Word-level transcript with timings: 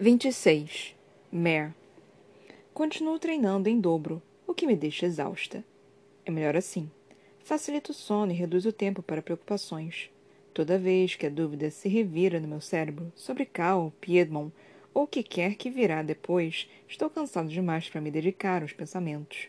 26. 0.00 0.92
Mare. 1.30 1.72
Continuo 2.74 3.16
treinando 3.16 3.68
em 3.68 3.80
dobro, 3.80 4.20
o 4.44 4.52
que 4.52 4.66
me 4.66 4.74
deixa 4.74 5.06
exausta. 5.06 5.64
É 6.26 6.32
melhor 6.32 6.56
assim. 6.56 6.90
Facilita 7.38 7.92
o 7.92 7.94
sono 7.94 8.32
e 8.32 8.34
reduz 8.34 8.66
o 8.66 8.72
tempo 8.72 9.04
para 9.04 9.22
preocupações. 9.22 10.10
Toda 10.52 10.80
vez 10.80 11.14
que 11.14 11.26
a 11.26 11.30
dúvida 11.30 11.70
se 11.70 11.88
revira 11.88 12.40
no 12.40 12.48
meu 12.48 12.60
cérebro 12.60 13.12
sobre 13.14 13.44
Cal, 13.44 13.92
Piedmont 14.00 14.52
ou 14.92 15.04
o 15.04 15.06
que 15.06 15.22
quer 15.22 15.54
que 15.54 15.70
virá 15.70 16.02
depois, 16.02 16.68
estou 16.88 17.08
cansado 17.08 17.48
demais 17.48 17.88
para 17.88 18.00
me 18.00 18.10
dedicar 18.10 18.62
aos 18.62 18.72
pensamentos. 18.72 19.46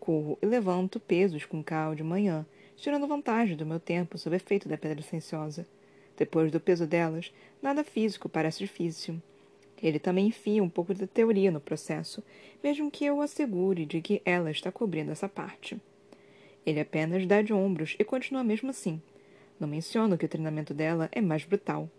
Corro 0.00 0.38
e 0.40 0.46
levanto 0.46 0.98
pesos 0.98 1.44
com 1.44 1.62
Cal 1.62 1.94
de 1.94 2.02
manhã, 2.02 2.46
tirando 2.76 3.06
vantagem 3.06 3.58
do 3.58 3.66
meu 3.66 3.78
tempo 3.78 4.16
sob 4.16 4.34
efeito 4.34 4.70
da 4.70 4.78
pedra 4.78 5.02
silenciosa. 5.02 5.66
Depois 6.16 6.50
do 6.50 6.58
peso 6.58 6.86
delas, 6.86 7.30
nada 7.60 7.84
físico 7.84 8.26
parece 8.26 8.60
difícil. 8.60 9.20
Ele 9.82 9.98
também 9.98 10.28
enfia 10.28 10.62
um 10.62 10.68
pouco 10.68 10.94
de 10.94 11.06
teoria 11.06 11.50
no 11.50 11.60
processo, 11.60 12.22
mesmo 12.62 12.90
que 12.90 13.04
eu 13.04 13.20
assegure 13.20 13.84
de 13.84 14.00
que 14.00 14.22
ela 14.24 14.50
está 14.50 14.70
cobrindo 14.70 15.10
essa 15.10 15.28
parte. 15.28 15.80
Ele 16.64 16.80
apenas 16.80 17.26
dá 17.26 17.42
de 17.42 17.52
ombros 17.52 17.96
e 17.98 18.04
continua 18.04 18.44
mesmo 18.44 18.70
assim. 18.70 19.02
Não 19.58 19.66
menciono 19.66 20.16
que 20.16 20.24
o 20.24 20.28
treinamento 20.28 20.72
dela 20.72 21.08
é 21.10 21.20
mais 21.20 21.44
brutal. 21.44 21.90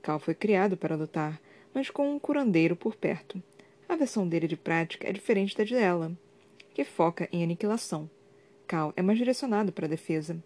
Cal 0.00 0.20
foi 0.20 0.34
criado 0.34 0.76
para 0.76 0.96
lutar, 0.96 1.40
mas 1.72 1.90
com 1.90 2.14
um 2.14 2.18
curandeiro 2.18 2.76
por 2.76 2.94
perto. 2.94 3.42
A 3.88 3.96
versão 3.96 4.28
dele 4.28 4.46
de 4.46 4.56
prática 4.56 5.08
é 5.08 5.12
diferente 5.12 5.56
da 5.56 5.64
de 5.64 5.74
ela, 5.74 6.12
que 6.72 6.84
foca 6.84 7.28
em 7.32 7.42
aniquilação. 7.42 8.08
Cal 8.66 8.92
é 8.96 9.02
mais 9.02 9.18
direcionado 9.18 9.72
para 9.72 9.86
a 9.86 9.88
defesa. 9.88 10.42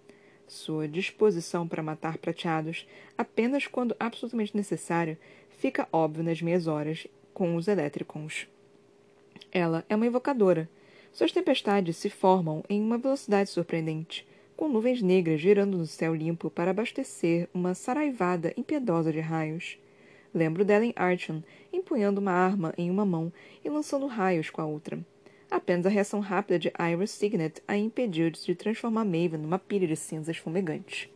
Sua 0.46 0.88
disposição 0.88 1.68
para 1.68 1.82
matar 1.82 2.16
prateados, 2.16 2.86
apenas 3.16 3.66
quando 3.66 3.94
absolutamente 4.00 4.56
necessário, 4.56 5.18
fica 5.58 5.88
óbvio 5.92 6.22
nas 6.24 6.40
minhas 6.40 6.66
horas 6.66 7.06
com 7.34 7.56
os 7.56 7.68
elétricons. 7.68 8.48
Ela 9.52 9.84
é 9.88 9.96
uma 9.96 10.06
invocadora. 10.06 10.68
Suas 11.12 11.32
tempestades 11.32 11.96
se 11.96 12.08
formam 12.08 12.64
em 12.68 12.80
uma 12.80 12.96
velocidade 12.96 13.50
surpreendente, 13.50 14.26
com 14.56 14.68
nuvens 14.68 15.02
negras 15.02 15.40
girando 15.40 15.76
no 15.76 15.86
céu 15.86 16.14
limpo 16.14 16.48
para 16.48 16.70
abastecer 16.70 17.48
uma 17.52 17.74
saraivada 17.74 18.52
impiedosa 18.56 19.12
de 19.12 19.20
raios. 19.20 19.78
Lembro 20.32 20.64
dela 20.64 20.84
em 20.84 20.92
Archon, 20.94 21.42
empunhando 21.72 22.20
uma 22.20 22.32
arma 22.32 22.72
em 22.76 22.90
uma 22.90 23.04
mão 23.04 23.32
e 23.64 23.68
lançando 23.68 24.06
raios 24.06 24.50
com 24.50 24.60
a 24.60 24.66
outra. 24.66 24.98
Apenas 25.50 25.86
a 25.86 25.88
reação 25.88 26.20
rápida 26.20 26.58
de 26.58 26.72
Iris 26.78 27.10
Signet 27.10 27.62
a 27.66 27.76
impediu 27.76 28.30
de 28.30 28.54
transformar 28.54 29.04
Maven 29.04 29.40
numa 29.40 29.58
pilha 29.58 29.88
de 29.88 29.96
cinzas 29.96 30.36
fumegantes. 30.36 31.08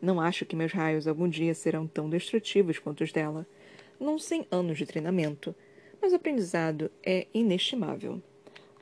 Não 0.00 0.20
acho 0.20 0.44
que 0.44 0.54
meus 0.54 0.72
raios 0.72 1.08
algum 1.08 1.28
dia 1.28 1.54
serão 1.54 1.86
tão 1.86 2.08
destrutivos 2.08 2.78
quanto 2.78 3.02
os 3.02 3.10
dela 3.10 3.46
não 4.00 4.18
sem 4.18 4.46
anos 4.50 4.78
de 4.78 4.86
treinamento, 4.86 5.54
mas 6.00 6.12
o 6.12 6.16
aprendizado 6.16 6.90
é 7.02 7.26
inestimável. 7.32 8.22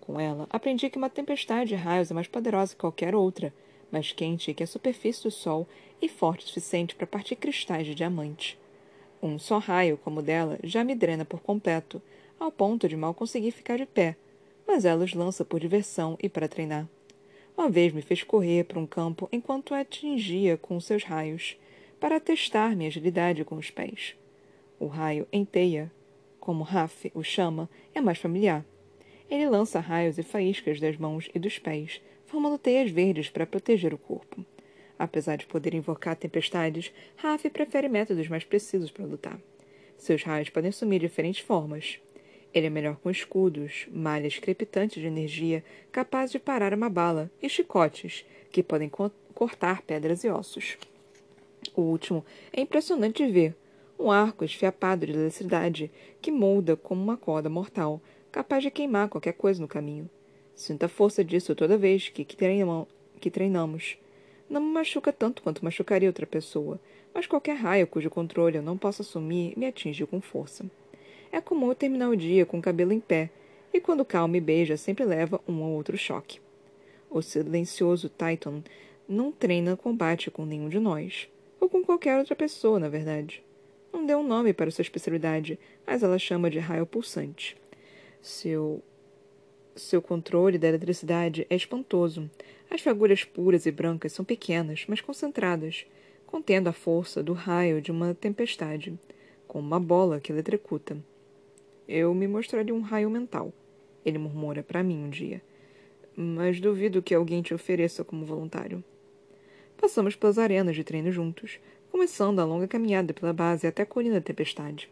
Com 0.01 0.21
ela, 0.21 0.47
aprendi 0.51 0.89
que 0.89 0.99
uma 0.99 1.11
tempestade 1.11 1.71
de 1.71 1.75
raios 1.75 2.11
é 2.11 2.15
mais 2.15 2.29
poderosa 2.29 2.75
que 2.75 2.81
qualquer 2.81 3.15
outra, 3.15 3.53
mais 3.91 4.13
quente 4.13 4.55
que 4.55 4.63
a 4.63 4.67
superfície 4.67 5.23
do 5.23 5.31
Sol 5.31 5.67
e 6.01 6.09
forte 6.09 6.45
o 6.45 6.49
suficiente 6.49 6.95
para 6.95 7.07
partir 7.07 7.37
cristais 7.37 7.87
de 7.87 7.95
diamante. 7.95 8.59
Um 9.23 9.39
só 9.39 9.59
raio 9.59 9.97
como 9.97 10.21
o 10.21 10.23
dela 10.23 10.59
já 10.63 10.85
me 10.85 10.95
drena 10.95 11.25
por 11.25 11.41
completo, 11.41 12.01
ao 12.39 12.53
ponto 12.53 12.89
de 12.89 12.97
mal 12.97 13.15
conseguir 13.15 13.51
ficar 13.51 13.79
de 13.79 13.87
pé, 13.87 14.17
mas 14.67 14.85
ela 14.85 15.05
os 15.05 15.15
lança 15.15 15.45
por 15.45 15.59
diversão 15.59 16.19
e 16.23 16.29
para 16.29 16.49
treinar. 16.49 16.87
Uma 17.57 17.71
vez 17.71 17.93
me 17.93 18.03
fez 18.03 18.23
correr 18.23 18.65
para 18.65 18.79
um 18.79 18.87
campo 18.87 19.29
enquanto 19.33 19.73
a 19.73 19.81
atingia 19.81 20.57
com 20.59 20.79
seus 20.79 21.03
raios, 21.03 21.57
para 21.99 22.21
testar 22.21 22.77
minha 22.77 22.89
agilidade 22.89 23.45
com 23.45 23.57
os 23.57 23.71
pés. 23.71 24.15
O 24.79 24.87
raio 24.87 25.27
em 25.33 25.45
teia, 25.45 25.91
como 26.39 26.63
Raf 26.63 27.11
o 27.15 27.23
chama, 27.23 27.69
é 27.95 28.01
mais 28.01 28.19
familiar. 28.19 28.65
Ele 29.31 29.49
lança 29.49 29.81
raios 29.81 30.19
e 30.19 30.23
faíscas 30.23 30.79
das 30.79 30.97
mãos 30.97 31.29
e 31.35 31.39
dos 31.39 31.59
pés, 31.59 32.01
formando 32.27 32.59
teias 32.59 32.91
verdes 32.91 33.29
para 33.29 33.47
proteger 33.47 33.95
o 33.95 33.99
corpo. 33.99 34.45
Apesar 34.99 35.37
de 35.37 35.47
poder 35.47 35.75
invocar 35.75 36.17
tempestades, 36.17 36.93
Raf 37.17 37.49
prefere 37.51 37.89
métodos 37.89 38.29
mais 38.29 38.45
precisos 38.45 38.91
para 38.91 39.05
lutar. 39.05 39.39
Seus 39.99 40.23
raios 40.23 40.51
podem 40.51 40.69
assumir 40.69 41.01
diferentes 41.01 41.41
formas. 41.41 41.99
Ele 42.53 42.67
é 42.67 42.71
melhor 42.71 42.97
com 42.97 43.11
escudos, 43.11 43.87
malhas 43.91 44.39
crepitantes 44.39 45.01
de 45.01 45.07
energia 45.07 45.65
capazes 45.91 46.33
de 46.33 46.39
parar 46.39 46.73
uma 46.73 46.89
bala, 46.89 47.31
e 47.43 47.49
chicotes, 47.49 48.25
que 48.51 48.63
podem 48.63 48.89
co 48.89 49.11
cortar 49.35 49.83
pedras 49.83 50.25
e 50.25 50.29
ossos. 50.31 50.79
O 51.75 51.83
último 51.83 52.25
é 52.53 52.61
impressionante 52.61 53.27
de 53.27 53.31
ver, 53.31 53.57
um 53.99 54.11
arco 54.11 54.45
esfiapado 54.45 55.07
de 55.07 55.13
eletricidade 55.13 55.91
que 56.21 56.31
molda 56.31 56.77
como 56.77 57.03
uma 57.03 57.17
corda 57.17 57.49
mortal, 57.49 58.01
capaz 58.31 58.63
de 58.63 58.71
queimar 58.71 59.09
qualquer 59.09 59.33
coisa 59.33 59.61
no 59.61 59.69
caminho. 59.69 60.09
Sinto 60.55 60.85
a 60.85 60.89
força 60.89 61.25
disso 61.25 61.55
toda 61.55 61.79
vez 61.79 62.09
que, 62.09 62.25
que 62.25 63.31
treinamos. 63.31 63.99
Não 64.49 64.61
me 64.61 64.73
machuca 64.73 65.13
tanto 65.13 65.43
quanto 65.43 65.65
machucaria 65.65 66.09
outra 66.09 66.27
pessoa, 66.27 66.81
mas 67.13 67.27
qualquer 67.27 67.55
raio 67.55 67.87
cujo 67.87 68.11
controle 68.11 68.57
eu 68.57 68.63
não 68.63 68.77
possa 68.77 69.03
assumir 69.03 69.55
me 69.57 69.67
atinge 69.67 70.07
com 70.07 70.21
força. 70.21 70.65
É 71.33 71.41
comum 71.41 71.69
eu 71.69 71.75
terminar 71.75 72.11
o 72.11 72.17
dia 72.17 72.47
com 72.47 72.59
o 72.59 72.63
cabelo 72.63 72.93
em 72.93 73.01
pé, 73.01 73.31
e 73.73 73.81
quando 73.81 74.05
Cal 74.05 74.29
me 74.29 74.41
beija, 74.41 74.77
sempre 74.77 75.05
leva 75.05 75.41
um 75.47 75.63
ou 75.63 75.73
outro 75.73 75.99
choque. 75.99 76.41
O 77.11 77.21
silencioso 77.21 78.09
Titan 78.09 78.63
não 79.09 79.33
treina 79.33 79.77
combate 79.77 80.31
com 80.31 80.45
nenhum 80.45 80.69
de 80.69 80.79
nós, 80.79 81.29
ou 81.61 81.69
com 81.69 81.83
qualquer 81.85 82.19
outra 82.19 82.35
pessoa, 82.35 82.79
na 82.79 82.89
verdade. 82.89 83.43
Não 84.07 84.15
deu 84.15 84.19
um 84.21 84.29
nome 84.29 84.53
para 84.53 84.71
sua 84.71 84.83
especialidade, 84.83 85.59
mas 85.85 86.01
ela 86.01 86.17
chama 86.17 86.49
de 86.49 86.61
raio 86.61 86.87
pulsante. 86.87 87.57
Seu 88.23 88.81
seu 89.75 90.01
controle 90.01 90.59
da 90.59 90.69
eletricidade 90.69 91.45
é 91.51 91.57
espantoso. 91.57 92.31
As 92.71 92.81
fagulhas 92.81 93.25
puras 93.25 93.67
e 93.67 93.73
brancas 93.73 94.13
são 94.13 94.25
pequenas, 94.25 94.85
mas 94.87 95.01
concentradas, 95.01 95.87
contendo 96.25 96.69
a 96.69 96.73
força 96.73 97.21
do 97.21 97.33
raio 97.33 97.83
de 97.83 97.91
uma 97.91 98.15
tempestade, 98.15 98.97
como 99.49 99.67
uma 99.67 99.81
bola 99.81 100.21
que 100.21 100.31
eletrocuta. 100.31 100.97
Eu 101.89 102.15
me 102.15 102.29
mostraria 102.29 102.73
um 102.73 102.83
raio 102.83 103.11
mental, 103.11 103.53
ele 104.05 104.19
murmura 104.19 104.63
para 104.63 104.85
mim 104.85 105.03
um 105.03 105.11
dia. 105.11 105.43
Mas 106.15 106.61
duvido 106.61 107.03
que 107.03 107.13
alguém 107.13 107.43
te 107.43 107.53
ofereça 107.53 108.05
como 108.05 108.25
voluntário. 108.25 108.85
Passamos 109.77 110.15
pelas 110.15 110.39
arenas 110.39 110.77
de 110.77 110.85
treino 110.85 111.11
juntos, 111.11 111.59
começando 111.91 112.41
a 112.41 112.45
longa 112.45 112.69
caminhada 112.69 113.15
pela 113.15 113.33
base 113.33 113.67
até 113.67 113.83
a 113.83 113.87
colina 113.87 114.17
da 114.17 114.21
tempestade. 114.21 114.89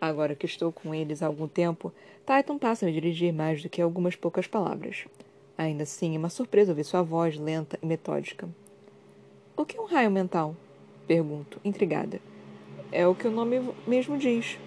Agora 0.00 0.34
que 0.34 0.46
estou 0.46 0.72
com 0.72 0.94
eles 0.94 1.22
há 1.22 1.26
algum 1.26 1.46
tempo, 1.46 1.92
Titan 2.26 2.58
passa 2.58 2.84
a 2.84 2.88
me 2.88 2.92
dirigir 2.92 3.32
mais 3.32 3.62
do 3.62 3.68
que 3.68 3.80
algumas 3.80 4.16
poucas 4.16 4.46
palavras. 4.46 5.04
Ainda 5.56 5.84
assim, 5.84 6.16
é 6.16 6.18
uma 6.18 6.30
surpresa 6.30 6.72
ouvir 6.72 6.84
sua 6.84 7.02
voz 7.02 7.38
lenta 7.38 7.78
e 7.82 7.86
metódica. 7.86 8.48
O 9.56 9.64
que 9.64 9.76
é 9.76 9.80
um 9.80 9.86
raio 9.86 10.10
mental? 10.10 10.56
Pergunto, 11.06 11.60
intrigada. 11.64 12.20
É 12.90 13.06
o 13.06 13.14
que 13.14 13.28
o 13.28 13.30
nome 13.30 13.60
mesmo 13.86 14.18
diz. 14.18 14.58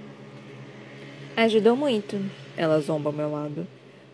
Ajudou 1.36 1.76
muito, 1.76 2.18
ela 2.56 2.80
zomba 2.80 3.10
ao 3.10 3.14
meu 3.14 3.30
lado. 3.30 3.68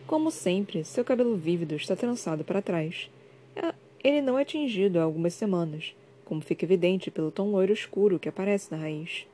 Como 0.08 0.32
sempre, 0.32 0.84
seu 0.84 1.06
cabelo 1.06 1.38
vívido 1.38 1.76
está 1.76 1.96
trançado 1.96 2.44
para 2.44 2.62
trás. 2.62 3.10
É, 3.56 3.74
ele 4.04 4.22
não 4.22 4.40
é 4.40 4.44
tingido 4.44 5.00
há 5.00 5.04
algumas 5.04 5.34
semanas, 5.34 5.94
como 6.32 6.40
fica 6.40 6.64
evidente 6.64 7.12
pelo 7.12 7.30
tom 7.30 7.52
loiro 7.52 7.74
escuro 7.74 8.18
que 8.18 8.30
aparece 8.30 8.72
na 8.72 8.78
raiz. 8.78 9.28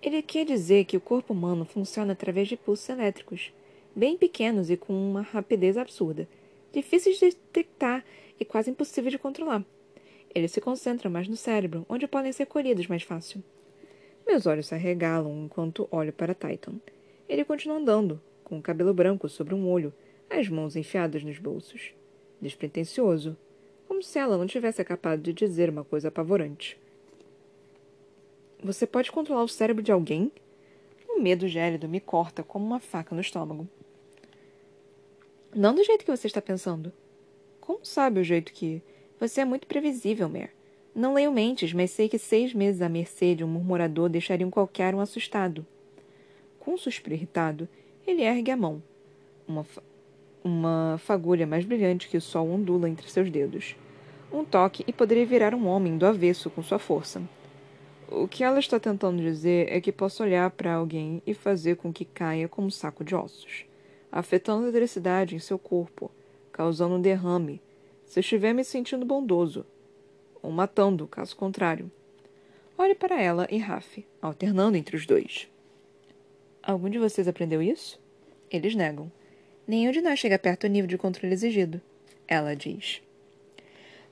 Ele 0.00 0.22
quer 0.22 0.46
dizer 0.46 0.84
que 0.84 0.96
o 0.96 1.00
corpo 1.00 1.32
humano 1.32 1.64
funciona 1.64 2.12
através 2.12 2.46
de 2.46 2.56
pulsos 2.56 2.88
elétricos, 2.88 3.52
bem 3.92 4.16
pequenos 4.16 4.70
e 4.70 4.76
com 4.76 4.92
uma 4.92 5.22
rapidez 5.22 5.76
absurda, 5.76 6.28
difíceis 6.72 7.18
de 7.18 7.30
detectar 7.30 8.04
e 8.38 8.44
quase 8.44 8.70
impossível 8.70 9.10
de 9.10 9.18
controlar. 9.18 9.64
Eles 10.32 10.52
se 10.52 10.60
concentram 10.60 11.10
mais 11.10 11.26
no 11.26 11.34
cérebro, 11.34 11.84
onde 11.88 12.06
podem 12.06 12.30
ser 12.32 12.46
colhidos 12.46 12.86
mais 12.86 13.02
fácil. 13.02 13.42
Meus 14.24 14.46
olhos 14.46 14.68
se 14.68 14.76
arregalam 14.76 15.46
enquanto 15.46 15.88
olho 15.90 16.12
para 16.12 16.36
Titan. 16.36 16.74
Ele 17.28 17.44
continua 17.44 17.78
andando, 17.78 18.22
com 18.44 18.60
o 18.60 18.62
cabelo 18.62 18.94
branco 18.94 19.28
sobre 19.28 19.56
um 19.56 19.68
olho, 19.68 19.92
as 20.30 20.48
mãos 20.48 20.76
enfiadas 20.76 21.24
nos 21.24 21.40
bolsos. 21.40 21.92
Despretensioso, 22.40 23.36
como 23.92 24.02
se 24.02 24.18
ela 24.18 24.38
não 24.38 24.46
tivesse 24.46 24.80
acabado 24.80 25.20
de 25.20 25.34
dizer 25.34 25.68
uma 25.68 25.84
coisa 25.84 26.08
apavorante. 26.08 26.78
Você 28.64 28.86
pode 28.86 29.12
controlar 29.12 29.42
o 29.42 29.48
cérebro 29.48 29.82
de 29.82 29.92
alguém? 29.92 30.32
Um 31.06 31.20
medo 31.20 31.46
gélido 31.46 31.86
me 31.86 32.00
corta 32.00 32.42
como 32.42 32.64
uma 32.64 32.80
faca 32.80 33.14
no 33.14 33.20
estômago. 33.20 33.68
Não 35.54 35.74
do 35.74 35.84
jeito 35.84 36.06
que 36.06 36.10
você 36.10 36.26
está 36.26 36.40
pensando. 36.40 36.90
Como 37.60 37.84
sabe 37.84 38.18
o 38.18 38.24
jeito 38.24 38.54
que. 38.54 38.82
Você 39.20 39.42
é 39.42 39.44
muito 39.44 39.66
previsível, 39.66 40.26
Mer. 40.26 40.54
Não 40.94 41.12
leio 41.12 41.30
mentes, 41.30 41.74
mas 41.74 41.90
sei 41.90 42.08
que 42.08 42.18
seis 42.18 42.54
meses 42.54 42.80
à 42.80 42.88
mercê 42.88 43.34
de 43.34 43.44
um 43.44 43.48
murmurador 43.48 44.08
deixariam 44.08 44.50
qualquer 44.50 44.94
um 44.94 45.00
assustado. 45.00 45.66
Com 46.58 46.72
um 46.72 46.78
suspiro 46.78 47.14
irritado, 47.14 47.68
ele 48.06 48.22
ergue 48.22 48.52
a 48.52 48.56
mão. 48.56 48.82
Uma, 49.46 49.66
uma 50.42 50.96
fagulha 50.96 51.46
mais 51.46 51.66
brilhante 51.66 52.08
que 52.08 52.16
o 52.16 52.22
sol 52.22 52.48
ondula 52.48 52.88
entre 52.88 53.10
seus 53.10 53.30
dedos. 53.30 53.76
Um 54.32 54.44
toque 54.44 54.82
e 54.86 54.92
poderia 54.92 55.26
virar 55.26 55.54
um 55.54 55.66
homem 55.66 55.98
do 55.98 56.06
avesso 56.06 56.48
com 56.48 56.62
sua 56.62 56.78
força. 56.78 57.20
O 58.08 58.26
que 58.26 58.42
ela 58.42 58.58
está 58.58 58.80
tentando 58.80 59.20
dizer 59.20 59.70
é 59.70 59.80
que 59.80 59.92
posso 59.92 60.22
olhar 60.22 60.50
para 60.50 60.72
alguém 60.72 61.22
e 61.26 61.34
fazer 61.34 61.76
com 61.76 61.92
que 61.92 62.04
caia 62.04 62.48
como 62.48 62.68
um 62.68 62.70
saco 62.70 63.04
de 63.04 63.14
ossos, 63.14 63.66
afetando 64.10 64.64
a 64.64 64.68
eletricidade 64.68 65.36
em 65.36 65.38
seu 65.38 65.58
corpo, 65.58 66.10
causando 66.50 66.94
um 66.94 67.00
derrame, 67.00 67.60
se 68.06 68.20
estiver 68.20 68.54
me 68.54 68.64
sentindo 68.64 69.04
bondoso, 69.04 69.66
ou 70.42 70.50
matando, 70.50 71.06
caso 71.06 71.36
contrário. 71.36 71.90
Olhe 72.76 72.94
para 72.94 73.20
ela 73.20 73.46
e 73.50 73.58
Raf, 73.58 74.04
alternando 74.20 74.78
entre 74.78 74.96
os 74.96 75.06
dois. 75.06 75.48
Algum 76.62 76.88
de 76.88 76.98
vocês 76.98 77.28
aprendeu 77.28 77.60
isso? 77.60 78.00
Eles 78.50 78.74
negam. 78.74 79.12
Nenhum 79.66 79.90
de 79.90 80.00
nós 80.00 80.18
chega 80.18 80.38
perto 80.38 80.66
do 80.66 80.70
nível 80.70 80.88
de 80.88 80.98
controle 80.98 81.34
exigido, 81.34 81.80
ela 82.26 82.56
diz. 82.56 83.02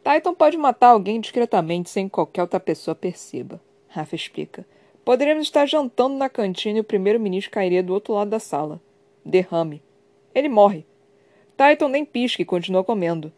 Titan 0.03 0.35
pode 0.35 0.57
matar 0.57 0.89
alguém 0.89 1.21
discretamente 1.21 1.91
sem 1.91 2.09
que 2.09 2.13
qualquer 2.13 2.43
outra 2.43 2.59
pessoa 2.59 2.95
perceba. 2.95 3.61
Rafa 3.89 4.15
explica. 4.15 4.67
Poderíamos 5.05 5.47
estar 5.47 5.67
jantando 5.67 6.17
na 6.17 6.29
cantina 6.29 6.79
e 6.79 6.81
o 6.81 6.85
primeiro-ministro 6.85 7.51
cairia 7.51 7.83
do 7.83 7.93
outro 7.93 8.15
lado 8.15 8.31
da 8.31 8.39
sala. 8.39 8.81
Derrame. 9.25 9.83
Ele 10.35 10.49
morre. 10.49 10.87
Titan 11.57 11.89
nem 11.89 12.05
pisca 12.05 12.41
e 12.41 12.45
continua 12.45 12.83
comendo. 12.83 13.33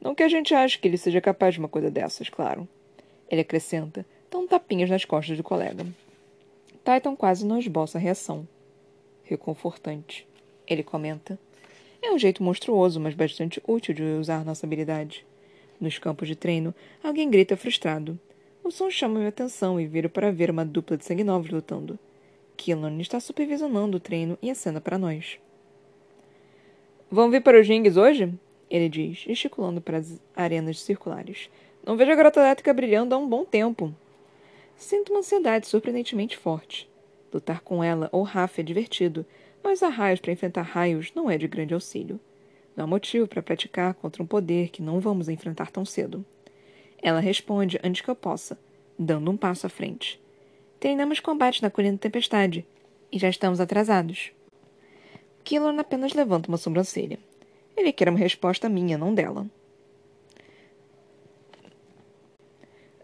Não 0.00 0.14
que 0.14 0.22
a 0.22 0.28
gente 0.28 0.54
ache 0.54 0.78
que 0.78 0.88
ele 0.88 0.96
seja 0.96 1.20
capaz 1.20 1.54
de 1.54 1.60
uma 1.60 1.68
coisa 1.68 1.90
dessas, 1.90 2.28
claro. 2.28 2.68
Ele 3.30 3.42
acrescenta, 3.42 4.06
dando 4.30 4.48
tapinhas 4.48 4.90
nas 4.90 5.04
costas 5.04 5.36
do 5.36 5.44
colega. 5.44 5.86
Titan 6.84 7.14
quase 7.14 7.46
não 7.46 7.58
esboça 7.58 7.98
reação. 7.98 8.48
Reconfortante. 9.22 10.26
Ele 10.66 10.82
comenta. 10.82 11.38
É 12.02 12.10
um 12.10 12.18
jeito 12.18 12.42
monstruoso, 12.42 12.98
mas 12.98 13.14
bastante 13.14 13.62
útil 13.66 13.94
de 13.94 14.02
usar 14.02 14.44
nossa 14.44 14.64
habilidade. 14.64 15.26
Nos 15.80 15.98
campos 15.98 16.26
de 16.26 16.34
treino, 16.34 16.74
alguém 17.02 17.30
grita 17.30 17.56
frustrado. 17.56 18.18
O 18.64 18.70
som 18.70 18.90
chama 18.90 19.18
minha 19.18 19.28
atenção 19.28 19.80
e 19.80 19.86
viro 19.86 20.10
para 20.10 20.32
ver 20.32 20.50
uma 20.50 20.64
dupla 20.64 20.96
de 20.96 21.04
sangue 21.04 21.22
novos 21.22 21.50
lutando. 21.50 21.98
Killan 22.56 23.00
está 23.00 23.20
supervisionando 23.20 23.96
o 23.96 24.00
treino 24.00 24.36
e 24.42 24.50
acena 24.50 24.80
para 24.80 24.98
nós. 24.98 25.38
Vamos 27.10 27.30
vir 27.30 27.42
para 27.42 27.60
os 27.60 27.66
rings 27.66 27.96
hoje? 27.96 28.32
Ele 28.68 28.88
diz, 28.88 29.18
gesticulando 29.18 29.80
para 29.80 29.98
as 29.98 30.20
arenas 30.36 30.80
circulares. 30.80 31.48
Não 31.86 31.96
vejo 31.96 32.12
a 32.12 32.16
garota 32.16 32.40
elétrica 32.40 32.74
brilhando 32.74 33.14
há 33.14 33.18
um 33.18 33.28
bom 33.28 33.44
tempo. 33.44 33.94
Sinto 34.76 35.12
uma 35.12 35.20
ansiedade 35.20 35.66
surpreendentemente 35.66 36.36
forte. 36.36 36.90
Lutar 37.32 37.60
com 37.60 37.82
ela 37.82 38.08
ou 38.12 38.22
Rafa 38.22 38.60
é 38.60 38.64
divertido, 38.64 39.24
mas 39.62 39.78
usar 39.78 39.88
raios 39.88 40.20
para 40.20 40.32
enfrentar 40.32 40.62
raios 40.62 41.12
não 41.14 41.30
é 41.30 41.38
de 41.38 41.48
grande 41.48 41.72
auxílio. 41.72 42.20
Não 42.78 42.84
há 42.84 42.86
motivo 42.86 43.26
para 43.26 43.42
praticar 43.42 43.92
contra 43.94 44.22
um 44.22 44.26
poder 44.26 44.68
que 44.68 44.80
não 44.80 45.00
vamos 45.00 45.28
enfrentar 45.28 45.68
tão 45.68 45.84
cedo. 45.84 46.24
Ela 47.02 47.18
responde 47.18 47.76
antes 47.82 48.02
que 48.02 48.08
eu 48.08 48.14
possa, 48.14 48.56
dando 48.96 49.28
um 49.32 49.36
passo 49.36 49.66
à 49.66 49.68
frente. 49.68 50.22
Treinamos 50.78 51.18
combate 51.18 51.60
na 51.60 51.70
colina 51.70 51.98
tempestade 51.98 52.64
e 53.10 53.18
já 53.18 53.28
estamos 53.28 53.58
atrasados. 53.58 54.30
Killor 55.42 55.76
apenas 55.76 56.14
levanta 56.14 56.48
uma 56.48 56.56
sobrancelha. 56.56 57.18
Ele 57.76 57.92
quer 57.92 58.08
uma 58.08 58.18
resposta 58.18 58.68
minha, 58.68 58.96
não 58.96 59.12
dela. 59.12 59.44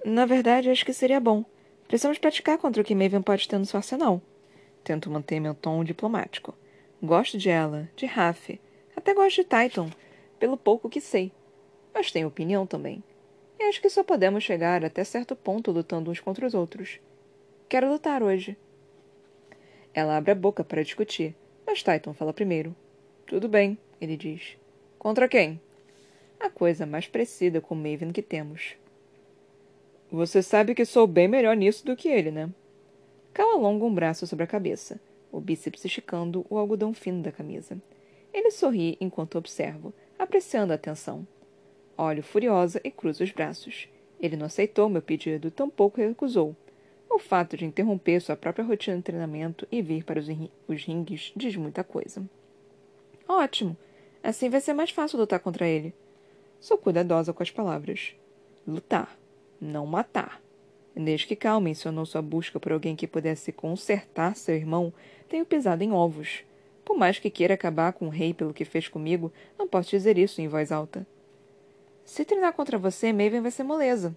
Na 0.04 0.24
verdade, 0.24 0.70
acho 0.70 0.86
que 0.86 0.92
seria 0.92 1.18
bom. 1.18 1.44
Precisamos 1.88 2.18
praticar 2.18 2.58
contra 2.58 2.80
o 2.80 2.84
que 2.84 2.94
Maven 2.94 3.22
pode 3.22 3.48
ter 3.48 3.58
no 3.58 3.66
seu 3.66 3.78
arsenal. 3.78 4.22
Tento 4.84 5.10
manter 5.10 5.40
meu 5.40 5.52
tom 5.52 5.82
diplomático. 5.82 6.54
Gosto 7.02 7.36
de 7.36 7.50
ela, 7.50 7.90
de 7.96 8.06
Raf, 8.06 8.60
até 9.04 9.12
gosto 9.12 9.36
de 9.36 9.44
Titan, 9.44 9.90
pelo 10.38 10.56
pouco 10.56 10.88
que 10.88 10.98
sei. 10.98 11.30
Mas 11.92 12.10
tenho 12.10 12.26
opinião 12.26 12.66
também. 12.66 13.04
E 13.60 13.64
acho 13.64 13.78
que 13.82 13.90
só 13.90 14.02
podemos 14.02 14.42
chegar 14.42 14.82
até 14.82 15.04
certo 15.04 15.36
ponto 15.36 15.70
lutando 15.70 16.10
uns 16.10 16.20
contra 16.20 16.46
os 16.46 16.54
outros. 16.54 16.98
Quero 17.68 17.92
lutar 17.92 18.22
hoje. 18.22 18.56
Ela 19.92 20.16
abre 20.16 20.30
a 20.30 20.34
boca 20.34 20.64
para 20.64 20.82
discutir, 20.82 21.36
mas 21.66 21.82
Titan 21.82 22.14
fala 22.14 22.32
primeiro. 22.32 22.74
Tudo 23.26 23.46
bem, 23.46 23.76
ele 24.00 24.16
diz. 24.16 24.56
Contra 24.98 25.28
quem? 25.28 25.60
A 26.40 26.48
coisa 26.48 26.86
mais 26.86 27.06
parecida 27.06 27.60
com 27.60 27.74
Maven 27.74 28.10
que 28.10 28.22
temos. 28.22 28.74
Você 30.10 30.42
sabe 30.42 30.74
que 30.74 30.86
sou 30.86 31.06
bem 31.06 31.28
melhor 31.28 31.54
nisso 31.54 31.84
do 31.84 31.94
que 31.94 32.08
ele, 32.08 32.30
né? 32.30 32.48
Cal 33.34 33.50
alonga 33.50 33.84
um 33.84 33.94
braço 33.94 34.26
sobre 34.26 34.44
a 34.44 34.48
cabeça, 34.48 34.98
o 35.30 35.40
bíceps 35.40 35.84
esticando 35.84 36.46
o 36.48 36.56
algodão 36.56 36.94
fino 36.94 37.22
da 37.22 37.30
camisa. 37.30 37.78
Ele 38.34 38.50
sorri 38.50 38.98
enquanto 39.00 39.38
observo, 39.38 39.94
apreciando 40.18 40.72
a 40.72 40.74
atenção. 40.74 41.24
Olho 41.96 42.20
furiosa 42.20 42.80
e 42.82 42.90
cruzo 42.90 43.22
os 43.22 43.30
braços. 43.30 43.88
Ele 44.20 44.36
não 44.36 44.46
aceitou 44.46 44.88
meu 44.88 45.00
pedido, 45.00 45.52
tampouco 45.52 46.00
recusou. 46.00 46.56
O 47.08 47.16
fato 47.16 47.56
de 47.56 47.64
interromper 47.64 48.20
sua 48.20 48.34
própria 48.34 48.64
rotina 48.64 48.96
de 48.96 49.04
treinamento 49.04 49.68
e 49.70 49.80
vir 49.80 50.02
para 50.02 50.18
os, 50.18 50.26
os 50.66 50.84
ringues 50.84 51.32
diz 51.36 51.54
muita 51.54 51.84
coisa. 51.84 52.28
Ótimo! 53.28 53.76
Assim 54.20 54.50
vai 54.50 54.60
ser 54.60 54.74
mais 54.74 54.90
fácil 54.90 55.18
lutar 55.18 55.38
contra 55.38 55.68
ele. 55.68 55.94
Sou 56.58 56.76
cuidadosa 56.76 57.32
com 57.32 57.42
as 57.42 57.52
palavras. 57.52 58.16
Lutar, 58.66 59.16
não 59.60 59.86
matar. 59.86 60.42
Desde 60.96 61.26
que 61.26 61.36
Cal 61.36 61.60
mencionou 61.60 62.04
sua 62.04 62.22
busca 62.22 62.58
por 62.58 62.72
alguém 62.72 62.96
que 62.96 63.06
pudesse 63.06 63.52
consertar 63.52 64.34
seu 64.34 64.56
irmão, 64.56 64.92
tenho 65.28 65.46
pisado 65.46 65.84
em 65.84 65.92
ovos. 65.92 66.42
Por 66.84 66.96
mais 66.96 67.18
que 67.18 67.30
queira 67.30 67.54
acabar 67.54 67.92
com 67.92 68.06
o 68.06 68.10
rei 68.10 68.34
pelo 68.34 68.52
que 68.52 68.64
fez 68.64 68.88
comigo, 68.88 69.32
não 69.58 69.66
posso 69.66 69.90
dizer 69.90 70.18
isso 70.18 70.40
em 70.40 70.48
voz 70.48 70.70
alta. 70.70 71.06
Se 72.04 72.24
treinar 72.24 72.52
contra 72.52 72.76
você, 72.76 73.12
Maven 73.12 73.40
vai 73.40 73.50
ser 73.50 73.62
moleza. 73.62 74.14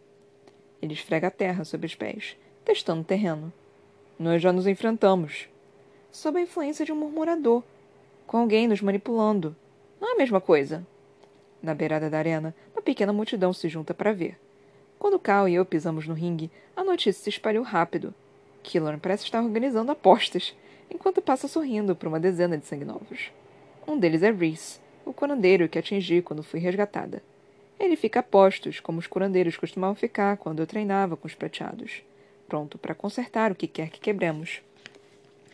Ele 0.82 0.94
esfrega 0.94 1.28
a 1.28 1.32
terra 1.32 1.64
sob 1.64 1.86
os 1.86 1.96
pés, 1.96 2.36
testando 2.66 3.02
o 3.02 3.06
terreno. 3.06 3.52
Nós 4.20 4.42
já 4.42 4.52
nos 4.52 4.68
enfrentamos. 4.68 5.48
Sob 6.12 6.38
a 6.38 6.42
influência 6.42 6.86
de 6.86 6.92
um 6.92 6.96
murmurador, 6.96 7.64
com 8.26 8.38
alguém 8.38 8.68
nos 8.68 8.82
manipulando. 8.82 9.56
Não 10.02 10.10
é 10.10 10.14
a 10.14 10.18
mesma 10.18 10.42
coisa. 10.42 10.86
Na 11.62 11.74
beirada 11.74 12.10
da 12.10 12.18
arena, 12.18 12.54
uma 12.76 12.82
pequena 12.82 13.14
multidão 13.14 13.54
se 13.54 13.70
junta 13.70 13.94
para 13.94 14.14
ver. 14.14 14.38
Quando 15.00 15.20
Cal 15.20 15.48
e 15.48 15.56
eu 15.56 15.66
pisamos 15.66 16.08
no 16.08 16.14
ringue, 16.14 16.52
a 16.76 16.84
notícia 16.84 17.24
se 17.24 17.30
espalhou 17.30 17.64
rápido. 17.64 18.14
Killorn 18.64 19.00
parece 19.00 19.24
estar 19.24 19.42
organizando 19.42 19.92
apostas, 19.92 20.56
enquanto 20.90 21.22
passa 21.22 21.48
sorrindo 21.48 21.96
por 21.96 22.08
uma 22.08 22.20
dezena 22.20 22.58
de 22.58 22.66
sangue 22.66 22.86
novos. 22.86 23.32
Um 23.88 23.98
deles 23.98 24.24
é 24.24 24.32
Reese, 24.32 24.80
o 25.06 25.14
curandeiro 25.14 25.70
que 25.70 25.80
atingi 25.80 26.22
quando 26.22 26.44
fui 26.44 26.60
resgatada. 26.60 27.22
Ele 27.80 27.96
fica 27.96 28.20
a 28.20 28.24
postos, 28.24 28.80
como 28.80 29.00
os 29.00 29.08
curandeiros 29.08 29.56
costumavam 29.56 29.96
ficar 29.96 30.38
quando 30.38 30.60
eu 30.60 30.68
treinava 30.68 31.16
com 31.16 31.28
os 31.28 31.36
prateados, 31.36 32.02
pronto 32.48 32.78
para 32.78 32.96
consertar 32.96 33.52
o 33.52 33.56
que 33.56 33.68
quer 33.68 33.90
que 33.90 34.00
quebremos. 34.00 34.62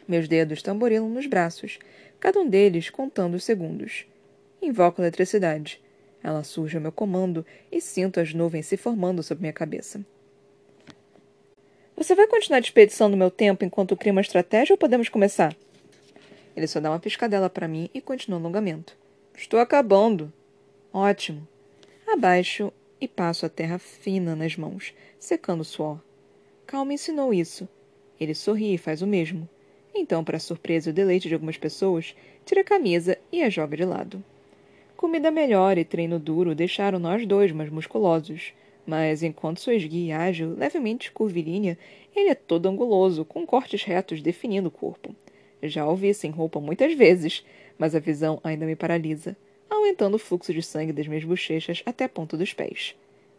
Meus 0.08 0.28
dedos 0.28 0.62
tamborilam 0.62 1.10
nos 1.10 1.28
braços, 1.28 1.80
cada 2.20 2.40
um 2.40 2.48
deles 2.48 2.90
contando 2.90 3.36
os 3.36 3.44
segundos. 3.44 4.06
Invoco 4.62 5.02
a 5.02 5.04
eletricidade. 5.04 5.82
Ela 6.24 6.44
surge 6.44 6.78
ao 6.78 6.82
meu 6.82 6.92
comando 6.92 7.46
e 7.70 7.82
sinto 7.82 8.20
as 8.20 8.34
nuvens 8.34 8.66
se 8.66 8.78
formando 8.78 9.22
sobre 9.22 9.42
minha 9.42 9.54
cabeça. 9.54 10.06
Você 11.96 12.16
vai 12.16 12.28
continuar 12.28 12.60
desperdiçando 12.60 13.16
meu 13.16 13.30
tempo 13.30 13.64
enquanto 13.64 13.96
cria 13.96 14.12
uma 14.12 14.22
estratégia 14.22 14.74
ou 14.74 14.78
podemos 14.78 15.10
começar? 15.10 15.56
Ele 16.56 16.68
só 16.68 16.80
dá 16.80 16.90
uma 16.90 17.00
piscadela 17.00 17.50
para 17.50 17.68
mim 17.68 17.90
e 17.94 18.02
continua 18.02 18.40
o 18.40 18.42
alongamento. 18.42 18.98
Estou 19.38 19.60
acabando. 19.60 20.34
Ótimo. 20.92 21.48
Abaixo 22.08 22.74
e 23.00 23.08
passo 23.08 23.46
a 23.46 23.50
terra 23.50 23.78
fina 23.78 24.36
nas 24.36 24.56
mãos, 24.56 24.94
secando 25.20 25.62
o 25.62 25.66
suor. 25.66 26.00
Cal 26.66 26.84
me 26.84 26.96
ensinou 26.96 27.34
isso. 27.34 27.70
Ele 28.20 28.34
sorri 28.34 28.74
e 28.74 28.78
faz 28.78 29.02
o 29.02 29.08
mesmo. 29.08 29.48
Então, 29.94 30.24
para 30.24 30.40
surpresa 30.40 30.90
e 30.90 30.94
deleite 30.94 31.28
de 31.28 31.34
algumas 31.36 31.58
pessoas, 31.58 32.16
tira 32.44 32.62
a 32.62 32.66
camisa 32.66 33.18
e 33.32 33.44
a 33.44 33.50
joga 33.50 33.78
de 33.78 33.86
lado. 33.86 34.24
Comida 34.98 35.30
melhor 35.30 35.78
e 35.78 35.86
treino 35.86 36.18
duro 36.18 36.56
deixaram 36.56 36.98
nós 36.98 37.26
dois 37.26 37.52
mais 37.52 37.70
musculosos, 37.70 38.54
mas 38.86 39.24
enquanto 39.24 39.62
sou 39.62 39.74
esguia 39.74 40.08
e 40.08 40.12
ágil, 40.12 40.56
levemente 40.56 41.12
curvilínea, 41.12 41.78
ele 42.16 42.30
é 42.30 42.36
todo 42.36 42.68
anguloso, 42.68 43.26
com 43.26 43.46
cortes 43.46 43.84
retos 43.84 44.22
definindo 44.22 44.68
o 44.68 44.72
corpo. 44.72 45.16
Já 45.62 45.88
o 45.88 45.96
vi 45.96 46.14
sem 46.14 46.32
roupa 46.32 46.60
muitas 46.60 46.94
vezes, 46.94 47.46
mas 47.78 47.96
a 47.96 48.00
visão 48.00 48.40
ainda 48.44 48.66
me 48.66 48.76
paralisa 48.76 49.36
aumentando 49.74 50.16
o 50.16 50.20
fluxo 50.20 50.54
de 50.54 50.62
sangue 50.62 50.94
das 50.94 51.08
minhas 51.08 51.24
bochechas 51.24 51.84
até 51.86 52.06
a 52.06 52.10
ponta 52.10 52.38
dos 52.38 52.54
pés. 52.54 52.96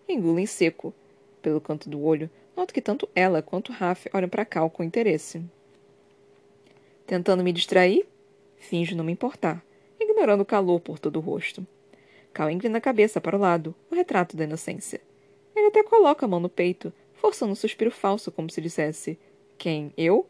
Engulo 0.08 0.38
em 0.38 0.46
seco. 0.46 0.92
Pelo 1.40 1.60
canto 1.60 1.88
do 1.88 2.02
olho, 2.02 2.30
noto 2.56 2.72
que 2.72 2.80
tanto 2.80 3.08
ela 3.14 3.42
quanto 3.42 3.72
Raf 3.72 4.06
olham 4.12 4.28
para 4.28 4.44
Cal 4.44 4.70
com 4.70 4.82
interesse. 4.82 5.42
Tentando 7.06 7.44
me 7.44 7.52
distrair, 7.52 8.06
finjo 8.56 8.96
não 8.96 9.04
me 9.04 9.12
importar, 9.12 9.62
ignorando 10.00 10.40
o 10.40 10.46
calor 10.46 10.80
por 10.80 10.98
todo 10.98 11.16
o 11.16 11.20
rosto. 11.20 11.66
Cal 12.32 12.50
inclina 12.50 12.78
a 12.78 12.80
cabeça 12.80 13.20
para 13.20 13.36
o 13.36 13.40
lado, 13.40 13.74
o 13.90 13.94
retrato 13.94 14.36
da 14.36 14.44
inocência. 14.44 15.00
Ele 15.54 15.66
até 15.66 15.82
coloca 15.82 16.26
a 16.26 16.28
mão 16.28 16.40
no 16.40 16.49
peito, 16.49 16.92
forçando 17.14 17.52
um 17.52 17.56
suspiro 17.56 17.90
falso, 17.90 18.32
como 18.32 18.50
se 18.50 18.61
dissesse: 18.61 19.18
Quem? 19.56 19.92
Eu? 19.96 20.26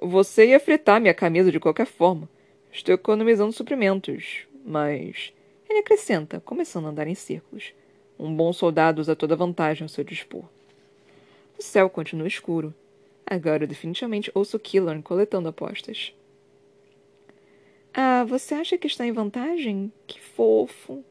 Você 0.00 0.48
ia 0.48 0.60
fritar 0.60 1.00
minha 1.00 1.14
camisa 1.14 1.50
de 1.50 1.60
qualquer 1.60 1.86
forma. 1.86 2.28
Estou 2.72 2.94
economizando 2.94 3.52
suprimentos. 3.52 4.46
Mas. 4.64 5.32
Ele 5.68 5.78
acrescenta, 5.78 6.40
começando 6.40 6.86
a 6.86 6.90
andar 6.90 7.06
em 7.06 7.14
círculos. 7.14 7.72
Um 8.18 8.34
bom 8.34 8.52
soldado 8.52 9.00
usa 9.00 9.16
toda 9.16 9.36
vantagem 9.36 9.84
ao 9.84 9.88
seu 9.88 10.04
dispor. 10.04 10.44
O 11.58 11.62
céu 11.62 11.88
continua 11.88 12.26
escuro. 12.26 12.74
Agora 13.26 13.64
eu 13.64 13.68
definitivamente 13.68 14.30
ouço 14.34 14.58
Killorn 14.58 15.02
coletando 15.02 15.48
apostas. 15.48 16.14
Ah, 17.92 18.24
você 18.24 18.54
acha 18.54 18.76
que 18.76 18.86
está 18.86 19.06
em 19.06 19.12
vantagem? 19.12 19.92
Que 20.06 20.20
fofo! 20.20 21.04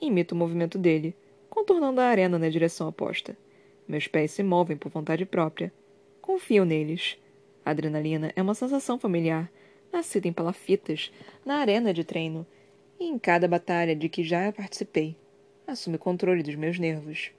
Imito 0.00 0.34
o 0.34 0.38
movimento 0.38 0.76
dele, 0.76 1.14
contornando 1.54 2.00
a 2.00 2.06
arena 2.06 2.38
na 2.38 2.48
direção 2.48 2.88
oposta. 2.88 3.36
Meus 3.86 4.08
pés 4.08 4.32
se 4.32 4.42
movem 4.42 4.76
por 4.76 4.90
vontade 4.90 5.24
própria. 5.24 5.72
Confio 6.20 6.64
neles. 6.64 7.16
A 7.64 7.70
adrenalina 7.70 8.32
é 8.34 8.42
uma 8.42 8.54
sensação 8.54 8.98
familiar, 8.98 9.50
nascida 9.92 10.26
em 10.26 10.32
palafitas, 10.32 11.12
na 11.46 11.58
arena 11.58 11.94
de 11.94 12.02
treino 12.02 12.44
e 12.98 13.04
em 13.04 13.18
cada 13.18 13.46
batalha 13.46 13.94
de 13.94 14.08
que 14.08 14.24
já 14.24 14.52
participei. 14.52 15.16
Assume 15.66 15.96
o 15.96 15.98
controle 15.98 16.42
dos 16.42 16.56
meus 16.56 16.78
nervos. 16.78 17.30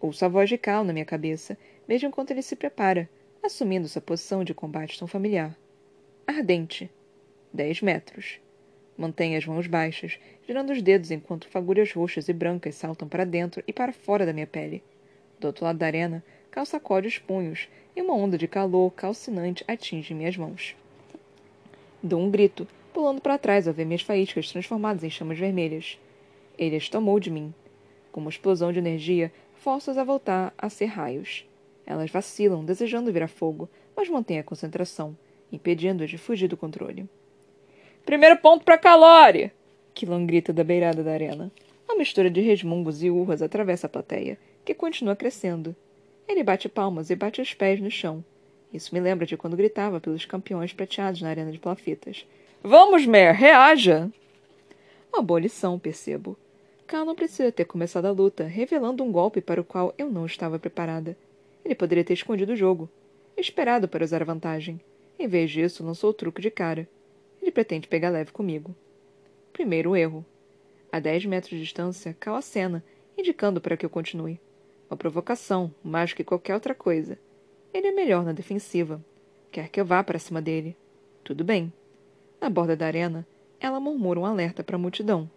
Ouço 0.00 0.24
a 0.24 0.28
voz 0.28 0.48
de 0.48 0.56
Cal 0.56 0.82
na 0.82 0.92
minha 0.92 1.04
cabeça, 1.04 1.56
mesmo 1.86 2.08
enquanto 2.08 2.30
ele 2.30 2.42
se 2.42 2.56
prepara, 2.56 3.08
assumindo 3.42 3.86
sua 3.86 4.02
posição 4.02 4.42
de 4.42 4.54
combate 4.54 4.98
tão 4.98 5.06
familiar. 5.06 5.56
Ardente. 6.26 6.90
Dez 7.52 7.82
metros. 7.82 8.41
Mantém 9.02 9.34
as 9.34 9.44
mãos 9.44 9.66
baixas, 9.66 10.16
girando 10.46 10.70
os 10.70 10.80
dedos 10.80 11.10
enquanto 11.10 11.48
fagulhas 11.48 11.90
roxas 11.92 12.28
e 12.28 12.32
brancas 12.32 12.76
saltam 12.76 13.08
para 13.08 13.24
dentro 13.24 13.60
e 13.66 13.72
para 13.72 13.92
fora 13.92 14.24
da 14.24 14.32
minha 14.32 14.46
pele. 14.46 14.80
Do 15.40 15.48
outro 15.48 15.64
lado 15.64 15.76
da 15.76 15.86
arena, 15.86 16.22
Cal 16.52 16.64
sacode 16.64 17.08
os 17.08 17.18
punhos 17.18 17.68
e 17.96 18.00
uma 18.00 18.14
onda 18.14 18.38
de 18.38 18.46
calor 18.46 18.92
calcinante 18.92 19.64
atinge 19.66 20.14
minhas 20.14 20.36
mãos. 20.36 20.76
Dou 22.00 22.20
um 22.20 22.30
grito, 22.30 22.64
pulando 22.94 23.20
para 23.20 23.38
trás 23.38 23.66
ao 23.66 23.74
ver 23.74 23.86
minhas 23.86 24.02
faíscas 24.02 24.52
transformadas 24.52 25.02
em 25.02 25.10
chamas 25.10 25.36
vermelhas. 25.36 25.98
Ele 26.56 26.76
as 26.76 26.88
tomou 26.88 27.18
de 27.18 27.28
mim. 27.28 27.52
Com 28.12 28.20
uma 28.20 28.30
explosão 28.30 28.72
de 28.72 28.78
energia, 28.78 29.32
forças 29.52 29.98
a 29.98 30.04
voltar 30.04 30.54
a 30.56 30.68
ser 30.68 30.86
raios. 30.86 31.44
Elas 31.84 32.08
vacilam, 32.08 32.64
desejando 32.64 33.12
virar 33.12 33.26
fogo, 33.26 33.68
mas 33.96 34.08
mantêm 34.08 34.38
a 34.38 34.44
concentração, 34.44 35.18
impedindo-as 35.50 36.08
de 36.08 36.18
fugir 36.18 36.46
do 36.46 36.56
controle. 36.56 37.08
Primeiro 38.04 38.36
ponto 38.36 38.64
para 38.64 38.76
Calore! 38.76 39.52
Quilon 39.94 40.26
grita 40.26 40.52
da 40.52 40.64
beirada 40.64 41.04
da 41.04 41.12
arena. 41.12 41.52
Uma 41.88 41.96
mistura 41.96 42.28
de 42.28 42.40
resmungos 42.40 43.02
e 43.02 43.10
urras 43.10 43.40
atravessa 43.40 43.86
a 43.86 43.90
plateia, 43.90 44.36
que 44.64 44.74
continua 44.74 45.14
crescendo. 45.14 45.74
Ele 46.26 46.42
bate 46.42 46.68
palmas 46.68 47.10
e 47.10 47.16
bate 47.16 47.40
os 47.40 47.54
pés 47.54 47.80
no 47.80 47.90
chão. 47.90 48.24
Isso 48.72 48.92
me 48.92 49.00
lembra 49.00 49.24
de 49.24 49.36
quando 49.36 49.56
gritava 49.56 50.00
pelos 50.00 50.24
campeões 50.24 50.72
prateados 50.72 51.22
na 51.22 51.28
arena 51.28 51.52
de 51.52 51.60
plafitas. 51.60 52.26
Vamos, 52.60 53.06
Mer, 53.06 53.34
reaja! 53.34 54.10
Uma 55.12 55.22
boa 55.22 55.38
lição, 55.38 55.78
percebo. 55.78 56.36
Cal 56.86 57.04
não 57.04 57.14
precisa 57.14 57.52
ter 57.52 57.66
começado 57.66 58.06
a 58.06 58.10
luta, 58.10 58.44
revelando 58.44 59.04
um 59.04 59.12
golpe 59.12 59.40
para 59.40 59.60
o 59.60 59.64
qual 59.64 59.94
eu 59.96 60.10
não 60.10 60.26
estava 60.26 60.58
preparada. 60.58 61.16
Ele 61.64 61.74
poderia 61.74 62.04
ter 62.04 62.14
escondido 62.14 62.52
o 62.52 62.56
jogo, 62.56 62.90
esperado 63.36 63.86
para 63.86 64.04
usar 64.04 64.22
a 64.22 64.24
vantagem. 64.24 64.80
Em 65.18 65.28
vez 65.28 65.52
disso, 65.52 65.84
lançou 65.84 66.10
o 66.10 66.14
truque 66.14 66.42
de 66.42 66.50
cara. 66.50 66.88
Ele 67.42 67.50
pretende 67.50 67.88
pegar 67.88 68.10
leve 68.10 68.30
comigo. 68.30 68.74
Primeiro 69.52 69.96
erro. 69.96 70.24
A 70.92 71.00
dez 71.00 71.26
metros 71.26 71.50
de 71.50 71.60
distância, 71.60 72.16
Cal 72.20 72.36
acena, 72.36 72.84
indicando 73.18 73.60
para 73.60 73.76
que 73.76 73.84
eu 73.84 73.90
continue. 73.90 74.40
Uma 74.88 74.96
provocação, 74.96 75.74
mais 75.82 76.12
que 76.12 76.22
qualquer 76.22 76.54
outra 76.54 76.74
coisa. 76.74 77.18
Ele 77.74 77.88
é 77.88 77.92
melhor 77.92 78.24
na 78.24 78.32
defensiva. 78.32 79.04
Quer 79.50 79.68
que 79.68 79.80
eu 79.80 79.84
vá 79.84 80.04
para 80.04 80.18
cima 80.18 80.40
dele. 80.40 80.76
Tudo 81.24 81.42
bem. 81.42 81.72
Na 82.40 82.48
borda 82.48 82.76
da 82.76 82.86
arena, 82.86 83.26
ela 83.58 83.80
murmura 83.80 84.20
um 84.20 84.26
alerta 84.26 84.62
para 84.62 84.76
a 84.76 84.78
multidão. 84.78 85.28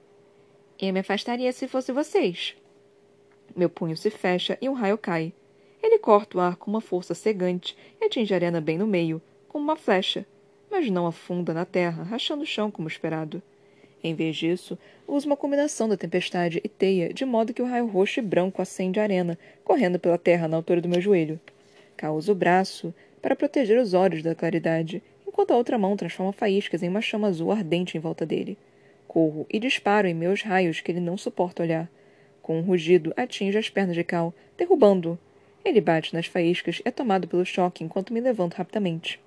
Eu 0.79 0.93
me 0.93 0.99
afastaria 0.99 1.51
se 1.53 1.67
fosse 1.67 1.91
vocês. 1.91 2.55
Meu 3.55 3.69
punho 3.69 3.95
se 3.97 4.09
fecha 4.09 4.57
e 4.61 4.69
um 4.69 4.73
raio 4.73 4.97
cai. 4.97 5.33
Ele 5.81 5.97
corta 5.97 6.37
o 6.37 6.41
ar 6.41 6.55
com 6.55 6.69
uma 6.69 6.81
força 6.81 7.15
cegante 7.15 7.77
e 7.99 8.05
atinge 8.05 8.33
a 8.33 8.37
arena 8.37 8.59
bem 8.59 8.77
no 8.77 8.85
meio, 8.85 9.21
como 9.47 9.63
uma 9.63 9.75
flecha, 9.75 10.25
mas 10.75 10.89
não 10.89 11.07
afunda 11.07 11.53
na 11.53 11.63
terra, 11.63 12.03
rachando 12.03 12.43
o 12.43 12.45
chão 12.45 12.69
como 12.69 12.89
esperado. 12.89 13.41
Em 14.03 14.13
vez 14.13 14.35
disso, 14.35 14.77
uso 15.07 15.25
uma 15.25 15.37
combinação 15.37 15.87
da 15.87 15.95
tempestade 15.95 16.59
e 16.65 16.67
teia, 16.67 17.13
de 17.13 17.23
modo 17.23 17.53
que 17.53 17.61
o 17.61 17.65
raio 17.65 17.87
roxo 17.87 18.19
e 18.19 18.21
branco 18.21 18.61
acende 18.61 18.99
a 18.99 19.03
arena, 19.03 19.39
correndo 19.63 19.97
pela 19.97 20.17
terra 20.17 20.49
na 20.49 20.57
altura 20.57 20.81
do 20.81 20.89
meu 20.89 20.99
joelho. 20.99 21.39
Causo 21.95 22.33
o 22.33 22.35
braço 22.35 22.93
para 23.21 23.37
proteger 23.37 23.79
os 23.79 23.93
olhos 23.93 24.21
da 24.21 24.35
claridade, 24.35 25.01
enquanto 25.25 25.51
a 25.51 25.55
outra 25.55 25.77
mão 25.77 25.95
transforma 25.95 26.33
faíscas 26.33 26.83
em 26.83 26.89
uma 26.89 26.99
chama 26.99 27.29
azul 27.29 27.53
ardente 27.53 27.97
em 27.97 28.01
volta 28.01 28.25
dele. 28.25 28.57
Corro 29.07 29.47
e 29.49 29.57
disparo 29.59 30.09
em 30.09 30.13
meus 30.13 30.41
raios 30.41 30.81
que 30.81 30.91
ele 30.91 30.99
não 30.99 31.17
suporta 31.17 31.63
olhar. 31.63 31.89
Com 32.41 32.59
um 32.59 32.63
rugido, 32.63 33.13
atinge 33.15 33.57
as 33.57 33.69
pernas 33.69 33.95
de 33.95 34.03
Cal, 34.03 34.33
derrubando-o. 34.57 35.17
Ele 35.63 35.79
bate 35.79 36.13
nas 36.13 36.25
faíscas 36.25 36.79
e 36.79 36.89
é 36.89 36.91
tomado 36.91 37.29
pelo 37.29 37.45
choque 37.45 37.81
enquanto 37.81 38.13
me 38.13 38.19
levanto 38.19 38.55
rapidamente. 38.55 39.23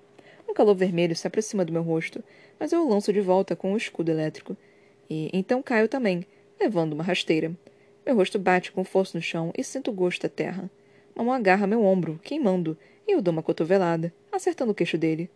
Um 0.58 0.64
calor 0.64 0.74
vermelho 0.74 1.14
se 1.14 1.24
aproxima 1.24 1.64
do 1.64 1.72
meu 1.72 1.82
rosto, 1.82 2.20
mas 2.58 2.72
eu 2.72 2.84
o 2.84 2.88
lanço 2.88 3.12
de 3.12 3.20
volta 3.20 3.54
com 3.54 3.72
o 3.72 3.76
escudo 3.76 4.10
elétrico. 4.10 4.56
E 5.08 5.30
então 5.32 5.62
caio 5.62 5.86
também, 5.86 6.26
levando 6.58 6.94
uma 6.94 7.04
rasteira. 7.04 7.52
Meu 8.04 8.16
rosto 8.16 8.40
bate 8.40 8.72
com 8.72 8.82
força 8.82 9.16
no 9.16 9.22
chão 9.22 9.52
e 9.56 9.62
sinto 9.62 9.92
gosto 9.92 10.22
da 10.22 10.28
terra. 10.28 10.68
Uma 11.14 11.26
mão 11.26 11.34
agarra 11.34 11.64
meu 11.64 11.84
ombro, 11.84 12.18
queimando, 12.24 12.76
e 13.06 13.12
eu 13.12 13.22
dou 13.22 13.30
uma 13.30 13.40
cotovelada, 13.40 14.12
acertando 14.32 14.72
o 14.72 14.74
queixo 14.74 14.98
dele. 14.98 15.30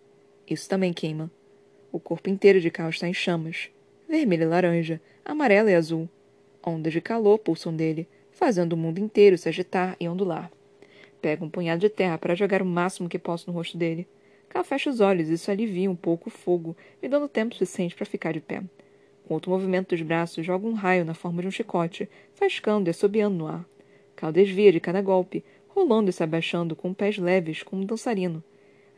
Isso 0.50 0.68
também 0.68 0.92
queima. 0.92 1.30
O 1.92 2.00
corpo 2.00 2.28
inteiro 2.28 2.60
de 2.60 2.68
Cal 2.68 2.90
está 2.90 3.06
em 3.06 3.14
chamas. 3.14 3.70
Vermelho 4.08 4.42
e 4.42 4.46
laranja, 4.46 5.00
amarelo 5.24 5.68
e 5.68 5.74
azul. 5.76 6.08
Ondas 6.66 6.92
de 6.92 7.00
calor 7.00 7.38
pulsam 7.38 7.72
dele, 7.72 8.08
fazendo 8.32 8.72
o 8.72 8.76
mundo 8.76 8.98
inteiro 8.98 9.38
se 9.38 9.48
agitar 9.48 9.96
e 10.00 10.08
ondular. 10.08 10.50
Pego 11.20 11.44
um 11.44 11.48
punhado 11.48 11.80
de 11.80 11.88
terra 11.88 12.18
para 12.18 12.34
jogar 12.34 12.60
o 12.60 12.66
máximo 12.66 13.08
que 13.08 13.20
posso 13.20 13.48
no 13.48 13.56
rosto 13.56 13.78
dele. 13.78 14.04
Cal 14.52 14.62
fecha 14.64 14.90
os 14.90 15.00
olhos 15.00 15.30
e 15.30 15.32
isso 15.32 15.50
alivia 15.50 15.90
um 15.90 15.96
pouco 15.96 16.28
o 16.28 16.30
fogo, 16.30 16.76
me 17.02 17.08
dando 17.08 17.26
tempo 17.26 17.54
suficiente 17.54 17.94
para 17.94 18.04
ficar 18.04 18.34
de 18.34 18.40
pé. 18.40 18.62
Com 19.26 19.32
outro 19.32 19.50
movimento 19.50 19.88
dos 19.88 20.02
braços, 20.02 20.44
joga 20.44 20.66
um 20.66 20.74
raio 20.74 21.06
na 21.06 21.14
forma 21.14 21.40
de 21.40 21.48
um 21.48 21.50
chicote, 21.50 22.06
fascando 22.34 22.86
e 22.86 22.90
assobiando 22.90 23.34
no 23.34 23.46
ar. 23.46 23.64
Cal 24.14 24.30
desvia 24.30 24.70
de 24.70 24.78
cada 24.78 25.00
golpe, 25.00 25.42
rolando 25.68 26.10
e 26.10 26.12
se 26.12 26.22
abaixando 26.22 26.76
com 26.76 26.92
pés 26.92 27.16
leves, 27.16 27.62
como 27.62 27.80
um 27.80 27.86
dançarino. 27.86 28.44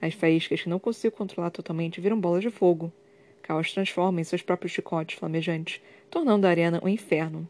As 0.02 0.12
faíscas 0.12 0.60
que 0.60 0.68
não 0.68 0.80
consigo 0.80 1.14
controlar 1.14 1.50
totalmente 1.50 2.00
viram 2.00 2.20
bolas 2.20 2.42
de 2.42 2.50
fogo. 2.50 2.92
Cal 3.40 3.60
as 3.60 3.72
transforma 3.72 4.20
em 4.20 4.24
seus 4.24 4.42
próprios 4.42 4.72
chicotes 4.72 5.16
flamejantes, 5.16 5.80
tornando 6.10 6.48
a 6.48 6.50
arena 6.50 6.80
um 6.82 6.88
inferno. 6.88 7.48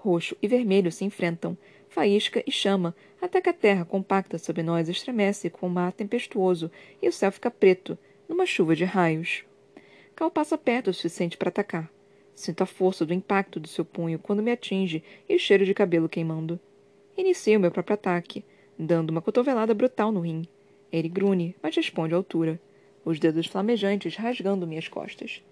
Roxo 0.00 0.36
e 0.42 0.48
vermelho 0.48 0.90
se 0.90 1.04
enfrentam, 1.04 1.56
faísca 1.90 2.42
e 2.46 2.50
chama, 2.50 2.94
até 3.20 3.40
que 3.40 3.50
a 3.50 3.52
terra 3.52 3.84
compacta 3.84 4.38
sob 4.38 4.62
nós 4.62 4.88
estremece 4.88 5.50
com 5.50 5.66
um 5.66 5.70
mar 5.70 5.92
tempestuoso 5.92 6.70
e 7.02 7.08
o 7.08 7.12
céu 7.12 7.30
fica 7.30 7.50
preto, 7.50 7.98
numa 8.28 8.46
chuva 8.46 8.74
de 8.74 8.84
raios. 8.84 9.44
Cal 10.16 10.30
passa 10.30 10.56
perto 10.56 10.88
o 10.88 10.94
suficiente 10.94 11.36
para 11.36 11.48
atacar. 11.48 11.90
Sinto 12.34 12.62
a 12.62 12.66
força 12.66 13.04
do 13.04 13.12
impacto 13.12 13.60
do 13.60 13.68
seu 13.68 13.84
punho 13.84 14.18
quando 14.18 14.42
me 14.42 14.52
atinge 14.52 15.02
e 15.28 15.34
o 15.34 15.38
cheiro 15.38 15.66
de 15.66 15.74
cabelo 15.74 16.08
queimando. 16.08 16.58
Inicio 17.16 17.60
meu 17.60 17.70
próprio 17.70 17.94
ataque, 17.94 18.44
dando 18.78 19.10
uma 19.10 19.20
cotovelada 19.20 19.74
brutal 19.74 20.10
no 20.10 20.20
rim. 20.20 20.46
Ele 20.90 21.08
grune, 21.08 21.54
mas 21.62 21.76
responde 21.76 22.14
à 22.14 22.16
altura, 22.16 22.58
os 23.04 23.18
dedos 23.18 23.46
flamejantes 23.46 24.16
rasgando 24.16 24.66
minhas 24.66 24.88
costas. 24.88 25.42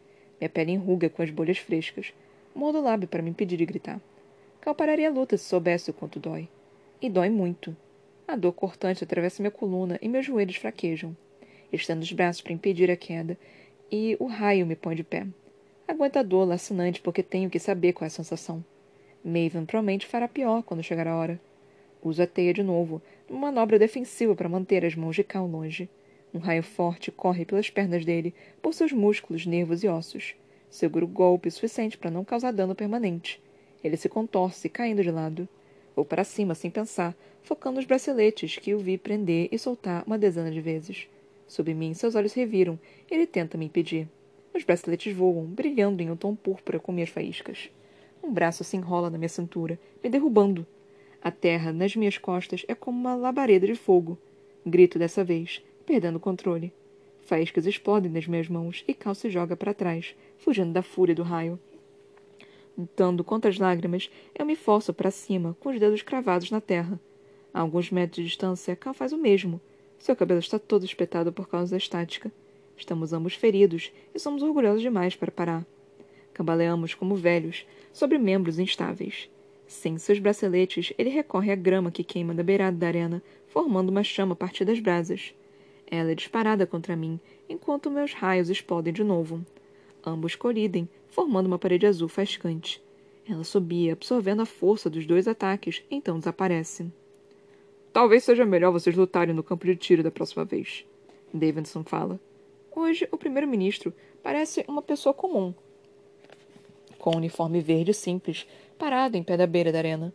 Minha 0.40 0.49
pele 0.49 0.73
enruga 0.73 1.11
com 1.11 1.23
as 1.23 1.30
bolhas 1.30 1.59
frescas. 1.59 2.12
Mordo 2.54 2.78
o 2.78 2.83
lábio 2.83 3.09
para 3.09 3.23
me 3.23 3.30
impedir 3.30 3.57
de 3.57 3.66
gritar. 3.66 4.00
Cal 4.69 4.75
pararia 4.75 5.09
a 5.09 5.11
luta 5.11 5.35
se 5.39 5.45
soubesse 5.45 5.91
o 5.91 5.95
quanto 5.95 6.21
dói. 6.21 6.47
E 7.01 7.09
dói 7.09 7.31
muito. 7.31 7.75
A 8.27 8.37
dor 8.37 8.53
cortante 8.53 9.03
atravessa 9.03 9.43
minha 9.43 9.51
coluna 9.51 9.99
e 10.03 10.11
meus 10.11 10.27
joelhos 10.27 10.57
fraquejam. 10.57 11.17
Estendo 11.73 12.03
os 12.03 12.13
braços 12.13 12.43
para 12.43 12.53
impedir 12.53 12.91
a 12.91 12.97
queda, 12.97 13.39
e 13.91 14.15
o 14.21 14.27
raio 14.27 14.67
me 14.67 14.77
põe 14.77 14.95
de 14.95 15.03
pé. 15.03 15.27
Aguento 15.89 16.19
a 16.19 16.23
dor 16.23 16.47
lacinante 16.47 17.01
porque 17.01 17.23
tenho 17.23 17.49
que 17.49 17.59
saber 17.59 17.95
qual 17.95 18.05
é 18.05 18.09
a 18.09 18.11
sensação. 18.11 18.63
Maven 19.25 19.65
provavelmente 19.65 20.07
fará 20.07 20.29
pior 20.29 20.63
quando 20.63 20.83
chegar 20.83 21.07
a 21.07 21.17
hora. 21.17 21.41
Uso 22.03 22.23
a 22.23 22.27
teia 22.27 22.53
de 22.53 22.63
novo, 22.63 23.01
numa 23.27 23.47
manobra 23.47 23.79
defensiva 23.79 24.37
para 24.37 24.51
manter 24.51 24.85
as 24.85 24.95
mãos 24.95 25.17
de 25.17 25.25
Cal 25.25 25.47
longe. 25.47 25.89
Um 26.35 26.41
raio 26.41 26.63
forte 26.63 27.11
corre 27.11 27.47
pelas 27.47 27.71
pernas 27.71 28.05
dele, 28.05 28.35
por 28.61 28.75
seus 28.75 28.93
músculos, 28.93 29.47
nervos 29.47 29.83
e 29.83 29.89
ossos. 29.89 30.35
Seguro 30.69 31.07
o 31.07 31.09
golpe 31.09 31.51
suficiente 31.51 31.97
para 31.97 32.11
não 32.11 32.23
causar 32.23 32.53
dano 32.53 32.75
permanente. 32.75 33.41
Ele 33.82 33.97
se 33.97 34.08
contorce, 34.08 34.68
caindo 34.68 35.02
de 35.02 35.11
lado. 35.11 35.49
Vou 35.94 36.04
para 36.04 36.25
cima 36.25 36.54
sem 36.54 36.70
pensar, 36.70 37.14
focando 37.42 37.76
nos 37.76 37.85
braceletes 37.85 38.56
que 38.56 38.75
o 38.75 38.78
vi 38.78 38.99
prender 38.99 39.49
e 39.50 39.58
soltar 39.58 40.04
uma 40.06 40.18
dezena 40.18 40.50
de 40.50 40.61
vezes. 40.61 41.08
Sob 41.47 41.73
mim, 41.73 41.94
seus 41.94 42.14
olhos 42.14 42.32
reviram. 42.32 42.78
Ele 43.11 43.26
tenta 43.26 43.56
me 43.56 43.66
impedir. 43.66 44.08
Os 44.54 44.64
braceletes 44.64 45.14
voam, 45.14 45.44
brilhando 45.44 46.02
em 46.02 46.11
um 46.11 46.16
tom 46.16 46.35
púrpura 46.35 46.78
com 46.78 46.92
minhas 46.92 47.08
faíscas. 47.08 47.70
Um 48.23 48.32
braço 48.32 48.64
se 48.64 48.76
enrola 48.76 49.08
na 49.08 49.18
minha 49.18 49.28
cintura, 49.28 49.78
me 50.02 50.11
derrubando. 50.11 50.66
A 51.23 51.30
terra 51.30 51.73
nas 51.73 51.97
minhas 51.97 52.18
costas 52.18 52.64
é 52.68 52.75
como 52.75 52.99
uma 52.99 53.14
labareda 53.14 53.66
de 53.66 53.75
fogo. 53.75 54.18
Grito 54.66 54.99
dessa 54.99 55.25
vez, 55.25 55.62
perdendo 55.87 56.16
o 56.16 56.20
controle. 56.20 56.73
Faíscas 57.23 57.66
explodem 57.66 58.11
nas 58.11 58.26
minhas 58.26 58.49
mãos 58.49 58.85
e 58.87 58.94
Cal 58.94 59.14
se 59.14 59.30
joga 59.30 59.56
para 59.56 59.75
trás, 59.75 60.14
fugindo 60.38 60.73
da 60.73 60.82
fúria 60.82 61.14
do 61.14 61.23
raio. 61.23 61.58
Lutando 62.78 63.25
contra 63.25 63.50
as 63.50 63.58
lágrimas, 63.58 64.08
eu 64.38 64.47
me 64.47 64.54
forço 64.54 64.94
para 64.94 65.11
cima, 65.11 65.56
com 65.58 65.70
os 65.70 65.80
dedos 65.80 66.00
cravados 66.00 66.49
na 66.52 66.61
terra. 66.61 67.00
A 67.52 67.61
alguns 67.61 67.90
metros 67.90 68.18
de 68.18 68.28
distância, 68.28 68.76
Cal 68.76 68.94
faz 68.94 69.12
o 69.12 69.18
mesmo. 69.18 69.61
Seu 69.99 70.14
cabelo 70.14 70.38
está 70.38 70.61
todo 70.61 70.85
espetado 70.85 71.32
por 71.32 71.49
causa 71.49 71.73
da 71.73 71.76
estática. 71.76 72.30
Estamos 72.76 73.12
ambos 73.12 73.35
feridos 73.35 73.90
e 74.14 74.20
somos 74.20 74.44
orgulhosos 74.44 74.80
demais 74.80 75.16
para 75.16 75.32
parar. 75.32 75.66
Cambaleamos 76.32 76.94
como 76.94 77.16
velhos, 77.16 77.66
sobre 77.92 78.16
membros 78.16 78.61
instáveis. 78.61 79.28
Sem 79.66 79.99
seus 79.99 80.20
braceletes, 80.20 80.92
ele 80.97 81.11
recorre 81.11 81.50
à 81.50 81.56
grama 81.56 81.90
que 81.90 82.04
queima 82.04 82.32
da 82.32 82.44
beirada 82.44 82.76
da 82.76 82.87
arena, 82.87 83.20
formando 83.49 83.88
uma 83.88 84.04
chama 84.04 84.35
a 84.35 84.37
partir 84.37 84.64
das 84.64 84.78
brasas. 84.78 85.35
Ela 85.90 86.12
é 86.12 86.14
disparada 86.14 86.64
contra 86.64 86.94
mim, 86.94 87.18
enquanto 87.49 87.90
meus 87.90 88.12
raios 88.12 88.49
explodem 88.49 88.92
de 88.92 89.02
novo. 89.02 89.44
Ambos 90.06 90.37
colidem, 90.37 90.88
formando 91.19 91.47
uma 91.49 91.59
parede 91.59 91.85
azul 91.85 92.09
faiscante. 92.09 92.81
Ela 93.29 93.43
subia, 93.43 93.95
absorvendo 93.95 94.43
a 94.43 94.47
força 94.47 94.89
dos 94.89 95.05
dois 95.05 95.27
ataques, 95.27 95.83
então 95.91 96.17
desaparece. 96.17 96.93
Talvez 97.93 98.23
seja 98.23 98.47
melhor 98.47 98.71
vocês 98.71 98.95
lutarem 98.95 99.35
no 99.35 99.43
campo 99.43 99.67
de 99.67 99.75
tiro 99.75 100.01
da 100.01 100.13
próxima 100.13 100.45
vez. 100.45 100.87
Davidson 101.35 101.83
fala. 101.83 102.21
Hoje, 102.71 103.09
o 103.11 103.17
primeiro-ministro 103.17 103.93
parece 104.23 104.65
uma 104.69 104.81
pessoa 104.81 105.13
comum. 105.13 105.53
Com 107.01 107.11
um 107.11 107.17
uniforme 107.17 107.61
verde 107.61 107.93
simples, 107.93 108.47
parado 108.79 109.17
em 109.17 109.23
pé 109.25 109.37
da 109.37 109.45
beira 109.45 109.73
da 109.73 109.79
arena. 109.79 110.15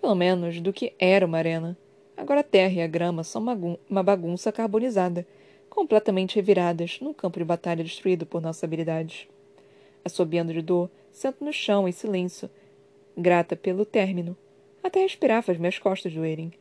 Pelo 0.00 0.14
menos 0.14 0.60
do 0.60 0.72
que 0.72 0.92
era 1.00 1.26
uma 1.26 1.38
arena. 1.38 1.76
Agora 2.16 2.40
a 2.40 2.44
terra 2.44 2.74
e 2.74 2.82
a 2.82 2.86
grama 2.86 3.24
são 3.24 3.44
uma 3.90 4.02
bagunça 4.04 4.52
carbonizada, 4.52 5.26
completamente 5.68 6.36
reviradas 6.36 7.00
num 7.00 7.12
campo 7.12 7.40
de 7.40 7.44
batalha 7.44 7.82
destruído 7.82 8.24
por 8.24 8.40
nossas 8.40 8.62
habilidades. 8.62 9.26
Assobiando 10.04 10.52
de 10.52 10.60
dor, 10.60 10.90
sento 11.10 11.44
no 11.44 11.52
chão 11.52 11.88
em 11.88 11.92
silêncio, 11.92 12.50
grata 13.16 13.56
pelo 13.56 13.86
término. 13.86 14.36
Até 14.82 15.00
respirar 15.00 15.42
faz 15.42 15.56
minhas 15.58 15.78
costas 15.78 16.12
doerem. 16.12 16.52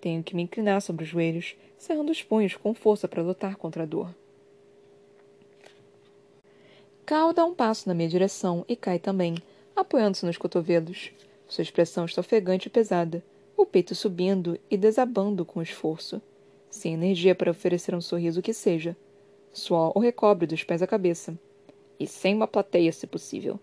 Tenho 0.00 0.22
que 0.22 0.36
me 0.36 0.42
inclinar 0.42 0.80
sobre 0.80 1.04
os 1.04 1.08
joelhos, 1.08 1.56
cerrando 1.76 2.10
os 2.10 2.22
punhos 2.22 2.54
com 2.54 2.74
força 2.74 3.08
para 3.08 3.22
lutar 3.22 3.56
contra 3.56 3.82
a 3.82 3.86
dor. 3.86 4.14
Cal 7.04 7.32
dá 7.32 7.44
um 7.44 7.54
passo 7.54 7.88
na 7.88 7.94
minha 7.94 8.08
direção 8.08 8.64
e 8.68 8.76
cai 8.76 8.98
também, 8.98 9.34
apoiando-se 9.74 10.24
nos 10.24 10.38
cotovelos. 10.38 11.10
Sua 11.48 11.62
expressão 11.62 12.04
está 12.04 12.20
ofegante 12.20 12.68
e 12.68 12.70
pesada, 12.70 13.22
o 13.56 13.66
peito 13.66 13.94
subindo 13.94 14.58
e 14.70 14.76
desabando 14.76 15.44
com 15.44 15.60
esforço. 15.60 16.22
Sem 16.70 16.94
energia 16.94 17.34
para 17.34 17.50
oferecer 17.50 17.94
um 17.94 18.00
sorriso 18.00 18.40
que 18.40 18.54
seja. 18.54 18.96
Suor 19.52 19.92
o 19.94 20.00
recobre 20.00 20.46
dos 20.46 20.64
pés 20.64 20.80
à 20.82 20.86
cabeça. 20.86 21.38
E 22.02 22.06
sem 22.08 22.34
uma 22.34 22.48
plateia, 22.48 22.90
se 22.90 23.06
possível. 23.06 23.60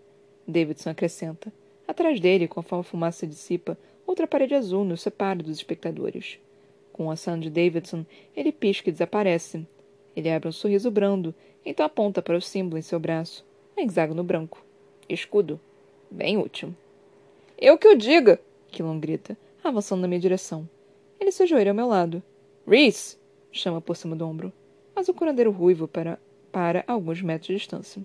Davidson 0.48 0.88
acrescenta. 0.88 1.52
Atrás 1.86 2.18
dele, 2.18 2.48
conforme 2.48 2.80
a 2.80 2.84
fumaça 2.84 3.26
dissipa, 3.26 3.76
outra 4.06 4.26
parede 4.26 4.54
azul 4.54 4.82
nos 4.82 5.02
separa 5.02 5.42
dos 5.42 5.58
espectadores. 5.58 6.38
Com 6.90 7.08
o 7.08 7.10
ação 7.10 7.38
de 7.38 7.50
Davidson, 7.50 8.02
ele 8.34 8.50
pisca 8.50 8.88
e 8.88 8.92
desaparece. 8.92 9.66
Ele 10.16 10.30
abre 10.30 10.48
um 10.48 10.52
sorriso 10.52 10.90
brando, 10.90 11.34
então 11.66 11.84
aponta 11.84 12.22
para 12.22 12.38
o 12.38 12.40
símbolo 12.40 12.78
em 12.78 12.82
seu 12.82 12.98
braço. 12.98 13.44
Um 13.76 13.82
hexágono 13.82 14.24
branco. 14.24 14.64
Escudo. 15.06 15.60
Bem 16.10 16.38
útil. 16.38 16.74
Eu 17.58 17.76
que 17.76 17.88
o 17.88 17.94
diga! 17.94 18.40
Quilon 18.68 18.98
grita, 18.98 19.36
avançando 19.62 20.00
na 20.00 20.08
minha 20.08 20.18
direção. 20.18 20.66
Ele 21.20 21.30
se 21.30 21.42
ajoelha 21.42 21.72
ao 21.72 21.76
meu 21.76 21.88
lado. 21.88 22.22
Reese! 22.66 23.18
chama 23.52 23.82
por 23.82 23.96
cima 23.96 24.16
do 24.16 24.26
ombro. 24.26 24.50
Mas 24.96 25.10
o 25.10 25.14
curandeiro 25.14 25.50
ruivo 25.50 25.86
para, 25.86 26.18
para 26.50 26.82
alguns 26.86 27.20
metros 27.20 27.48
de 27.48 27.56
distância. 27.56 28.02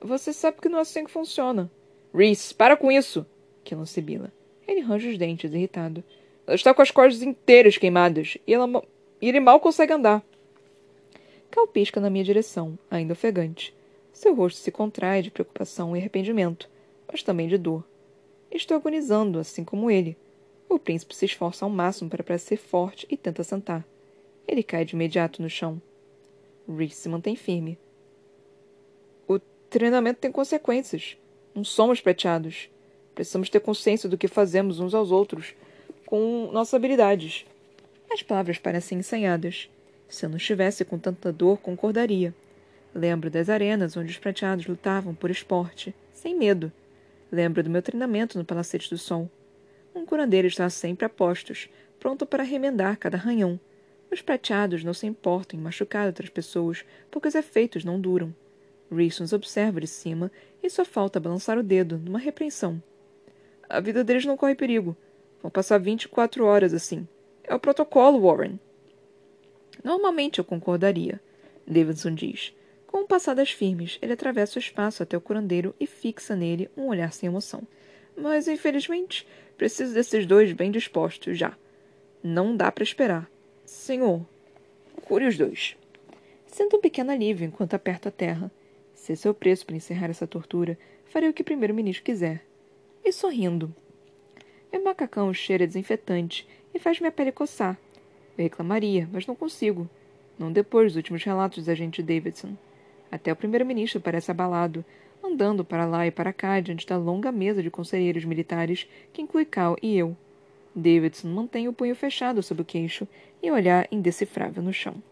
Você 0.00 0.32
sabe 0.32 0.60
que 0.60 0.68
não 0.68 0.78
é 0.78 0.82
assim 0.82 1.04
que 1.04 1.10
funciona. 1.10 1.70
Reese, 2.14 2.54
para 2.54 2.76
com 2.76 2.90
isso! 2.90 3.26
Quilon 3.62 3.84
sibila. 3.84 4.32
Ele 4.66 4.80
range 4.80 5.10
os 5.10 5.18
dentes, 5.18 5.52
irritado. 5.52 6.02
Ela 6.46 6.54
está 6.54 6.72
com 6.72 6.80
as 6.80 6.90
cordas 6.90 7.22
inteiras 7.22 7.76
queimadas 7.76 8.38
e, 8.46 8.54
ela, 8.54 8.82
e 9.20 9.28
ele 9.28 9.40
mal 9.40 9.60
consegue 9.60 9.92
andar. 9.92 10.24
Cal 11.50 11.66
pisca 11.66 12.00
na 12.00 12.08
minha 12.08 12.24
direção, 12.24 12.78
ainda 12.90 13.12
ofegante. 13.12 13.74
Seu 14.12 14.34
rosto 14.34 14.58
se 14.58 14.70
contrai 14.70 15.22
de 15.22 15.30
preocupação 15.30 15.94
e 15.96 15.98
arrependimento, 15.98 16.68
mas 17.10 17.22
também 17.22 17.48
de 17.48 17.58
dor. 17.58 17.84
Estou 18.50 18.76
agonizando, 18.76 19.38
assim 19.38 19.64
como 19.64 19.90
ele. 19.90 20.16
O 20.68 20.78
príncipe 20.78 21.14
se 21.14 21.26
esforça 21.26 21.64
ao 21.64 21.70
máximo 21.70 22.08
para 22.08 22.24
parecer 22.24 22.56
forte 22.56 23.06
e 23.10 23.16
tenta 23.16 23.44
sentar. 23.44 23.86
Ele 24.46 24.62
cai 24.62 24.84
de 24.84 24.94
imediato 24.94 25.42
no 25.42 25.50
chão. 25.50 25.80
Reese 26.68 26.94
se 26.94 27.08
mantém 27.08 27.36
firme. 27.36 27.78
Treinamento 29.70 30.18
tem 30.18 30.32
consequências. 30.32 31.16
Não 31.54 31.62
somos 31.62 32.00
prateados. 32.00 32.68
Precisamos 33.14 33.48
ter 33.48 33.60
consciência 33.60 34.08
do 34.08 34.18
que 34.18 34.26
fazemos 34.26 34.80
uns 34.80 34.94
aos 34.94 35.12
outros 35.12 35.54
com 36.04 36.50
nossas 36.52 36.74
habilidades. 36.74 37.46
As 38.10 38.20
palavras 38.20 38.58
parecem 38.58 38.98
ensaiadas. 38.98 39.70
Se 40.08 40.26
eu 40.26 40.28
não 40.28 40.38
estivesse 40.38 40.84
com 40.84 40.98
tanta 40.98 41.32
dor, 41.32 41.58
concordaria. 41.58 42.34
Lembro 42.92 43.30
das 43.30 43.48
arenas 43.48 43.96
onde 43.96 44.10
os 44.10 44.18
prateados 44.18 44.66
lutavam 44.66 45.14
por 45.14 45.30
esporte, 45.30 45.94
sem 46.12 46.36
medo. 46.36 46.72
Lembro 47.30 47.62
do 47.62 47.70
meu 47.70 47.80
treinamento 47.80 48.36
no 48.36 48.44
Palacete 48.44 48.90
do 48.90 48.98
Sol. 48.98 49.30
Um 49.94 50.04
curandeiro 50.04 50.48
está 50.48 50.68
sempre 50.68 51.04
a 51.04 51.08
postos, 51.08 51.68
pronto 52.00 52.26
para 52.26 52.42
remendar 52.42 52.98
cada 52.98 53.16
arranhão. 53.16 53.60
Os 54.10 54.20
prateados 54.20 54.82
não 54.82 54.92
se 54.92 55.06
importam 55.06 55.60
em 55.60 55.62
machucar 55.62 56.08
outras 56.08 56.28
pessoas, 56.28 56.84
porque 57.08 57.28
os 57.28 57.36
efeitos 57.36 57.84
não 57.84 58.00
duram. 58.00 58.34
Nos 58.90 59.32
observa 59.32 59.80
de 59.80 59.86
cima 59.86 60.32
e 60.62 60.68
só 60.68 60.84
falta 60.84 61.20
balançar 61.20 61.56
o 61.56 61.62
dedo 61.62 61.98
numa 61.98 62.18
repreensão. 62.18 62.82
A 63.68 63.78
vida 63.78 64.02
deles 64.02 64.24
não 64.24 64.36
corre 64.36 64.54
perigo. 64.54 64.96
Vão 65.40 65.50
passar 65.50 65.78
vinte 65.78 66.02
e 66.02 66.08
quatro 66.08 66.44
horas 66.44 66.74
assim. 66.74 67.06
É 67.44 67.54
o 67.54 67.60
protocolo, 67.60 68.20
Warren. 68.20 68.58
Normalmente 69.82 70.38
eu 70.38 70.44
concordaria, 70.44 71.20
Davidson 71.66 72.14
diz. 72.14 72.52
Com 72.86 73.06
passadas 73.06 73.50
firmes, 73.50 73.98
ele 74.02 74.12
atravessa 74.12 74.58
o 74.58 74.60
espaço 74.60 75.02
até 75.02 75.16
o 75.16 75.20
curandeiro 75.20 75.74
e 75.78 75.86
fixa 75.86 76.34
nele 76.34 76.68
um 76.76 76.88
olhar 76.88 77.12
sem 77.12 77.28
emoção. 77.28 77.62
Mas, 78.16 78.48
infelizmente, 78.48 79.26
preciso 79.56 79.94
desses 79.94 80.26
dois 80.26 80.52
bem 80.52 80.70
dispostos 80.70 81.38
já. 81.38 81.56
Não 82.22 82.56
dá 82.56 82.70
para 82.72 82.82
esperar. 82.82 83.30
Senhor, 83.64 84.26
cure 85.04 85.28
os 85.28 85.38
dois. 85.38 85.76
Sinto 86.46 86.76
um 86.76 86.80
pequeno 86.80 87.12
alívio 87.12 87.46
enquanto 87.46 87.74
aperto 87.74 88.08
a 88.08 88.10
terra. 88.10 88.50
Se 89.00 89.26
é 89.26 89.30
o 89.30 89.34
preço 89.34 89.64
para 89.64 89.76
encerrar 89.76 90.10
essa 90.10 90.26
tortura, 90.26 90.78
farei 91.06 91.30
o 91.30 91.32
que 91.32 91.40
o 91.40 91.44
primeiro-ministro 91.44 92.04
quiser. 92.04 92.44
E 93.02 93.10
sorrindo. 93.10 93.74
Meu 94.70 94.84
macacão 94.84 95.32
cheira 95.32 95.66
desinfetante 95.66 96.46
e 96.74 96.78
faz 96.78 97.00
minha 97.00 97.10
pele 97.10 97.32
coçar. 97.32 97.78
Eu 98.36 98.44
reclamaria, 98.44 99.08
mas 99.10 99.26
não 99.26 99.34
consigo. 99.34 99.88
Não 100.38 100.52
depois 100.52 100.88
dos 100.88 100.96
últimos 100.96 101.24
relatos 101.24 101.64
da 101.64 101.72
agente 101.72 102.02
Davidson. 102.02 102.54
Até 103.10 103.32
o 103.32 103.36
primeiro-ministro 103.36 104.02
parece 104.02 104.30
abalado, 104.30 104.84
andando 105.24 105.64
para 105.64 105.86
lá 105.86 106.06
e 106.06 106.10
para 106.10 106.30
cá 106.30 106.60
diante 106.60 106.86
da 106.86 106.98
longa 106.98 107.32
mesa 107.32 107.62
de 107.62 107.70
conselheiros 107.70 108.26
militares 108.26 108.86
que 109.14 109.22
inclui 109.22 109.46
Cal 109.46 109.78
e 109.82 109.96
eu. 109.96 110.14
Davidson 110.74 111.28
mantém 111.28 111.68
o 111.68 111.72
punho 111.72 111.94
fechado 111.94 112.42
sob 112.42 112.60
o 112.60 112.66
queixo 112.66 113.08
e 113.42 113.50
o 113.50 113.54
olhar 113.54 113.88
indecifrável 113.90 114.62
no 114.62 114.74
chão. 114.74 115.02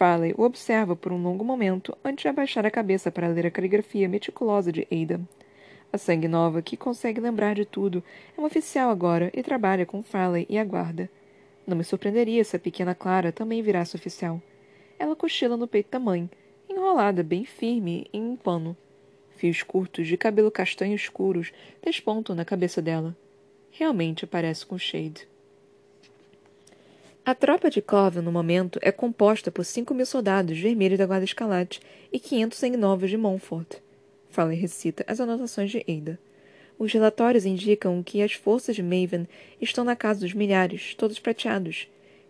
Farley 0.00 0.34
o 0.38 0.44
observa 0.44 0.96
por 0.96 1.12
um 1.12 1.22
longo 1.22 1.44
momento 1.44 1.94
antes 2.02 2.22
de 2.22 2.28
abaixar 2.28 2.64
a 2.64 2.70
cabeça 2.70 3.10
para 3.10 3.28
ler 3.28 3.44
a 3.44 3.50
caligrafia 3.50 4.08
meticulosa 4.08 4.72
de 4.72 4.88
Ada. 4.90 5.20
A 5.92 5.98
sangue 5.98 6.26
nova, 6.26 6.62
que 6.62 6.74
consegue 6.74 7.20
lembrar 7.20 7.54
de 7.54 7.66
tudo, 7.66 8.02
é 8.34 8.40
um 8.40 8.46
oficial 8.46 8.88
agora 8.88 9.30
e 9.34 9.42
trabalha 9.42 9.84
com 9.84 10.02
Farley 10.02 10.46
e 10.48 10.56
a 10.56 10.64
guarda. 10.64 11.10
Não 11.66 11.76
me 11.76 11.84
surpreenderia 11.84 12.42
se 12.44 12.56
a 12.56 12.58
pequena 12.58 12.94
Clara 12.94 13.30
também 13.30 13.60
virasse 13.60 13.94
oficial. 13.94 14.40
Ela 14.98 15.14
cochila 15.14 15.54
no 15.54 15.68
peito 15.68 15.90
da 15.90 15.98
mãe, 15.98 16.30
enrolada 16.66 17.22
bem 17.22 17.44
firme 17.44 18.06
em 18.10 18.22
um 18.22 18.36
pano. 18.36 18.74
Fios 19.36 19.62
curtos 19.62 20.06
de 20.06 20.16
cabelo 20.16 20.50
castanho 20.50 20.94
escuros 20.94 21.52
despontam 21.84 22.34
na 22.34 22.46
cabeça 22.46 22.80
dela. 22.80 23.14
Realmente 23.70 24.26
parece 24.26 24.64
com 24.64 24.78
Shade. 24.78 25.28
A 27.30 27.34
tropa 27.36 27.70
de 27.70 27.80
Cloven, 27.80 28.24
no 28.24 28.32
momento, 28.32 28.80
é 28.82 28.90
composta 28.90 29.52
por 29.52 29.64
cinco 29.64 29.94
mil 29.94 30.04
soldados 30.04 30.58
vermelhos 30.58 30.98
da 30.98 31.06
Guarda 31.06 31.24
Escalate 31.24 31.80
e 32.12 32.18
quinhentos 32.18 32.58
sanguinovos 32.58 33.08
de 33.08 33.16
Montfort. 33.16 33.76
Fala 34.30 34.52
e 34.52 34.56
recita 34.56 35.04
as 35.06 35.20
anotações 35.20 35.70
de 35.70 35.78
Ada. 35.88 36.18
Os 36.76 36.92
relatórios 36.92 37.46
indicam 37.46 38.02
que 38.02 38.20
as 38.20 38.32
forças 38.32 38.74
de 38.74 38.82
Maven 38.82 39.28
estão 39.60 39.84
na 39.84 39.94
casa 39.94 40.18
dos 40.18 40.34
milhares, 40.34 40.96
todos 40.96 41.20
prateados. 41.20 41.86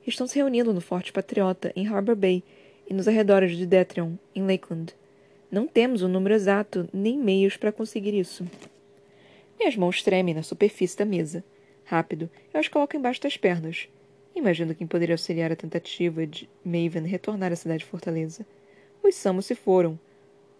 Estão 0.06 0.26
se 0.26 0.36
reunindo 0.36 0.74
no 0.74 0.82
Forte 0.82 1.14
Patriota, 1.14 1.72
em 1.74 1.88
Harbor 1.88 2.14
Bay, 2.14 2.44
e 2.86 2.92
nos 2.92 3.08
arredores 3.08 3.56
de 3.56 3.64
Detrion, 3.64 4.16
em 4.34 4.42
Lakeland. 4.42 4.92
Não 5.50 5.66
temos 5.66 6.02
o 6.02 6.08
um 6.08 6.10
número 6.10 6.34
exato 6.34 6.86
nem 6.92 7.16
meios 7.16 7.56
para 7.56 7.72
conseguir 7.72 8.12
isso. 8.12 8.46
Minhas 9.58 9.76
mãos 9.76 10.02
tremem 10.02 10.34
na 10.34 10.42
superfície 10.42 10.98
da 10.98 11.06
mesa. 11.06 11.42
Rápido, 11.86 12.28
eu 12.52 12.60
as 12.60 12.68
coloco 12.68 12.94
embaixo 12.94 13.22
das 13.22 13.38
pernas. 13.38 13.88
Imagino 14.34 14.74
quem 14.74 14.86
poderia 14.86 15.14
auxiliar 15.14 15.50
a 15.50 15.56
tentativa 15.56 16.26
de 16.26 16.48
Maven 16.64 17.06
retornar 17.06 17.52
à 17.52 17.56
cidade 17.56 17.84
fortaleza. 17.84 18.46
Os 19.02 19.14
Samos 19.14 19.46
se 19.46 19.54
foram. 19.54 19.98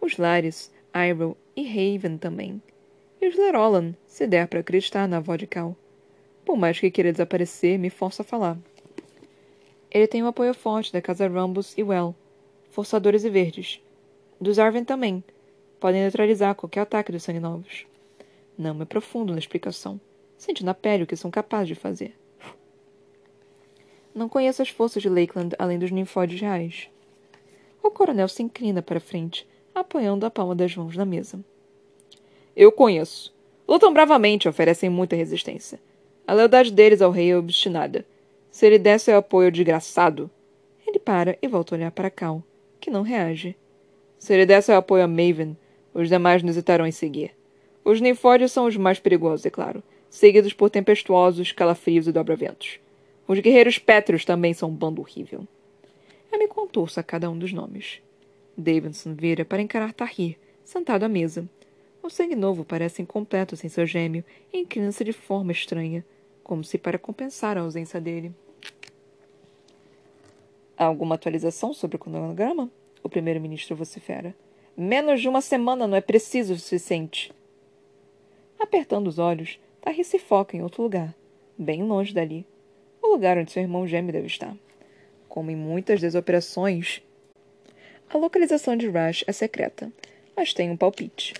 Os 0.00 0.16
Lares, 0.16 0.72
Iroh 0.94 1.36
e 1.56 1.62
Raven 1.64 2.18
também. 2.18 2.60
E 3.20 3.28
os 3.28 3.36
Lerolan, 3.36 3.94
se 4.06 4.26
der 4.26 4.48
para 4.48 4.60
acreditar 4.60 5.06
na 5.06 5.18
avó 5.18 5.36
de 5.36 5.46
Cal. 5.46 5.76
por 6.44 6.56
mais 6.56 6.80
que 6.80 6.90
queira 6.90 7.12
desaparecer, 7.12 7.78
me 7.78 7.90
força 7.90 8.22
a 8.22 8.24
falar. 8.24 8.58
Ele 9.90 10.06
tem 10.06 10.22
o 10.22 10.26
apoio 10.26 10.54
forte 10.54 10.92
da 10.92 11.02
casa 11.02 11.28
Rambus 11.28 11.76
e 11.76 11.82
Well, 11.82 12.14
forçadores 12.70 13.24
e 13.24 13.30
verdes. 13.30 13.80
Dos 14.40 14.58
Arven 14.58 14.84
também. 14.84 15.22
Podem 15.78 16.02
neutralizar 16.02 16.54
qualquer 16.54 16.80
ataque 16.80 17.12
dos 17.12 17.22
sanguinovos. 17.22 17.86
Não 18.56 18.80
é 18.80 18.84
profundo 18.84 19.32
na 19.32 19.38
explicação. 19.38 20.00
Sente 20.36 20.64
na 20.64 20.74
pele 20.74 21.04
o 21.04 21.06
que 21.06 21.16
são 21.16 21.30
capazes 21.30 21.68
de 21.68 21.74
fazer. 21.74 22.14
Não 24.14 24.28
conheço 24.28 24.60
as 24.60 24.68
forças 24.68 25.02
de 25.02 25.08
Lakeland 25.08 25.54
além 25.58 25.78
dos 25.78 25.90
ninfóides 25.90 26.40
reais. 26.40 26.88
O 27.82 27.90
coronel 27.90 28.28
se 28.28 28.42
inclina 28.42 28.82
para 28.82 29.00
frente, 29.00 29.46
apoiando 29.74 30.26
a 30.26 30.30
palma 30.30 30.54
das 30.54 30.74
mãos 30.74 30.96
na 30.96 31.04
mesa. 31.04 31.38
Eu 32.56 32.72
conheço. 32.72 33.32
Lutam 33.68 33.92
bravamente 33.92 34.46
e 34.46 34.48
oferecem 34.48 34.90
muita 34.90 35.14
resistência. 35.14 35.80
A 36.26 36.34
lealdade 36.34 36.72
deles 36.72 37.00
ao 37.00 37.10
rei 37.10 37.30
é 37.30 37.36
obstinada. 37.36 38.04
Se 38.50 38.66
ele 38.66 38.78
der 38.78 38.98
seu 38.98 39.16
apoio 39.16 39.50
desgraçado. 39.50 40.30
Ele 40.86 40.98
para 40.98 41.38
e 41.40 41.46
volta 41.46 41.74
a 41.74 41.78
olhar 41.78 41.90
para 41.92 42.10
Cal, 42.10 42.42
que 42.80 42.90
não 42.90 43.02
reage. 43.02 43.56
Se 44.18 44.34
ele 44.34 44.44
der 44.44 44.60
seu 44.60 44.76
apoio 44.76 45.04
a 45.04 45.08
Maven, 45.08 45.56
os 45.94 46.08
demais 46.08 46.42
nos 46.42 46.56
hesitarão 46.56 46.86
em 46.86 46.92
seguir. 46.92 47.32
Os 47.84 48.00
ninfóides 48.00 48.52
são 48.52 48.66
os 48.66 48.76
mais 48.76 48.98
perigosos, 48.98 49.46
é 49.46 49.50
claro, 49.50 49.82
seguidos 50.10 50.52
por 50.52 50.68
tempestuosos, 50.68 51.52
calafrios 51.52 52.06
e 52.06 52.12
dobraventos. 52.12 52.78
Os 53.30 53.38
guerreiros 53.38 53.78
pétreos 53.78 54.24
também 54.24 54.52
são 54.52 54.70
um 54.70 54.74
bando 54.74 55.00
horrível. 55.00 55.46
Eu 56.32 56.36
me 56.36 56.48
contorço 56.48 56.98
a 56.98 57.02
cada 57.04 57.30
um 57.30 57.38
dos 57.38 57.52
nomes. 57.52 58.02
Davidson 58.56 59.14
vira 59.14 59.44
para 59.44 59.62
encarar 59.62 59.92
Tahir, 59.92 60.36
sentado 60.64 61.04
à 61.04 61.08
mesa. 61.08 61.48
O 62.02 62.10
sangue 62.10 62.34
novo 62.34 62.64
parece 62.64 63.02
incompleto 63.02 63.56
sem 63.56 63.70
seu 63.70 63.86
gêmeo 63.86 64.24
e 64.52 64.58
inclina-se 64.58 65.04
de 65.04 65.12
forma 65.12 65.52
estranha, 65.52 66.04
como 66.42 66.64
se 66.64 66.76
para 66.76 66.98
compensar 66.98 67.56
a 67.56 67.60
ausência 67.60 68.00
dele. 68.00 68.34
Há 70.76 70.86
alguma 70.86 71.14
atualização 71.14 71.72
sobre 71.72 71.94
o 71.94 72.00
cronograma? 72.00 72.68
O 73.00 73.08
primeiro-ministro 73.08 73.76
vocifera. 73.76 74.34
Menos 74.76 75.20
de 75.20 75.28
uma 75.28 75.40
semana 75.40 75.86
não 75.86 75.96
é 75.96 76.00
preciso 76.00 76.54
o 76.54 76.58
suficiente. 76.58 77.32
Apertando 78.58 79.06
os 79.06 79.20
olhos, 79.20 79.60
Tahir 79.80 80.04
se 80.04 80.18
foca 80.18 80.56
em 80.56 80.64
outro 80.64 80.82
lugar, 80.82 81.14
bem 81.56 81.84
longe 81.84 82.12
dali 82.12 82.44
lugar 83.10 83.36
onde 83.38 83.52
seu 83.52 83.62
irmão 83.62 83.86
gêmeo 83.86 84.12
deve 84.12 84.26
estar. 84.26 84.56
Como 85.28 85.50
em 85.50 85.56
muitas 85.56 86.00
das 86.00 86.14
operações, 86.14 87.02
a 88.08 88.16
localização 88.16 88.76
de 88.76 88.88
Rush 88.88 89.24
é 89.26 89.32
secreta, 89.32 89.92
mas 90.36 90.52
tem 90.52 90.70
um 90.70 90.76
palpite. 90.76 91.34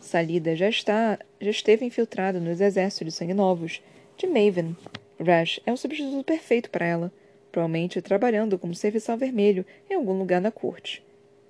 Salida 0.00 0.54
já 0.54 0.68
está, 0.68 1.18
já 1.40 1.50
esteve 1.50 1.84
infiltrada 1.84 2.40
nos 2.40 2.60
exércitos 2.60 3.06
de 3.06 3.18
sangue 3.18 3.34
novos 3.34 3.82
de 4.16 4.26
Maven. 4.26 4.76
Rush 5.18 5.60
é 5.66 5.72
um 5.72 5.76
substituto 5.76 6.24
perfeito 6.24 6.70
para 6.70 6.86
ela, 6.86 7.12
provavelmente 7.50 8.02
trabalhando 8.02 8.58
como 8.58 8.74
serviçal 8.74 9.16
vermelho 9.16 9.64
em 9.90 9.94
algum 9.94 10.18
lugar 10.18 10.40
na 10.40 10.50
corte. 10.50 11.02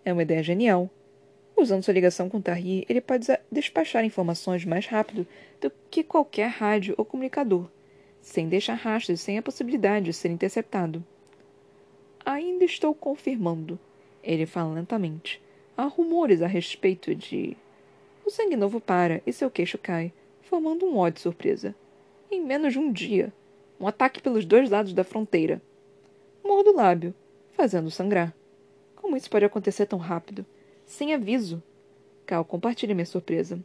É 0.04 0.12
uma 0.12 0.22
ideia 0.22 0.42
genial. 0.42 0.90
Usando 1.56 1.82
sua 1.82 1.94
ligação 1.94 2.28
com 2.28 2.40
Tahir, 2.40 2.84
ele 2.88 3.00
pode 3.00 3.26
despachar 3.50 4.04
informações 4.04 4.64
mais 4.64 4.86
rápido 4.86 5.26
do 5.60 5.72
que 5.90 6.04
qualquer 6.04 6.48
rádio 6.48 6.94
ou 6.98 7.04
comunicador 7.04 7.68
sem 8.26 8.48
deixar 8.48 8.74
rastros 8.74 9.20
sem 9.20 9.38
a 9.38 9.42
possibilidade 9.42 10.06
de 10.06 10.12
ser 10.12 10.32
interceptado. 10.32 11.02
Ainda 12.24 12.64
estou 12.64 12.92
confirmando, 12.92 13.78
ele 14.20 14.44
fala 14.44 14.74
lentamente. 14.74 15.40
Há 15.76 15.84
rumores 15.84 16.42
a 16.42 16.48
respeito 16.48 17.14
de. 17.14 17.56
O 18.26 18.30
sangue 18.30 18.56
novo 18.56 18.80
para 18.80 19.22
e 19.24 19.32
seu 19.32 19.48
queixo 19.48 19.78
cai, 19.78 20.12
formando 20.42 20.84
um 20.84 20.96
ó 20.96 21.08
de 21.08 21.20
surpresa. 21.20 21.72
Em 22.28 22.42
menos 22.42 22.72
de 22.72 22.80
um 22.80 22.90
dia. 22.90 23.32
Um 23.78 23.86
ataque 23.86 24.20
pelos 24.20 24.44
dois 24.44 24.70
lados 24.70 24.92
da 24.92 25.04
fronteira. 25.04 25.62
Mordo 26.44 26.72
o 26.72 26.76
lábio, 26.76 27.14
fazendo 27.52 27.92
sangrar. 27.92 28.34
Como 28.96 29.16
isso 29.16 29.30
pode 29.30 29.44
acontecer 29.44 29.86
tão 29.86 30.00
rápido? 30.00 30.44
Sem 30.84 31.14
aviso. 31.14 31.62
Cal 32.26 32.44
compartilha 32.44 32.92
minha 32.92 33.06
surpresa. 33.06 33.62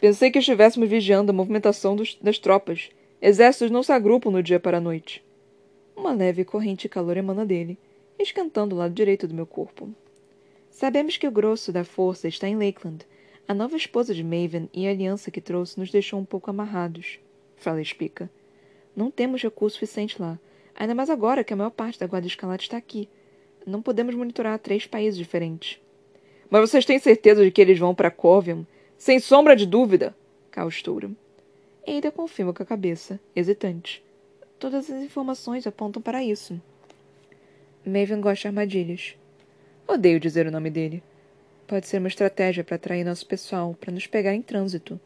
Pensei 0.00 0.30
que 0.30 0.38
estivéssemos 0.38 0.88
vigiando 0.88 1.30
a 1.30 1.34
movimentação 1.34 1.94
dos, 1.94 2.16
das 2.22 2.38
tropas. 2.38 2.88
Exércitos 3.20 3.70
não 3.70 3.82
se 3.82 3.92
agrupam 3.92 4.30
no 4.30 4.42
dia 4.42 4.58
para 4.58 4.78
a 4.78 4.80
noite. 4.80 5.22
Uma 5.94 6.14
leve 6.14 6.42
corrente 6.42 6.82
de 6.82 6.88
calor 6.88 7.18
emana 7.18 7.44
dele, 7.44 7.76
esquentando 8.18 8.74
o 8.74 8.78
lado 8.78 8.94
direito 8.94 9.28
do 9.28 9.34
meu 9.34 9.44
corpo. 9.44 9.90
Sabemos 10.70 11.18
que 11.18 11.28
o 11.28 11.30
grosso 11.30 11.70
da 11.70 11.84
força 11.84 12.26
está 12.26 12.48
em 12.48 12.56
Lakeland. 12.56 13.04
A 13.46 13.52
nova 13.52 13.76
esposa 13.76 14.14
de 14.14 14.24
Maven 14.24 14.70
e 14.72 14.88
a 14.88 14.90
aliança 14.90 15.30
que 15.30 15.40
trouxe 15.40 15.78
nos 15.78 15.90
deixou 15.90 16.18
um 16.18 16.24
pouco 16.24 16.48
amarrados. 16.48 17.18
Fala 17.56 17.82
Espica. 17.82 18.30
Não 18.96 19.10
temos 19.10 19.42
recurso 19.42 19.74
suficiente 19.74 20.20
lá, 20.20 20.38
ainda 20.74 20.94
mais 20.94 21.10
agora 21.10 21.44
que 21.44 21.52
a 21.52 21.56
maior 21.56 21.70
parte 21.70 22.00
da 22.00 22.06
Guarda 22.06 22.26
Escalate 22.26 22.64
está 22.64 22.78
aqui. 22.78 23.06
Não 23.66 23.82
podemos 23.82 24.14
monitorar 24.14 24.58
três 24.58 24.86
países 24.86 25.18
diferentes. 25.18 25.78
Mas 26.48 26.70
vocês 26.70 26.86
têm 26.86 26.98
certeza 26.98 27.44
de 27.44 27.50
que 27.50 27.60
eles 27.60 27.78
vão 27.78 27.94
para 27.94 28.10
Covium 28.10 28.64
sem 29.00 29.18
sombra 29.18 29.56
de 29.56 29.64
dúvida, 29.64 30.14
Caustura. 30.50 31.10
Eida 31.86 32.12
confirma 32.12 32.52
com 32.52 32.62
a 32.62 32.66
cabeça, 32.66 33.18
hesitante. 33.34 34.04
Todas 34.58 34.90
as 34.90 35.02
informações 35.02 35.66
apontam 35.66 36.02
para 36.02 36.22
isso. 36.22 36.60
Maven 37.82 38.20
gosta 38.20 38.42
de 38.42 38.48
armadilhas. 38.48 39.16
Odeio 39.88 40.20
dizer 40.20 40.46
o 40.46 40.50
nome 40.50 40.68
dele. 40.68 41.02
Pode 41.66 41.86
ser 41.86 41.96
uma 41.96 42.08
estratégia 42.08 42.62
para 42.62 42.76
atrair 42.76 43.02
nosso 43.02 43.26
pessoal, 43.26 43.74
para 43.80 43.90
nos 43.90 44.06
pegar 44.06 44.34
em 44.34 44.42
trânsito. 44.42 45.00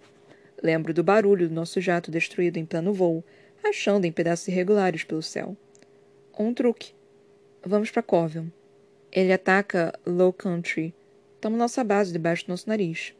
Lembro 0.61 0.93
do 0.93 1.05
barulho 1.05 1.49
do 1.49 1.55
nosso 1.55 1.81
jato 1.81 2.11
destruído 2.11 2.57
em 2.57 2.67
plano 2.67 2.93
voo, 2.93 3.23
achando 3.63 4.07
em 4.07 4.13
pedaços 4.13 4.49
irregulares 4.49 5.05
pelo 5.05 5.23
céu. 5.23 5.57
Um 6.37 6.53
truque. 6.53 6.93
Vamos 7.65 7.93
para 7.93 8.03
Corvion. 8.03 8.47
Ele 9.13 9.33
ataca 9.33 9.97
Low 10.05 10.33
Country. 10.33 10.93
Toma 11.41 11.57
nossa 11.57 11.85
base 11.85 12.13
debaixo 12.13 12.45
do 12.47 12.49
nosso 12.49 12.69
nariz. 12.69 13.15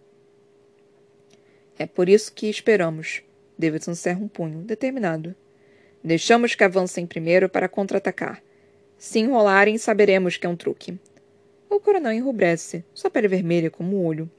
É 1.79 1.87
por 1.87 2.09
isso 2.09 2.33
que 2.33 2.49
esperamos. 2.49 3.23
Davidson 3.59 3.95
cerra 3.95 4.21
um 4.21 4.29
punho, 4.29 4.61
determinado. 4.61 5.35
Deixamos 6.03 6.55
que 6.55 6.63
avancem 6.63 7.07
primeiro 7.07 7.49
para 7.49 7.69
contra-atacar. 7.69 8.43
Se 8.99 9.19
enrolarem, 9.19 9.79
saberemos 9.79 10.37
que 10.37 10.47
é 10.47 10.49
um 10.49 10.57
truque. 10.57 10.99
O 11.69 11.81
coronel 11.81 12.13
enrubrece, 12.13 12.85
sua 12.95 13.11
pele 13.11 13.27
vermelha 13.27 13.71
como 13.71 13.97
o 13.97 14.05
olho. 14.05 14.31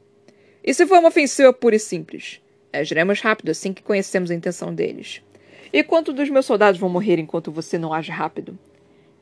E 0.63 0.73
se 0.73 0.85
for 0.85 0.99
uma 0.99 1.09
ofensiva 1.09 1.51
pura 1.51 1.75
e 1.75 1.79
simples? 1.79 2.41
Agiremos 2.71 3.21
rápido 3.21 3.49
assim 3.49 3.73
que 3.73 3.83
conhecemos 3.83 4.31
a 4.31 4.35
intenção 4.35 4.73
deles. 4.73 5.21
E 5.71 5.83
quantos 5.83 6.15
dos 6.15 6.29
meus 6.29 6.45
soldados 6.45 6.79
vão 6.79 6.89
morrer 6.89 7.19
enquanto 7.19 7.51
você 7.51 7.77
não 7.77 7.93
age 7.93 8.11
rápido? 8.11 8.57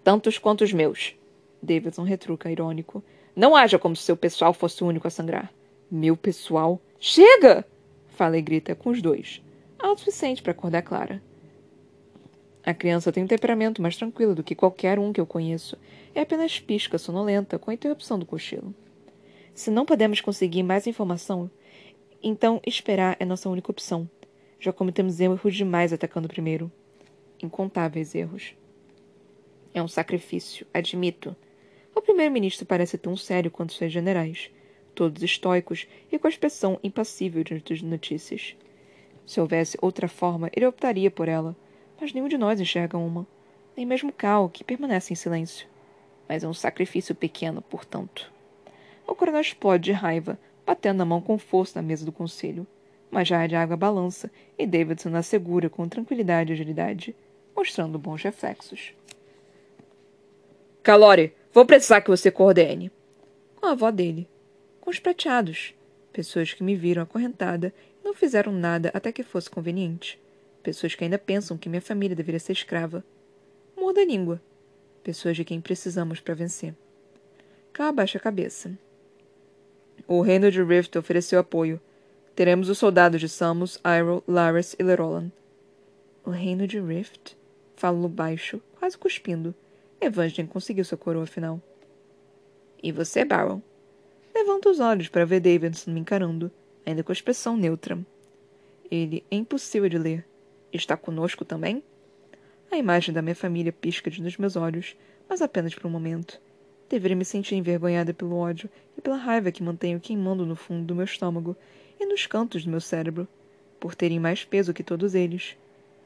Tantos 0.04 0.38
quanto 0.38 0.64
os 0.64 0.72
meus. 0.72 1.16
Davidson 1.62 2.04
retruca, 2.04 2.52
irônico. 2.52 3.04
Não 3.36 3.56
haja 3.56 3.80
como 3.80 3.96
se 3.96 4.04
seu 4.04 4.16
pessoal 4.16 4.54
fosse 4.54 4.84
o 4.84 4.88
único 4.88 5.08
a 5.08 5.12
sangrar. 5.12 5.52
Meu 5.90 6.16
pessoal? 6.16 6.80
Chega! 7.00 7.66
Fala 8.14 8.38
e 8.38 8.42
grita 8.42 8.76
com 8.76 8.92
os 8.92 9.02
dois. 9.02 9.42
Alto 9.80 10.02
o 10.02 10.06
suficiente 10.06 10.44
para 10.44 10.52
acordar 10.52 10.84
Clara. 10.84 11.22
A 12.64 12.74
criança 12.74 13.12
tem 13.12 13.24
um 13.24 13.28
temperamento 13.28 13.82
mais 13.82 13.98
tranquilo 13.98 14.36
do 14.36 14.44
que 14.44 14.54
qualquer 14.54 15.00
um 15.00 15.12
que 15.12 15.20
eu 15.20 15.26
conheço. 15.26 15.78
É 16.14 16.22
apenas 16.22 16.60
pisca, 16.60 17.00
sonolenta, 17.00 17.58
com 17.58 17.72
a 17.72 17.74
interrupção 17.74 18.20
do 18.20 18.26
cochilo. 18.26 18.74
Se 19.54 19.72
não 19.72 19.84
podemos 19.84 20.22
conseguir 20.22 20.62
mais 20.62 20.86
informação, 20.86 21.50
então 22.22 22.62
esperar 22.66 23.18
é 23.20 23.26
nossa 23.26 23.50
única 23.50 23.72
opção. 23.72 24.08
Já 24.60 24.72
cometemos 24.72 25.20
erros 25.20 25.56
demais 25.56 25.92
atacando 25.92 26.28
primeiro. 26.28 26.72
Incontáveis 27.42 28.14
erros. 28.14 28.56
É 29.74 29.82
um 29.82 29.88
sacrifício, 29.88 30.68
admito. 30.72 31.36
O 31.96 32.02
primeiro-ministro 32.02 32.66
parece 32.66 32.96
tão 32.96 33.18
sério 33.18 33.50
quanto 33.50 33.74
seus 33.74 33.92
generais 33.92 34.52
todos 34.94 35.24
estoicos 35.24 35.88
e 36.12 36.18
com 36.18 36.28
a 36.28 36.30
expressão 36.30 36.80
impassível 36.84 37.44
diante 37.44 37.74
das 37.74 37.82
notícias. 37.82 38.56
Se 39.26 39.40
houvesse 39.40 39.78
outra 39.82 40.08
forma, 40.08 40.50
ele 40.54 40.66
optaria 40.66 41.10
por 41.10 41.28
ela, 41.28 41.56
mas 42.00 42.14
nenhum 42.14 42.28
de 42.28 42.38
nós 42.38 42.60
enxerga 42.60 42.98
uma, 42.98 43.26
nem 43.76 43.86
mesmo 43.86 44.12
Cal, 44.12 44.50
que 44.50 44.64
permanece 44.64 45.14
em 45.14 45.16
silêncio. 45.16 45.68
Mas 46.28 46.44
é 46.44 46.48
um 46.48 46.54
sacrifício 46.54 47.16
pequeno, 47.16 47.62
portanto. 47.62 48.32
O 49.08 49.16
coronel 49.16 49.42
explode 49.42 49.84
de 49.84 49.92
raiva, 49.92 50.38
batendo 50.66 51.02
a 51.02 51.06
mão 51.06 51.22
com 51.22 51.38
força 51.38 51.82
na 51.82 51.88
mesa 51.88 52.06
do 52.06 52.12
conselho. 52.12 52.66
Mas 53.12 53.28
já 53.28 53.46
de 53.46 53.56
água 53.56 53.78
balança 53.78 54.32
e 54.58 54.66
Davidson 54.66 55.16
assegura 55.16 55.70
com 55.70 55.88
tranquilidade 55.88 56.52
e 56.52 56.54
agilidade, 56.54 57.16
mostrando 57.56 58.00
bons 58.00 58.24
reflexos. 58.24 58.94
Calore, 60.82 61.34
vou 61.54 61.66
precisar 61.66 62.02
que 62.02 62.10
você 62.10 62.32
coordene. 62.32 62.92
Com 63.56 63.68
a 63.68 63.72
avó 63.72 63.92
dele, 63.92 64.28
com 64.84 64.92
os 64.92 65.00
prateados, 65.00 65.74
pessoas 66.12 66.52
que 66.52 66.62
me 66.62 66.76
viram 66.76 67.04
acorrentada 67.04 67.74
e 68.02 68.06
não 68.06 68.14
fizeram 68.14 68.52
nada 68.52 68.92
até 68.94 69.14
que 69.14 69.24
fosse 69.24 69.50
conveniente, 69.50 70.20
pessoas 70.62 70.94
que 70.94 71.06
ainda 71.06 71.18
pensam 71.18 71.58
que 71.58 71.70
minha 71.70 71.82
família 71.82 72.14
deveria 72.14 72.38
ser 72.38 72.52
escrava. 72.52 73.02
Morda 73.78 74.02
a 74.02 74.06
língua, 74.06 74.42
pessoas 75.02 75.38
de 75.38 75.46
quem 75.46 75.62
precisamos 75.62 76.20
para 76.20 76.34
vencer. 76.34 76.76
Cá 77.72 77.88
abaixa 77.88 78.18
a 78.18 78.22
cabeça. 78.22 78.78
O 80.06 80.20
reino 80.20 80.52
de 80.52 80.62
Rift 80.62 80.98
ofereceu 80.98 81.40
apoio. 81.40 81.80
Teremos 82.36 82.68
os 82.68 82.78
soldados 82.78 83.22
de 83.22 83.30
Samus, 83.30 83.80
Iroh, 83.86 84.22
Lares 84.28 84.76
e 84.78 84.84
Lerolan. 84.84 85.32
O 86.26 86.30
reino 86.30 86.68
de 86.68 86.82
Rift? 86.82 87.38
Falo 87.78 88.10
baixo, 88.10 88.62
quase 88.78 88.98
cuspindo. 88.98 89.56
Evangeline 90.02 90.50
conseguiu 90.50 90.84
sua 90.84 90.98
coroa 90.98 91.26
final. 91.26 91.62
E 92.84 92.92
você, 92.92 93.24
Baron? 93.24 93.62
Levanta 94.34 94.70
os 94.70 94.80
olhos 94.80 95.10
para 95.10 95.26
ver 95.26 95.40
Davidson 95.40 95.92
me 95.92 96.00
encarando, 96.00 96.52
ainda 96.86 97.04
com 97.04 97.12
a 97.12 97.14
expressão 97.14 97.56
neutra. 97.56 98.00
Ele 98.90 99.24
é 99.30 99.36
impossível 99.36 99.88
de 99.88 99.98
ler. 99.98 100.26
Está 100.72 100.98
conosco 100.98 101.46
também? 101.46 101.84
A 102.72 102.78
imagem 102.78 103.14
da 103.14 103.22
minha 103.22 103.36
família 103.36 103.72
pisca 103.72 104.10
nos 104.20 104.38
meus 104.38 104.56
olhos, 104.56 104.96
mas 105.30 105.42
apenas 105.42 105.76
por 105.76 105.86
um 105.86 105.92
momento. 105.92 106.42
Deveria 106.90 107.16
me 107.16 107.24
sentir 107.24 107.56
envergonhada 107.56 108.14
pelo 108.14 108.36
ódio 108.36 108.70
e 108.98 109.02
pela 109.02 109.18
raiva 109.18 109.52
que 109.52 109.62
mantenho 109.62 110.00
queimando 110.00 110.46
no 110.46 110.56
fundo 110.56 110.84
do 110.84 110.96
meu 110.96 111.06
estômago 111.06 111.56
e 112.00 112.06
nos 112.06 112.26
cantos 112.26 112.64
do 112.66 112.72
meu 112.72 112.82
cérebro, 112.82 113.28
por 113.80 113.94
terem 113.94 114.20
mais 114.20 114.44
peso 114.44 114.74
que 114.74 114.84
todos 114.84 115.14
eles. 115.14 115.56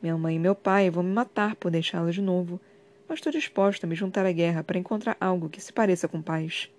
Minha 0.02 0.18
mãe 0.18 0.36
e 0.36 0.40
meu 0.40 0.54
pai 0.54 0.90
vão 0.90 1.04
me 1.04 1.14
matar 1.14 1.56
por 1.56 1.72
deixá-la 1.72 2.12
de 2.12 2.22
novo, 2.22 2.60
mas 3.08 3.20
estou 3.20 3.32
disposta 3.32 3.86
a 3.86 3.90
me 3.90 3.96
juntar 3.96 4.26
à 4.26 4.32
guerra 4.34 4.64
para 4.64 4.78
encontrar 4.78 5.16
algo 5.20 5.50
que 5.50 5.62
se 5.62 5.72
pareça 5.72 6.08
com 6.08 6.22
paz. 6.22 6.70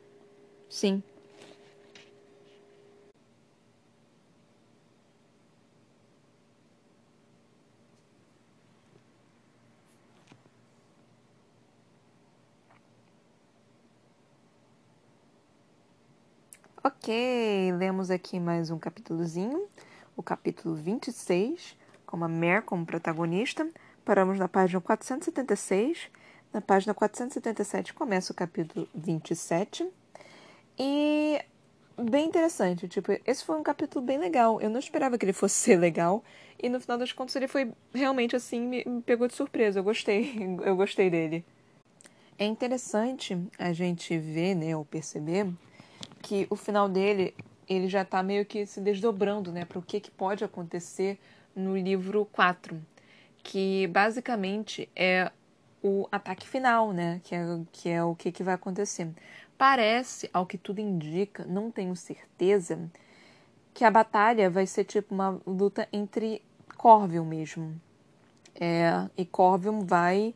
Sim, 0.68 1.02
Ok, 16.80 17.72
lemos 17.76 18.08
aqui 18.08 18.38
mais 18.38 18.70
um 18.70 18.78
capítulozinho, 18.78 19.66
o 20.16 20.22
capítulo 20.22 20.76
26, 20.76 21.76
com 22.06 22.22
a 22.22 22.28
Mare 22.28 22.62
como 22.62 22.86
protagonista. 22.86 23.68
Paramos 24.04 24.38
na 24.38 24.46
página 24.46 24.80
476. 24.80 26.08
Na 26.52 26.60
página 26.60 26.94
477 26.94 27.92
começa 27.92 28.32
o 28.32 28.36
capítulo 28.36 28.88
27. 28.94 29.88
E 30.78 31.44
bem 32.00 32.28
interessante, 32.28 32.86
tipo, 32.86 33.10
esse 33.26 33.44
foi 33.44 33.56
um 33.56 33.64
capítulo 33.64 34.06
bem 34.06 34.16
legal. 34.16 34.60
Eu 34.60 34.70
não 34.70 34.78
esperava 34.78 35.18
que 35.18 35.24
ele 35.24 35.32
fosse 35.32 35.56
ser 35.56 35.76
legal. 35.80 36.22
E 36.62 36.68
no 36.68 36.80
final 36.80 36.96
das 36.96 37.12
contas 37.12 37.34
ele 37.34 37.48
foi 37.48 37.72
realmente 37.92 38.36
assim, 38.36 38.60
me, 38.60 38.84
me 38.86 39.02
pegou 39.02 39.26
de 39.26 39.34
surpresa. 39.34 39.80
Eu 39.80 39.84
gostei, 39.84 40.32
eu 40.64 40.76
gostei 40.76 41.10
dele. 41.10 41.44
É 42.38 42.44
interessante 42.44 43.36
a 43.58 43.72
gente 43.72 44.16
ver, 44.16 44.54
né, 44.54 44.76
ou 44.76 44.84
perceber 44.84 45.44
que 46.28 46.46
o 46.50 46.56
final 46.56 46.90
dele 46.90 47.34
ele 47.66 47.88
já 47.88 48.02
está 48.02 48.22
meio 48.22 48.44
que 48.44 48.66
se 48.66 48.82
desdobrando 48.82 49.50
né, 49.50 49.64
para 49.64 49.78
o 49.78 49.82
que, 49.82 49.98
que 49.98 50.10
pode 50.10 50.44
acontecer 50.44 51.18
no 51.56 51.74
livro 51.74 52.26
4, 52.32 52.78
que 53.42 53.86
basicamente 53.86 54.90
é 54.94 55.32
o 55.82 56.06
ataque 56.12 56.46
final, 56.46 56.92
né, 56.92 57.20
que 57.24 57.34
é, 57.34 57.44
que 57.72 57.88
é 57.88 58.04
o 58.04 58.14
que, 58.14 58.30
que 58.30 58.42
vai 58.42 58.54
acontecer. 58.54 59.08
Parece, 59.56 60.28
ao 60.30 60.44
que 60.44 60.58
tudo 60.58 60.80
indica, 60.82 61.46
não 61.46 61.70
tenho 61.70 61.96
certeza, 61.96 62.78
que 63.72 63.82
a 63.82 63.90
batalha 63.90 64.50
vai 64.50 64.66
ser 64.66 64.84
tipo 64.84 65.14
uma 65.14 65.40
luta 65.46 65.88
entre 65.90 66.42
Corvium 66.76 67.24
mesmo. 67.24 67.80
É, 68.54 69.08
e 69.16 69.24
Corvium 69.24 69.80
vai 69.80 70.34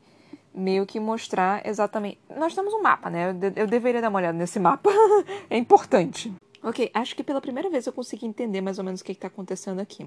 meio 0.55 0.87
que 0.87 1.01
mostrar 1.01 1.67
exatamente. 1.67 2.19
Nós 2.37 2.55
temos 2.55 2.73
um 2.75 2.83
mapa, 2.83 3.09
né? 3.09 3.31
Eu, 3.57 3.67
deveria 3.67 4.01
dar 4.01 4.09
uma 4.09 4.19
olhada 4.19 4.37
nesse 4.37 4.59
mapa. 4.59 4.91
é 5.49 5.57
importante. 5.57 6.33
Ok, 6.63 6.91
acho 6.95 7.17
que 7.17 7.25
pela 7.25 7.41
primeira 7.41 7.69
vez 7.69 7.87
eu 7.87 7.93
consegui 7.93 8.27
entender 8.27 8.61
mais 8.61 8.79
ou 8.79 8.85
menos 8.85 9.01
o 9.01 9.05
que 9.05 9.13
está 9.13 9.27
acontecendo 9.27 9.81
aqui. 9.81 10.07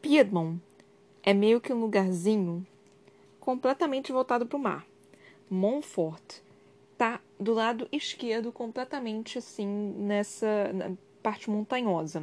Piedmont 0.00 0.60
é 1.22 1.34
meio 1.34 1.60
que 1.60 1.72
um 1.72 1.80
lugarzinho 1.80 2.66
completamente 3.40 4.12
voltado 4.12 4.46
para 4.46 4.56
o 4.56 4.60
mar. 4.60 4.86
Montfort 5.50 6.40
tá 6.96 7.20
do 7.38 7.54
lado 7.54 7.88
esquerdo, 7.90 8.52
completamente 8.52 9.38
assim, 9.38 9.66
nessa 9.96 10.46
parte 11.22 11.50
montanhosa. 11.50 12.22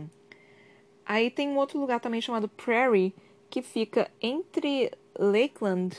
Aí 1.06 1.32
tem 1.32 1.50
um 1.50 1.58
outro 1.58 1.80
lugar 1.80 2.00
também 2.00 2.22
chamado 2.22 2.48
Prairie, 2.48 3.14
que 3.50 3.62
fica 3.62 4.12
entre 4.22 4.92
Lakeland 5.18 5.98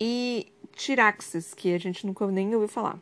e 0.00 0.46
Tiraxis, 0.72 1.52
que 1.52 1.74
a 1.74 1.78
gente 1.78 2.06
nunca 2.06 2.26
nem 2.28 2.54
ouviu 2.54 2.68
falar. 2.68 2.98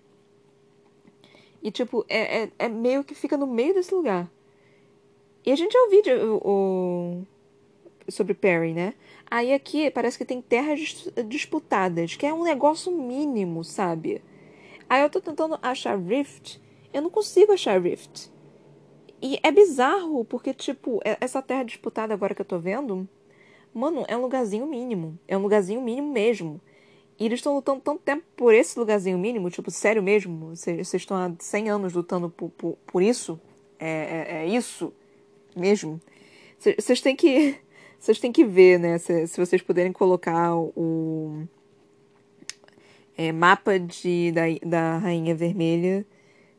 E, 1.63 1.71
tipo, 1.71 2.05
é, 2.09 2.43
é, 2.43 2.51
é, 2.59 2.69
meio 2.69 3.05
que 3.05 3.15
fica 3.15 3.37
no 3.37 3.47
meio 3.47 3.75
desse 3.75 3.95
lugar. 3.95 4.31
E 5.45 5.53
a 5.53 5.57
gente 5.57 5.73
já 5.73 5.81
ouviu 5.83 6.03
o, 6.43 6.49
o, 6.49 7.27
sobre 8.11 8.35
Perry, 8.35 8.73
né? 8.73 8.95
Aí 9.31 9.53
aqui 9.53 9.91
parece 9.91 10.19
que 10.19 10.25
tem 10.25 10.41
terras 10.41 11.11
disputadas, 11.27 12.17
que 12.17 12.27
é 12.27 12.33
um 12.33 12.43
negócio 12.43 12.93
mínimo, 12.93 13.63
sabe? 13.65 14.23
Aí 14.89 15.03
eu 15.03 15.11
tô 15.11 15.21
tentando 15.21 15.59
achar 15.61 15.99
Rift, 15.99 16.61
eu 16.93 17.03
não 17.03 17.11
consigo 17.11 17.53
achar 17.53 17.81
Rift. 17.81 18.31
E 19.21 19.39
é 19.43 19.51
bizarro, 19.51 20.25
porque, 20.25 20.55
tipo, 20.55 21.01
é, 21.05 21.17
essa 21.21 21.43
terra 21.43 21.65
disputada 21.65 22.15
agora 22.15 22.35
que 22.35 22.41
eu 22.41 22.47
tô 22.47 22.59
vendo, 22.59 23.09
mano, 23.75 24.05
é 24.09 24.17
um 24.17 24.23
lugarzinho 24.23 24.67
mínimo. 24.67 25.19
É 25.27 25.37
um 25.37 25.43
lugarzinho 25.43 25.83
mínimo 25.83 26.13
mesmo. 26.13 26.61
E 27.19 27.25
eles 27.27 27.41
estão 27.41 27.55
lutando 27.55 27.81
tanto 27.81 28.01
tempo 28.03 28.23
por 28.37 28.55
esse 28.55 28.79
lugarzinho 28.79 29.19
mínimo, 29.19 29.51
tipo, 29.51 29.71
sério 29.71 30.03
mesmo? 30.03 30.55
Vocês 30.55 30.95
estão 30.95 31.17
há 31.17 31.33
100 31.39 31.71
anos 31.71 31.93
lutando 31.93 32.31
por, 32.31 32.49
por, 32.51 32.79
por 32.87 33.03
isso? 33.03 33.41
É, 33.79 33.89
é, 33.89 34.37
é, 34.37 34.47
isso 34.47 34.93
mesmo? 35.57 36.01
Vocês 36.59 37.01
têm 37.01 37.17
que. 37.17 37.57
Vocês 37.99 38.21
têm 38.21 38.31
que 38.31 38.45
ver, 38.45 38.79
né? 38.79 38.97
Se, 38.99 39.27
se 39.27 39.41
vocês 39.41 39.61
puderem 39.61 39.93
colocar 39.93 40.55
o 40.55 41.43
é, 43.17 43.33
mapa 43.33 43.77
de, 43.77 44.31
da, 44.31 44.43
da 44.65 44.99
Rainha 44.99 45.35
Vermelha, 45.35 46.07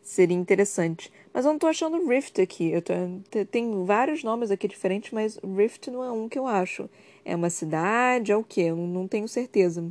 seria 0.01 0.35
interessante. 0.35 1.09
Mas 1.33 1.45
eu 1.45 1.53
não 1.53 1.57
tô 1.57 1.67
achando 1.67 2.05
Rift 2.05 2.41
aqui. 2.41 2.69
Eu 2.71 2.81
tô, 2.81 2.93
tem 3.49 3.85
vários 3.85 4.21
nomes 4.21 4.51
aqui 4.51 4.67
diferentes, 4.67 5.11
mas 5.11 5.39
Rift 5.41 5.89
não 5.89 6.03
é 6.03 6.11
um 6.11 6.27
que 6.27 6.37
eu 6.37 6.45
acho. 6.45 6.89
É 7.23 7.33
uma 7.33 7.49
cidade, 7.49 8.33
é 8.33 8.35
o 8.35 8.43
quê? 8.43 8.63
Eu 8.63 8.75
não 8.75 9.07
tenho 9.07 9.27
certeza. 9.27 9.89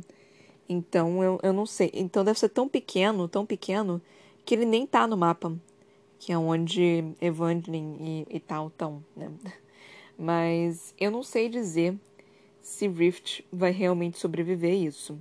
Então 0.69 1.23
eu, 1.23 1.39
eu 1.41 1.51
não 1.51 1.65
sei. 1.65 1.89
Então 1.93 2.23
deve 2.23 2.39
ser 2.39 2.49
tão 2.49 2.69
pequeno, 2.69 3.27
tão 3.27 3.43
pequeno, 3.43 3.99
que 4.45 4.53
ele 4.53 4.65
nem 4.65 4.85
tá 4.85 5.07
no 5.07 5.17
mapa. 5.17 5.51
Que 6.19 6.31
é 6.31 6.37
onde 6.37 7.03
Evangeline 7.19 8.25
e, 8.29 8.37
e 8.37 8.39
tal 8.39 8.67
estão, 8.67 9.03
né? 9.15 9.31
Mas 10.17 10.93
eu 10.99 11.09
não 11.09 11.23
sei 11.23 11.49
dizer 11.49 11.95
se 12.61 12.87
Rift 12.87 13.43
vai 13.51 13.71
realmente 13.71 14.19
sobreviver 14.19 14.71
a 14.71 14.75
isso. 14.75 15.17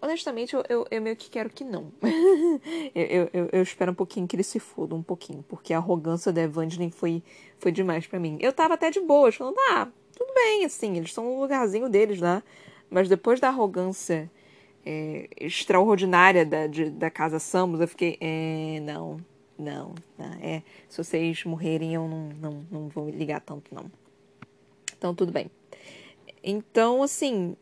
Honestamente, 0.00 0.54
eu, 0.54 0.62
eu, 0.68 0.86
eu 0.90 1.00
meio 1.00 1.16
que 1.16 1.30
quero 1.30 1.48
que 1.48 1.62
não. 1.62 1.92
eu, 2.94 3.30
eu, 3.32 3.48
eu, 3.52 3.62
espero 3.62 3.92
um 3.92 3.94
pouquinho 3.94 4.26
que 4.26 4.34
ele 4.34 4.42
se 4.42 4.58
foda, 4.58 4.94
um 4.94 5.02
pouquinho. 5.02 5.42
Porque 5.48 5.72
a 5.72 5.78
arrogância 5.78 6.32
da 6.32 6.42
Evangeline 6.42 6.90
foi, 6.90 7.22
foi 7.58 7.70
demais 7.70 8.06
para 8.06 8.18
mim. 8.18 8.36
Eu 8.40 8.52
tava 8.52 8.74
até 8.74 8.90
de 8.90 9.00
boa, 9.00 9.30
falando, 9.30 9.56
ah, 9.70 9.88
tudo 10.14 10.32
bem, 10.34 10.64
assim, 10.64 10.96
eles 10.96 11.10
estão 11.10 11.24
no 11.24 11.40
lugarzinho 11.40 11.88
deles 11.88 12.20
lá. 12.20 12.42
Mas 12.90 13.08
depois 13.08 13.40
da 13.40 13.48
arrogância 13.48 14.30
é, 14.84 15.28
extraordinária 15.40 16.44
da, 16.44 16.66
de, 16.66 16.90
da 16.90 17.10
casa 17.10 17.38
Samus, 17.38 17.80
eu 17.80 17.88
fiquei, 17.88 18.18
é, 18.20 18.80
não, 18.80 19.18
não, 19.58 19.94
é, 20.40 20.62
se 20.88 20.98
vocês 20.98 21.44
morrerem 21.44 21.94
eu 21.94 22.08
não, 22.08 22.28
não, 22.40 22.66
não 22.70 22.88
vou 22.88 23.08
ligar 23.08 23.40
tanto, 23.40 23.74
não. 23.74 23.90
Então, 24.96 25.14
tudo 25.14 25.32
bem. 25.32 25.50
Então, 26.42 27.02
assim, 27.02 27.56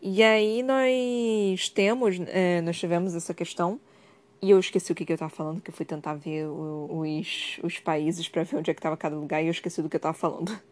e 0.00 0.22
aí 0.22 0.62
nós 0.62 1.68
temos, 1.70 2.16
é, 2.28 2.60
nós 2.60 2.78
tivemos 2.78 3.14
essa 3.14 3.32
questão, 3.32 3.80
e 4.40 4.50
eu 4.50 4.58
esqueci 4.60 4.92
o 4.92 4.94
que, 4.94 5.04
que 5.04 5.12
eu 5.12 5.14
estava 5.14 5.30
falando, 5.30 5.60
que 5.60 5.70
eu 5.70 5.74
fui 5.74 5.84
tentar 5.84 6.14
ver 6.14 6.46
os, 6.46 7.58
os 7.62 7.78
países 7.78 8.28
para 8.28 8.44
ver 8.44 8.56
onde 8.56 8.70
é 8.70 8.74
que 8.74 8.78
estava 8.78 8.96
cada 8.96 9.16
lugar, 9.16 9.42
e 9.42 9.46
eu 9.46 9.50
esqueci 9.50 9.82
do 9.82 9.88
que 9.88 9.96
eu 9.96 9.98
estava 9.98 10.14
falando. 10.14 10.58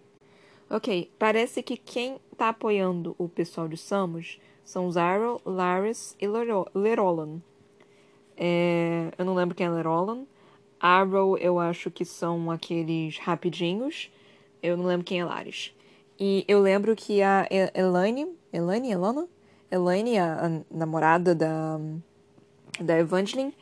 Ok, 0.68 1.12
parece 1.16 1.62
que 1.62 1.76
quem 1.76 2.18
está 2.32 2.48
apoiando 2.48 3.14
o 3.18 3.28
pessoal 3.28 3.68
de 3.68 3.76
Samus 3.76 4.40
são 4.66 4.90
Zaro, 4.90 5.40
Laris 5.46 6.16
e 6.20 6.26
Lerolan. 6.74 7.40
É, 8.36 9.12
eu 9.16 9.24
não 9.24 9.32
lembro 9.32 9.54
quem 9.54 9.64
é 9.64 9.70
Lerolan. 9.70 10.26
Arrow 10.80 11.38
eu 11.38 11.60
acho 11.60 11.88
que 11.88 12.04
são 12.04 12.50
aqueles 12.50 13.16
rapidinhos. 13.16 14.10
Eu 14.60 14.76
não 14.76 14.84
lembro 14.84 15.04
quem 15.04 15.20
é 15.20 15.24
Laris. 15.24 15.72
E 16.18 16.44
eu 16.48 16.60
lembro 16.60 16.96
que 16.96 17.22
a 17.22 17.46
Elaine, 17.74 18.26
Elaine, 18.52 18.90
Elana? 18.90 19.28
Elaine, 19.70 20.18
a, 20.18 20.46
a 20.46 20.76
namorada 20.76 21.32
da, 21.32 21.78
da 22.80 22.98
Evangeline, 22.98 23.54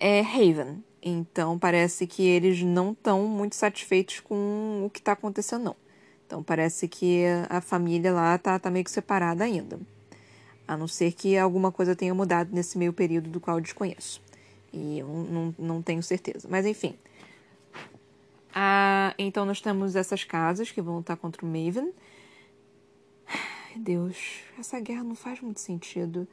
é 0.00 0.20
Haven. 0.20 0.82
Então 1.00 1.56
parece 1.56 2.04
que 2.04 2.26
eles 2.26 2.62
não 2.62 2.90
estão 2.90 3.28
muito 3.28 3.54
satisfeitos 3.54 4.18
com 4.18 4.82
o 4.86 4.90
que 4.90 4.98
está 4.98 5.12
acontecendo, 5.12 5.62
não. 5.62 5.76
Então 6.26 6.42
parece 6.42 6.88
que 6.88 7.24
a 7.48 7.60
família 7.60 8.12
lá 8.12 8.36
tá, 8.38 8.58
tá 8.58 8.70
meio 8.72 8.84
que 8.84 8.90
separada 8.90 9.44
ainda 9.44 9.78
a 10.66 10.76
não 10.76 10.88
ser 10.88 11.12
que 11.12 11.36
alguma 11.36 11.72
coisa 11.72 11.96
tenha 11.96 12.14
mudado 12.14 12.50
nesse 12.52 12.78
meio 12.78 12.92
período 12.92 13.30
do 13.30 13.40
qual 13.40 13.58
eu 13.58 13.62
desconheço. 13.62 14.20
E 14.72 14.98
eu 14.98 15.06
não, 15.06 15.54
não 15.58 15.82
tenho 15.82 16.02
certeza. 16.02 16.48
Mas 16.50 16.64
enfim. 16.66 16.94
Ah, 18.54 19.14
então 19.18 19.44
nós 19.44 19.60
temos 19.60 19.96
essas 19.96 20.24
casas 20.24 20.70
que 20.70 20.80
vão 20.80 20.96
lutar 20.96 21.16
contra 21.16 21.44
o 21.44 21.48
Maven. 21.48 21.92
Ai, 23.26 23.76
Deus, 23.76 24.40
essa 24.58 24.78
guerra 24.80 25.04
não 25.04 25.14
faz 25.14 25.40
muito 25.40 25.60
sentido. 25.60 26.26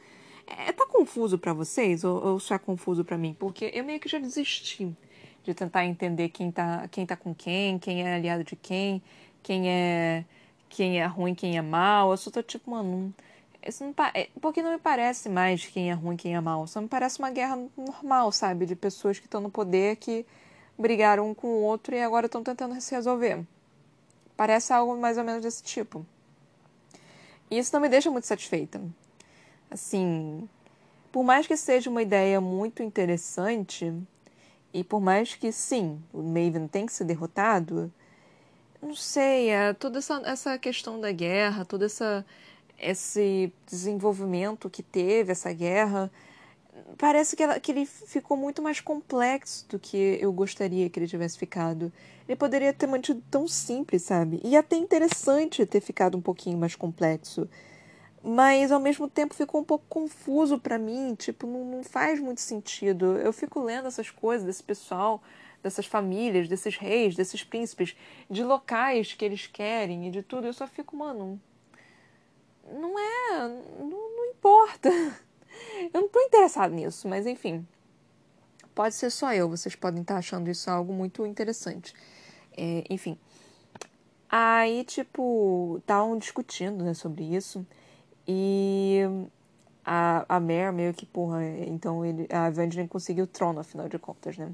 É, 0.45 0.71
tá 0.71 0.85
confuso 0.85 1.37
para 1.37 1.53
vocês 1.53 2.03
ou, 2.03 2.23
ou 2.23 2.39
só 2.39 2.55
é 2.55 2.59
confuso 2.59 3.05
para 3.05 3.17
mim? 3.17 3.35
Porque 3.37 3.71
eu 3.73 3.83
meio 3.83 3.99
que 3.99 4.09
já 4.09 4.19
desisti 4.19 4.95
de 5.43 5.53
tentar 5.53 5.85
entender 5.85 6.29
quem 6.29 6.51
tá, 6.51 6.87
quem 6.89 7.05
tá 7.05 7.15
com 7.15 7.33
quem, 7.33 7.77
quem 7.79 8.03
é 8.03 8.15
aliado 8.15 8.43
de 8.43 8.55
quem, 8.55 9.01
quem 9.41 9.69
é 9.69 10.25
quem 10.69 11.01
é 11.01 11.05
ruim, 11.05 11.33
quem 11.33 11.57
é 11.57 11.61
mal. 11.61 12.11
Eu 12.11 12.17
só 12.17 12.29
tô 12.29 12.43
tipo, 12.43 12.71
mano, 12.71 13.13
isso 13.65 13.83
não 13.83 13.93
é, 14.13 14.29
porque 14.41 14.61
não 14.61 14.71
me 14.71 14.79
parece 14.79 15.29
mais 15.29 15.65
quem 15.65 15.91
é 15.91 15.93
ruim, 15.93 16.15
quem 16.15 16.35
é 16.35 16.41
mal. 16.41 16.65
Só 16.67 16.81
me 16.81 16.87
parece 16.87 17.19
uma 17.19 17.31
guerra 17.31 17.59
normal, 17.77 18.31
sabe, 18.31 18.65
de 18.65 18.75
pessoas 18.75 19.19
que 19.19 19.25
estão 19.25 19.41
no 19.41 19.49
poder 19.49 19.97
que 19.97 20.25
brigaram 20.77 21.29
um 21.29 21.33
com 21.33 21.47
o 21.47 21.61
outro 21.61 21.93
e 21.93 22.01
agora 22.01 22.27
estão 22.27 22.41
tentando 22.43 22.79
se 22.79 22.95
resolver. 22.95 23.45
Parece 24.37 24.71
algo 24.71 24.97
mais 24.97 25.17
ou 25.17 25.23
menos 25.23 25.41
desse 25.41 25.61
tipo. 25.61 26.05
E 27.51 27.57
isso 27.57 27.73
não 27.73 27.81
me 27.81 27.89
deixa 27.89 28.09
muito 28.09 28.27
satisfeita. 28.27 28.81
Assim, 29.69 30.47
por 31.11 31.23
mais 31.23 31.45
que 31.45 31.57
seja 31.57 31.89
uma 31.89 32.01
ideia 32.01 32.39
muito 32.39 32.81
interessante, 32.81 33.93
e 34.73 34.83
por 34.83 35.01
mais 35.01 35.35
que 35.35 35.51
sim, 35.51 36.01
o 36.13 36.21
Maven 36.21 36.67
tem 36.67 36.85
que 36.85 36.93
ser 36.93 37.03
derrotado, 37.03 37.91
não 38.81 38.95
sei, 38.95 39.49
é, 39.49 39.73
toda 39.73 39.99
essa, 39.99 40.21
essa 40.25 40.57
questão 40.57 41.01
da 41.01 41.11
guerra, 41.11 41.65
todo 41.65 41.83
essa, 41.83 42.25
esse 42.81 43.51
desenvolvimento 43.65 44.69
que 44.69 44.83
teve 44.83 45.31
essa 45.31 45.51
guerra, 45.51 46.11
parece 46.97 47.35
que, 47.35 47.43
ela, 47.43 47.59
que 47.59 47.71
ele 47.71 47.85
ficou 47.85 48.37
muito 48.37 48.61
mais 48.61 48.79
complexo 48.79 49.67
do 49.69 49.79
que 49.79 50.17
eu 50.21 50.31
gostaria 50.31 50.89
que 50.89 50.99
ele 50.99 51.07
tivesse 51.07 51.37
ficado. 51.37 51.91
Ele 52.27 52.35
poderia 52.35 52.73
ter 52.73 52.87
mantido 52.87 53.21
tão 53.29 53.47
simples, 53.47 54.03
sabe? 54.03 54.39
E 54.43 54.55
até 54.55 54.75
interessante 54.75 55.65
ter 55.65 55.81
ficado 55.81 56.17
um 56.17 56.21
pouquinho 56.21 56.57
mais 56.57 56.75
complexo 56.75 57.47
mas 58.23 58.71
ao 58.71 58.79
mesmo 58.79 59.09
tempo 59.09 59.33
ficou 59.33 59.61
um 59.61 59.63
pouco 59.63 59.85
confuso 59.87 60.59
para 60.59 60.77
mim, 60.77 61.15
tipo, 61.15 61.47
não, 61.47 61.63
não, 61.63 61.83
faz 61.83 62.19
muito 62.19 62.41
sentido. 62.41 63.17
Eu 63.17 63.31
fico 63.31 63.61
lendo 63.61 63.87
essas 63.87 64.09
coisas 64.09 64.45
desse 64.45 64.63
pessoal, 64.63 65.21
dessas 65.63 65.85
famílias, 65.85 66.47
desses 66.47 66.75
reis, 66.75 67.15
desses 67.15 67.43
príncipes, 67.43 67.95
de 68.29 68.43
locais 68.43 69.13
que 69.13 69.23
eles 69.23 69.47
querem 69.47 70.07
e 70.07 70.11
de 70.11 70.21
tudo, 70.21 70.47
eu 70.47 70.53
só 70.53 70.67
fico, 70.67 70.95
mano, 70.95 71.39
não 72.73 72.99
é, 72.99 73.47
não, 73.79 73.89
não 73.89 74.25
importa. 74.25 74.89
Eu 75.93 76.01
não 76.01 76.09
tô 76.09 76.19
interessado 76.21 76.73
nisso, 76.73 77.07
mas 77.07 77.25
enfim. 77.25 77.65
Pode 78.73 78.95
ser 78.95 79.09
só 79.09 79.33
eu, 79.33 79.49
vocês 79.49 79.75
podem 79.75 80.01
estar 80.01 80.17
achando 80.17 80.49
isso 80.49 80.69
algo 80.69 80.93
muito 80.93 81.25
interessante. 81.25 81.93
É, 82.55 82.83
enfim. 82.89 83.17
Aí, 84.29 84.83
tipo, 84.83 85.77
estavam 85.79 86.17
discutindo 86.17 86.83
né, 86.83 86.93
sobre 86.93 87.23
isso. 87.23 87.65
E 88.27 89.01
a, 89.83 90.23
a 90.29 90.39
Mare 90.39 90.71
meio 90.71 90.93
que, 90.93 91.05
porra, 91.05 91.43
então 91.67 92.05
ele, 92.05 92.27
a 92.29 92.47
Evangeline 92.47 92.87
conseguiu 92.87 93.23
o 93.23 93.27
trono, 93.27 93.59
afinal 93.59 93.89
de 93.89 93.97
contas, 93.97 94.37
né? 94.37 94.51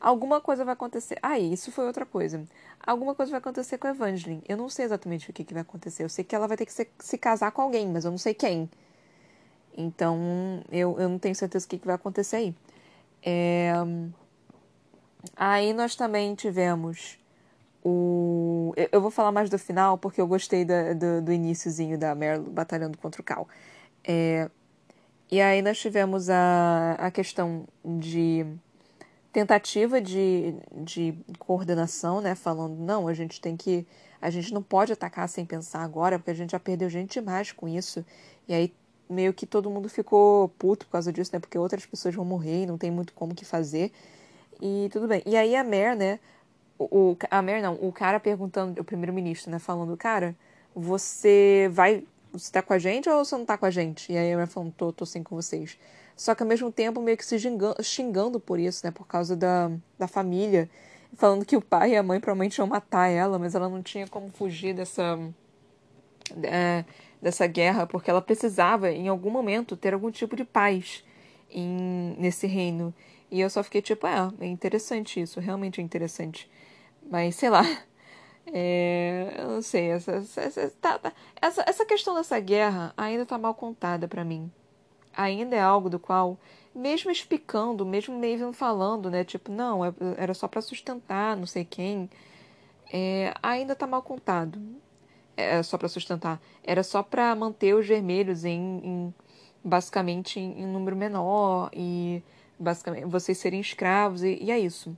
Alguma 0.00 0.40
coisa 0.40 0.64
vai 0.64 0.74
acontecer. 0.74 1.18
Ah, 1.22 1.38
isso 1.38 1.72
foi 1.72 1.86
outra 1.86 2.04
coisa. 2.04 2.44
Alguma 2.86 3.14
coisa 3.14 3.30
vai 3.30 3.38
acontecer 3.38 3.78
com 3.78 3.86
a 3.86 3.90
Evangeline. 3.90 4.42
Eu 4.48 4.56
não 4.56 4.68
sei 4.68 4.84
exatamente 4.84 5.30
o 5.30 5.32
que, 5.32 5.44
que 5.44 5.54
vai 5.54 5.62
acontecer. 5.62 6.04
Eu 6.04 6.08
sei 6.08 6.24
que 6.24 6.34
ela 6.34 6.46
vai 6.46 6.56
ter 6.56 6.66
que 6.66 6.72
se, 6.72 6.88
se 6.98 7.18
casar 7.18 7.50
com 7.52 7.62
alguém, 7.62 7.88
mas 7.88 8.04
eu 8.04 8.10
não 8.10 8.18
sei 8.18 8.34
quem. 8.34 8.68
Então, 9.76 10.62
eu, 10.70 10.98
eu 10.98 11.08
não 11.08 11.18
tenho 11.18 11.34
certeza 11.34 11.66
o 11.66 11.68
que, 11.68 11.78
que 11.78 11.86
vai 11.86 11.96
acontecer 11.96 12.36
aí. 12.36 12.54
É... 13.22 13.72
Aí 15.34 15.72
nós 15.72 15.96
também 15.96 16.34
tivemos 16.34 17.18
o... 17.84 18.72
Eu 18.92 19.00
vou 19.00 19.10
falar 19.10 19.32
mais 19.32 19.50
do 19.50 19.58
final 19.58 19.98
porque 19.98 20.20
eu 20.20 20.26
gostei 20.26 20.64
da, 20.64 20.92
do, 20.92 21.22
do 21.22 21.32
iníciozinho 21.32 21.98
da 21.98 22.14
Merlo 22.14 22.50
batalhando 22.50 22.96
contra 22.98 23.20
o 23.20 23.24
Cal. 23.24 23.48
É... 24.04 24.50
E 25.30 25.40
aí 25.40 25.60
nós 25.60 25.78
tivemos 25.78 26.30
a, 26.30 26.94
a 26.98 27.10
questão 27.10 27.66
de 27.84 28.46
tentativa 29.36 30.00
de, 30.00 30.54
de 30.72 31.14
coordenação, 31.38 32.22
né? 32.22 32.34
Falando, 32.34 32.76
não, 32.76 33.06
a 33.06 33.12
gente 33.12 33.40
tem 33.40 33.56
que. 33.56 33.86
A 34.20 34.30
gente 34.30 34.54
não 34.54 34.62
pode 34.62 34.92
atacar 34.92 35.28
sem 35.28 35.44
pensar 35.44 35.82
agora, 35.82 36.18
porque 36.18 36.30
a 36.30 36.34
gente 36.34 36.52
já 36.52 36.58
perdeu 36.58 36.88
gente 36.88 37.20
demais 37.20 37.52
com 37.52 37.68
isso. 37.68 38.04
E 38.48 38.54
aí 38.54 38.72
meio 39.08 39.34
que 39.34 39.46
todo 39.46 39.70
mundo 39.70 39.88
ficou 39.88 40.48
puto 40.58 40.86
por 40.86 40.92
causa 40.92 41.12
disso, 41.12 41.30
né? 41.34 41.38
Porque 41.38 41.58
outras 41.58 41.84
pessoas 41.84 42.14
vão 42.14 42.24
morrer 42.24 42.62
e 42.62 42.66
não 42.66 42.78
tem 42.78 42.90
muito 42.90 43.12
como 43.12 43.34
que 43.34 43.44
fazer. 43.44 43.92
E 44.60 44.88
tudo 44.90 45.06
bem. 45.06 45.22
E 45.26 45.36
aí 45.36 45.54
a 45.54 45.62
Mer, 45.62 45.94
né? 45.94 46.18
o, 46.78 47.16
a 47.30 47.42
Mary 47.42 47.62
não, 47.62 47.74
o 47.74 47.92
cara 47.92 48.20
perguntando, 48.20 48.80
o 48.80 48.84
primeiro-ministro, 48.84 49.50
né, 49.50 49.58
falando, 49.58 49.96
cara, 49.96 50.34
você 50.74 51.68
vai, 51.72 52.04
você 52.32 52.52
tá 52.52 52.62
com 52.62 52.72
a 52.72 52.78
gente 52.78 53.08
ou 53.08 53.24
você 53.24 53.36
não 53.36 53.44
tá 53.44 53.56
com 53.56 53.66
a 53.66 53.70
gente? 53.70 54.12
E 54.12 54.16
aí 54.16 54.32
a 54.32 54.36
Mary 54.36 54.50
falando, 54.50 54.72
tô, 54.72 54.92
tô 54.92 55.06
sim 55.06 55.22
com 55.22 55.34
vocês. 55.34 55.78
Só 56.16 56.34
que 56.34 56.42
ao 56.42 56.48
mesmo 56.48 56.72
tempo 56.72 57.00
meio 57.00 57.16
que 57.16 57.24
se 57.26 57.38
xingando, 57.82 58.40
por 58.40 58.58
isso, 58.58 58.84
né, 58.86 58.90
por 58.90 59.06
causa 59.06 59.36
da, 59.36 59.70
da 59.98 60.08
família, 60.08 60.68
falando 61.14 61.44
que 61.44 61.56
o 61.56 61.60
pai 61.60 61.92
e 61.92 61.96
a 61.96 62.02
mãe 62.02 62.18
provavelmente 62.18 62.56
iam 62.56 62.66
matar 62.66 63.08
ela, 63.08 63.38
mas 63.38 63.54
ela 63.54 63.68
não 63.68 63.82
tinha 63.82 64.08
como 64.08 64.30
fugir 64.30 64.74
dessa, 64.74 65.18
é, 66.42 66.84
dessa 67.20 67.46
guerra, 67.46 67.86
porque 67.86 68.10
ela 68.10 68.22
precisava, 68.22 68.90
em 68.90 69.08
algum 69.08 69.30
momento, 69.30 69.76
ter 69.76 69.92
algum 69.92 70.10
tipo 70.10 70.34
de 70.34 70.44
paz 70.44 71.04
em, 71.50 72.16
nesse 72.18 72.46
reino. 72.46 72.94
E 73.30 73.40
eu 73.40 73.50
só 73.50 73.62
fiquei 73.62 73.82
tipo, 73.82 74.06
ah, 74.06 74.32
é 74.40 74.46
interessante 74.46 75.20
isso, 75.20 75.38
realmente 75.40 75.80
é 75.80 75.84
interessante. 75.84 76.50
Mas 77.10 77.36
sei 77.36 77.50
lá. 77.50 77.62
É, 78.52 79.34
eu 79.38 79.48
não 79.48 79.60
sei, 79.60 79.88
essa, 79.88 80.12
essa, 80.36 80.70
tá, 80.80 81.00
tá, 81.00 81.12
essa, 81.42 81.64
essa 81.66 81.84
questão 81.84 82.14
dessa 82.14 82.38
guerra 82.38 82.94
ainda 82.96 83.26
tá 83.26 83.36
mal 83.36 83.52
contada 83.56 84.06
para 84.06 84.24
mim. 84.24 84.48
Ainda 85.16 85.56
é 85.56 85.60
algo 85.60 85.88
do 85.88 85.98
qual, 85.98 86.38
mesmo 86.74 87.10
explicando, 87.10 87.86
mesmo 87.86 88.14
Maven 88.14 88.52
falando, 88.52 89.10
né? 89.10 89.24
Tipo, 89.24 89.50
não, 89.50 89.84
é, 89.84 89.92
era 90.18 90.34
só 90.34 90.46
para 90.46 90.60
sustentar 90.60 91.36
não 91.36 91.46
sei 91.46 91.64
quem. 91.64 92.10
É, 92.92 93.34
ainda 93.42 93.74
tá 93.74 93.86
mal 93.86 94.02
contado. 94.02 94.60
É 95.36 95.62
só 95.62 95.76
para 95.78 95.88
sustentar. 95.88 96.40
Era 96.62 96.82
só 96.82 97.02
para 97.02 97.34
manter 97.34 97.74
os 97.74 97.86
vermelhos 97.86 98.44
em, 98.44 98.80
em 98.84 99.14
basicamente 99.64 100.38
em, 100.38 100.62
em 100.62 100.66
número 100.66 100.96
menor 100.96 101.70
e 101.74 102.22
basicamente 102.58 103.04
vocês 103.04 103.36
serem 103.38 103.60
escravos 103.60 104.22
e, 104.22 104.38
e 104.40 104.50
é 104.50 104.58
isso. 104.58 104.96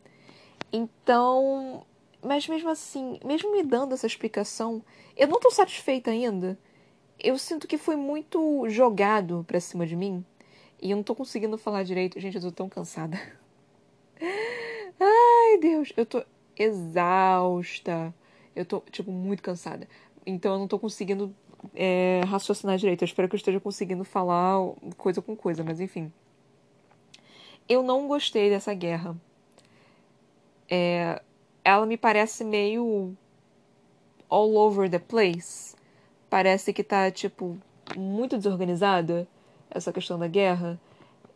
Então, 0.73 1.85
mas 2.23 2.47
mesmo 2.47 2.69
assim, 2.69 3.19
mesmo 3.25 3.53
me 3.53 3.63
dando 3.63 3.95
essa 3.95 4.07
explicação, 4.07 4.83
eu 5.17 5.27
não 5.29 5.41
tô 5.41 5.51
satisfeita 5.51 6.11
ainda. 6.11 6.59
Eu 7.19 7.37
sinto 7.37 7.67
que 7.67 7.77
foi 7.77 7.97
muito 7.97 8.69
jogado 8.69 9.45
pra 9.47 9.61
cima 9.61 9.87
de 9.87 9.97
mim. 9.97 10.25
E 10.81 10.91
eu 10.93 10.97
não 10.97 11.03
tô 11.03 11.15
conseguindo 11.15 11.59
falar 11.59 11.83
direito. 11.83 12.21
Gente, 12.21 12.37
eu 12.37 12.43
tô 12.43 12.53
tão 12.53 12.69
cansada. 12.69 13.21
Ai, 15.01 15.59
Deus, 15.61 15.93
eu 15.97 16.07
tô 16.07 16.23
exausta. 16.57 18.15
Eu 18.55 18.65
tô, 18.65 18.81
tipo, 18.91 19.11
muito 19.11 19.43
cansada. 19.43 19.89
Então 20.25 20.53
eu 20.53 20.59
não 20.59 20.69
tô 20.69 20.79
conseguindo 20.79 21.35
é, 21.75 22.21
raciocinar 22.27 22.77
direito. 22.79 23.03
Eu 23.03 23.07
espero 23.07 23.29
que 23.29 23.35
eu 23.35 23.39
esteja 23.39 23.61
conseguindo 23.61 24.05
falar 24.05 24.73
coisa 24.97 25.21
com 25.21 25.35
coisa, 25.35 25.65
mas 25.65 25.81
enfim. 25.81 26.13
Eu 27.69 27.83
não 27.83 28.07
gostei 28.07 28.49
dessa 28.49 28.73
guerra. 28.75 29.17
É, 30.71 31.21
ela 31.65 31.85
me 31.85 31.97
parece 31.97 32.45
meio 32.45 33.17
all 34.29 34.55
over 34.57 34.89
the 34.89 34.99
place. 34.99 35.78
Parece 36.31 36.73
que 36.73 36.83
tá, 36.83 37.11
tipo, 37.11 37.57
muito 37.97 38.37
desorganizada 38.37 39.27
essa 39.71 39.93
questão 39.93 40.19
da 40.19 40.27
guerra. 40.27 40.81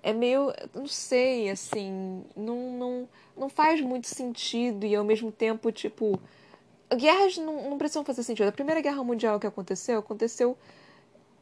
É 0.02 0.12
meio, 0.12 0.52
não 0.74 0.87
sei, 0.87 1.48
assim, 1.48 2.24
não, 2.37 2.72
não, 2.72 3.09
não 3.37 3.48
faz 3.48 3.81
muito 3.81 4.09
sentido 4.09 4.85
e 4.85 4.94
ao 4.94 5.05
mesmo 5.05 5.31
tempo, 5.31 5.70
tipo, 5.70 6.18
guerras 6.96 7.38
não, 7.38 7.70
não 7.70 7.78
precisam 7.78 8.05
fazer 8.05 8.22
sentido. 8.22 8.48
A 8.48 8.52
Primeira 8.52 8.81
Guerra 8.81 9.02
Mundial 9.05 9.38
que 9.38 9.46
aconteceu, 9.46 9.98
aconteceu. 9.98 10.56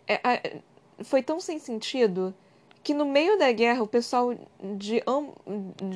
É, 0.06 0.20
é, 0.28 0.56
foi 1.02 1.22
tão 1.22 1.40
sem 1.40 1.58
sentido 1.58 2.34
que 2.82 2.94
no 2.94 3.04
meio 3.04 3.38
da 3.38 3.50
guerra 3.52 3.82
o 3.82 3.86
pessoal 3.86 4.34
de, 4.76 5.02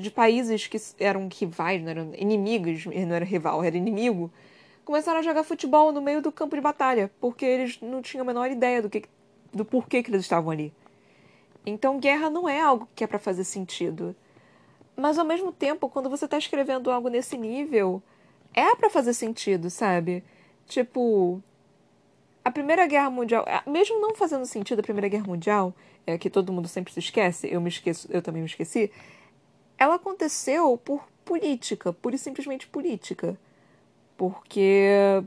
de 0.00 0.10
países 0.10 0.66
que 0.66 0.78
eram 0.98 1.28
rivais, 1.28 1.82
não 1.82 1.90
eram 1.90 2.12
inimigos, 2.16 2.86
não 2.86 3.14
era 3.14 3.24
rival, 3.24 3.64
era 3.64 3.76
inimigo, 3.76 4.30
começaram 4.84 5.20
a 5.20 5.22
jogar 5.22 5.44
futebol 5.44 5.92
no 5.92 6.00
meio 6.00 6.20
do 6.20 6.30
campo 6.30 6.54
de 6.54 6.60
batalha, 6.60 7.10
porque 7.20 7.44
eles 7.44 7.80
não 7.80 8.02
tinham 8.02 8.22
a 8.22 8.26
menor 8.26 8.50
ideia 8.50 8.82
do, 8.82 8.90
que, 8.90 9.04
do 9.52 9.64
porquê 9.64 10.02
que 10.02 10.10
eles 10.10 10.22
estavam 10.22 10.50
ali. 10.50 10.72
Então, 11.66 11.98
guerra 11.98 12.28
não 12.28 12.48
é 12.48 12.60
algo 12.60 12.88
que 12.94 13.02
é 13.02 13.06
para 13.06 13.18
fazer 13.18 13.44
sentido. 13.44 14.14
Mas 14.96 15.18
ao 15.18 15.24
mesmo 15.24 15.50
tempo, 15.50 15.88
quando 15.88 16.10
você 16.10 16.26
está 16.26 16.38
escrevendo 16.38 16.90
algo 16.90 17.08
nesse 17.08 17.36
nível, 17.36 18.02
é 18.52 18.74
para 18.76 18.90
fazer 18.90 19.14
sentido, 19.14 19.70
sabe? 19.70 20.22
Tipo, 20.66 21.42
a 22.44 22.50
Primeira 22.50 22.86
Guerra 22.86 23.10
Mundial, 23.10 23.44
mesmo 23.66 24.00
não 24.00 24.14
fazendo 24.14 24.46
sentido 24.46 24.80
a 24.80 24.82
Primeira 24.82 25.08
Guerra 25.08 25.26
Mundial, 25.26 25.74
é, 26.06 26.18
que 26.18 26.30
todo 26.30 26.52
mundo 26.52 26.68
sempre 26.68 26.92
se 26.92 27.00
esquece, 27.00 27.48
eu 27.50 27.60
me 27.60 27.68
esqueço, 27.68 28.06
eu 28.10 28.22
também 28.22 28.42
me 28.42 28.48
esqueci, 28.48 28.90
ela 29.78 29.94
aconteceu 29.94 30.76
por 30.76 31.08
política, 31.24 31.92
pura 31.92 32.14
e 32.14 32.18
simplesmente 32.18 32.66
política. 32.66 33.38
Porque 34.16 35.24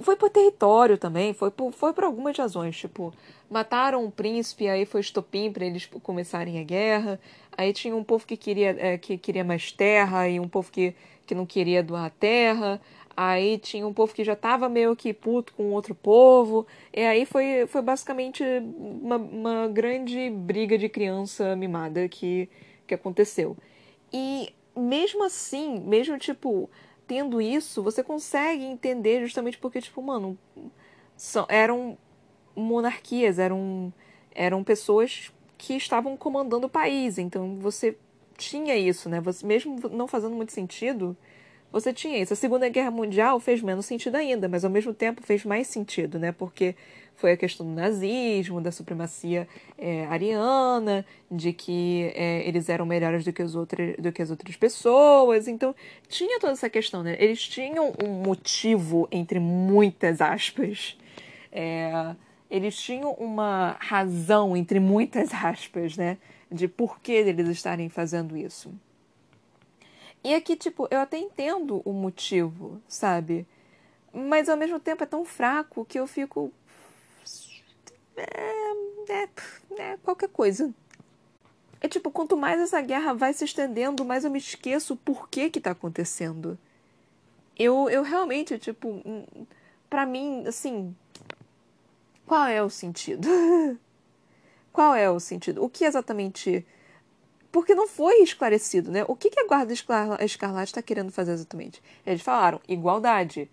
foi 0.00 0.16
por 0.16 0.30
território 0.30 0.96
também, 0.96 1.32
foi 1.34 1.50
por, 1.50 1.72
foi 1.72 1.92
por 1.92 2.04
algumas 2.04 2.36
razões, 2.36 2.76
tipo, 2.76 3.12
mataram 3.50 4.04
um 4.04 4.10
príncipe, 4.10 4.68
aí 4.68 4.86
foi 4.86 5.00
estopim 5.00 5.50
para 5.50 5.64
eles 5.64 5.86
começarem 6.02 6.60
a 6.60 6.62
guerra, 6.62 7.20
aí 7.56 7.72
tinha 7.72 7.94
um 7.94 8.04
povo 8.04 8.26
que 8.26 8.36
queria, 8.36 8.76
é, 8.78 8.96
que 8.96 9.18
queria 9.18 9.44
mais 9.44 9.72
terra 9.72 10.28
e 10.28 10.38
um 10.38 10.48
povo 10.48 10.70
que, 10.70 10.94
que 11.26 11.34
não 11.34 11.44
queria 11.44 11.82
doar 11.82 12.10
terra, 12.10 12.80
aí 13.16 13.58
tinha 13.58 13.86
um 13.86 13.92
povo 13.92 14.14
que 14.14 14.22
já 14.22 14.34
estava 14.34 14.68
meio 14.68 14.94
que 14.94 15.12
puto 15.12 15.52
com 15.54 15.72
outro 15.72 15.94
povo, 15.94 16.66
e 16.92 17.00
aí 17.00 17.26
foi, 17.26 17.66
foi 17.66 17.82
basicamente 17.82 18.42
uma, 18.78 19.16
uma 19.16 19.68
grande 19.68 20.30
briga 20.30 20.78
de 20.78 20.88
criança 20.88 21.56
mimada 21.56 22.08
que, 22.08 22.48
que 22.86 22.94
aconteceu. 22.94 23.56
E 24.12 24.54
mesmo 24.76 25.24
assim, 25.24 25.80
mesmo 25.80 26.18
tipo 26.18 26.70
tendo 27.12 27.42
isso, 27.42 27.82
você 27.82 28.02
consegue 28.02 28.64
entender 28.64 29.20
justamente 29.20 29.58
porque, 29.58 29.82
tipo, 29.82 30.00
mano, 30.00 30.38
são, 31.14 31.44
eram 31.46 31.98
monarquias, 32.56 33.38
eram, 33.38 33.92
eram 34.34 34.64
pessoas 34.64 35.30
que 35.58 35.74
estavam 35.74 36.16
comandando 36.16 36.66
o 36.68 36.70
país. 36.70 37.18
Então 37.18 37.56
você 37.56 37.98
tinha 38.38 38.74
isso, 38.78 39.10
né? 39.10 39.20
Você, 39.20 39.46
mesmo 39.46 39.78
não 39.90 40.08
fazendo 40.08 40.34
muito 40.34 40.52
sentido, 40.52 41.14
você 41.72 41.92
tinha 41.92 42.18
isso. 42.18 42.34
A 42.34 42.36
Segunda 42.36 42.68
Guerra 42.68 42.90
Mundial 42.90 43.40
fez 43.40 43.62
menos 43.62 43.86
sentido 43.86 44.16
ainda, 44.16 44.48
mas 44.48 44.64
ao 44.64 44.70
mesmo 44.70 44.92
tempo 44.92 45.22
fez 45.22 45.44
mais 45.44 45.66
sentido, 45.66 46.18
né? 46.18 46.30
Porque 46.30 46.76
foi 47.16 47.32
a 47.32 47.36
questão 47.36 47.64
do 47.64 47.72
nazismo, 47.72 48.60
da 48.60 48.70
supremacia 48.70 49.48
é, 49.78 50.04
ariana, 50.06 51.04
de 51.30 51.52
que 51.52 52.12
é, 52.14 52.46
eles 52.46 52.68
eram 52.68 52.84
melhores 52.84 53.24
do 53.24 53.32
que, 53.32 53.42
do 53.98 54.12
que 54.12 54.20
as 54.20 54.30
outras 54.30 54.56
pessoas. 54.56 55.48
Então, 55.48 55.74
tinha 56.08 56.38
toda 56.38 56.52
essa 56.52 56.68
questão, 56.68 57.02
né? 57.02 57.16
Eles 57.18 57.40
tinham 57.40 57.92
um 58.04 58.08
motivo, 58.08 59.08
entre 59.10 59.38
muitas 59.38 60.20
aspas. 60.20 60.98
É, 61.50 62.14
eles 62.50 62.76
tinham 62.76 63.12
uma 63.12 63.76
razão, 63.80 64.56
entre 64.56 64.78
muitas 64.78 65.32
aspas, 65.32 65.96
né? 65.96 66.18
De 66.50 66.68
por 66.68 67.00
que 67.00 67.12
eles 67.12 67.48
estarem 67.48 67.88
fazendo 67.88 68.36
isso. 68.36 68.70
E 70.24 70.34
aqui, 70.34 70.56
tipo, 70.56 70.86
eu 70.90 71.00
até 71.00 71.18
entendo 71.18 71.82
o 71.84 71.92
motivo, 71.92 72.80
sabe? 72.86 73.46
Mas 74.12 74.48
ao 74.48 74.56
mesmo 74.56 74.78
tempo 74.78 75.02
é 75.02 75.06
tão 75.06 75.24
fraco 75.24 75.84
que 75.84 75.98
eu 75.98 76.06
fico. 76.06 76.52
É, 78.16 78.72
é, 79.12 79.28
é 79.78 79.96
qualquer 80.02 80.28
coisa. 80.28 80.72
É 81.80 81.88
tipo, 81.88 82.10
quanto 82.12 82.36
mais 82.36 82.60
essa 82.60 82.80
guerra 82.80 83.12
vai 83.12 83.32
se 83.32 83.44
estendendo, 83.44 84.04
mais 84.04 84.24
eu 84.24 84.30
me 84.30 84.38
esqueço 84.38 84.96
por 84.96 85.28
que 85.28 85.50
que 85.50 85.60
tá 85.60 85.72
acontecendo. 85.72 86.56
Eu, 87.58 87.90
eu 87.90 88.04
realmente, 88.04 88.56
tipo, 88.58 89.02
para 89.90 90.06
mim, 90.06 90.46
assim, 90.46 90.94
qual 92.24 92.46
é 92.46 92.62
o 92.62 92.70
sentido? 92.70 93.28
qual 94.72 94.94
é 94.94 95.10
o 95.10 95.18
sentido? 95.18 95.64
O 95.64 95.68
que 95.68 95.84
exatamente 95.84 96.64
porque 97.52 97.74
não 97.74 97.86
foi 97.86 98.22
esclarecido, 98.22 98.90
né? 98.90 99.04
O 99.06 99.14
que, 99.14 99.28
que 99.28 99.38
a 99.38 99.46
Guarda 99.46 99.74
Escarlate 99.74 100.70
está 100.70 100.80
querendo 100.80 101.12
fazer 101.12 101.32
exatamente? 101.32 101.82
Eles 102.04 102.22
falaram 102.22 102.58
igualdade. 102.66 103.50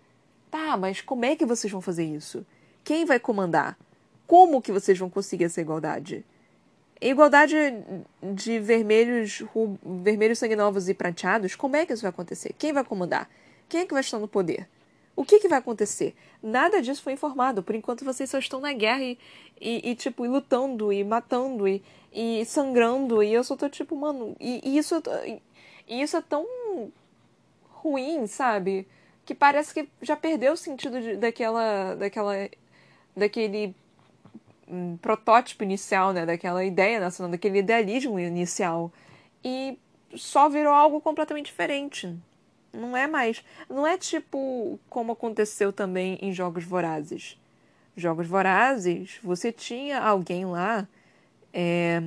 Tá, 0.50 0.78
mas 0.78 1.02
como 1.02 1.26
é 1.26 1.36
que 1.36 1.46
vocês 1.46 1.72
vão 1.72 1.82
fazer 1.82 2.06
isso? 2.06 2.46
Quem 2.84 3.04
vai 3.04 3.20
comandar? 3.20 3.78
Como 4.26 4.62
que 4.62 4.72
vocês 4.72 4.98
vão 4.98 5.10
conseguir 5.10 5.44
essa 5.44 5.60
igualdade? 5.60 6.26
Igualdade 7.02 7.56
de 8.34 8.60
vermelhos, 8.60 9.44
vermelhos 10.04 10.40
sanguinovos 10.40 10.88
e 10.90 10.94
prateados, 10.94 11.56
como 11.56 11.76
é 11.76 11.86
que 11.86 11.94
isso 11.94 12.02
vai 12.02 12.10
acontecer? 12.10 12.54
Quem 12.58 12.72
vai 12.72 12.84
comandar? 12.84 13.30
Quem 13.68 13.82
é 13.82 13.86
que 13.86 13.94
vai 13.94 14.02
estar 14.02 14.18
no 14.18 14.28
poder? 14.28 14.68
O 15.16 15.26
que, 15.26 15.40
que 15.40 15.50
vai 15.50 15.60
acontecer? 15.60 16.16
Nada 16.42 16.82
disso 16.82 17.04
foi 17.04 17.12
informado. 17.12 17.62
Por 17.62 17.76
enquanto 17.76 18.06
vocês 18.06 18.30
só 18.30 18.40
estão 18.40 18.62
na 18.62 18.72
guerra 18.72 19.04
e, 19.04 19.18
e, 19.60 19.92
e 19.92 19.96
tipo, 19.96 20.26
e 20.26 20.30
lutando 20.30 20.94
e 20.94 21.04
matando 21.04 21.68
e, 21.68 21.84
e 22.12 22.46
sangrando. 22.46 23.22
E 23.24 23.34
eu 23.34 23.44
só 23.44 23.56
tô 23.56 23.70
tipo, 23.70 23.96
mano, 23.96 24.36
e, 24.40 24.62
e 24.64 24.78
isso, 24.78 25.02
e 25.88 26.02
isso 26.02 26.18
é 26.18 26.22
tão 26.22 26.46
ruim, 27.70 28.28
sabe? 28.28 28.88
Que 29.26 29.34
parece 29.34 29.74
que 29.74 29.90
já 30.02 30.16
perdeu 30.16 30.54
o 30.54 30.58
sentido 30.58 31.02
de, 31.02 31.16
daquela, 31.18 31.96
daquela, 31.96 32.34
daquele 33.16 33.76
hum, 34.68 34.98
protótipo 35.02 35.64
inicial, 35.64 36.14
né? 36.14 36.26
Daquela 36.26 36.64
ideia 36.64 37.00
nacional, 37.00 37.32
daquele 37.32 37.60
idealismo 37.60 38.20
inicial. 38.20 38.92
E 39.44 39.78
só 40.16 40.50
virou 40.50 40.74
algo 40.74 41.00
completamente 41.02 41.48
diferente. 41.48 42.16
Não 42.74 42.96
é 42.96 43.08
mais. 43.08 43.44
Não 43.70 43.86
é 43.86 43.98
tipo 43.98 44.80
como 44.90 45.14
aconteceu 45.14 45.74
também 45.74 46.18
em 46.22 46.32
Jogos 46.32 46.64
Vorazes. 46.64 47.38
Jogos 47.96 48.28
Vorazes, 48.28 49.20
você 49.24 49.52
tinha 49.52 50.00
alguém 50.00 50.46
lá. 50.46 50.88
É, 51.54 52.02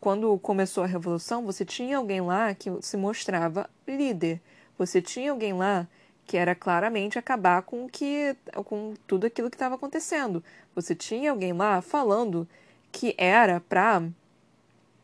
quando 0.00 0.38
começou 0.38 0.84
a 0.84 0.86
revolução, 0.86 1.44
você 1.44 1.64
tinha 1.64 1.96
alguém 1.96 2.20
lá 2.20 2.54
que 2.54 2.70
se 2.80 2.96
mostrava 2.96 3.68
líder. 3.86 4.40
Você 4.78 5.00
tinha 5.00 5.30
alguém 5.30 5.52
lá 5.52 5.86
que 6.26 6.36
era 6.36 6.54
claramente 6.54 7.18
acabar 7.18 7.62
com 7.62 7.88
que 7.88 8.36
com 8.64 8.94
tudo 9.06 9.26
aquilo 9.26 9.48
que 9.48 9.56
estava 9.56 9.76
acontecendo. 9.76 10.42
Você 10.74 10.94
tinha 10.94 11.30
alguém 11.30 11.52
lá 11.52 11.80
falando 11.80 12.48
que 12.90 13.14
era 13.16 13.60
para 13.60 14.02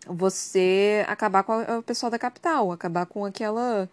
você 0.07 1.05
acabar 1.07 1.45
com 1.45 1.61
o 1.79 1.83
pessoal 1.83 2.11
da 2.11 2.19
capital, 2.19 2.73
acabar 2.73 3.07
com 3.07 3.25
aquela 3.25 3.89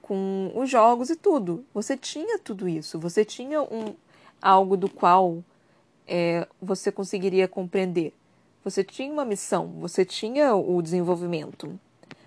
com 0.00 0.50
os 0.54 0.68
jogos 0.70 1.10
e 1.10 1.16
tudo. 1.16 1.64
Você 1.74 1.96
tinha 1.96 2.38
tudo 2.38 2.68
isso. 2.68 2.98
Você 2.98 3.24
tinha 3.24 3.62
um 3.62 3.94
algo 4.40 4.76
do 4.76 4.88
qual 4.88 5.44
é, 6.06 6.46
você 6.60 6.90
conseguiria 6.90 7.46
compreender. 7.46 8.12
Você 8.62 8.84
tinha 8.84 9.12
uma 9.12 9.24
missão, 9.24 9.68
você 9.80 10.04
tinha 10.04 10.54
o 10.54 10.82
desenvolvimento, 10.82 11.80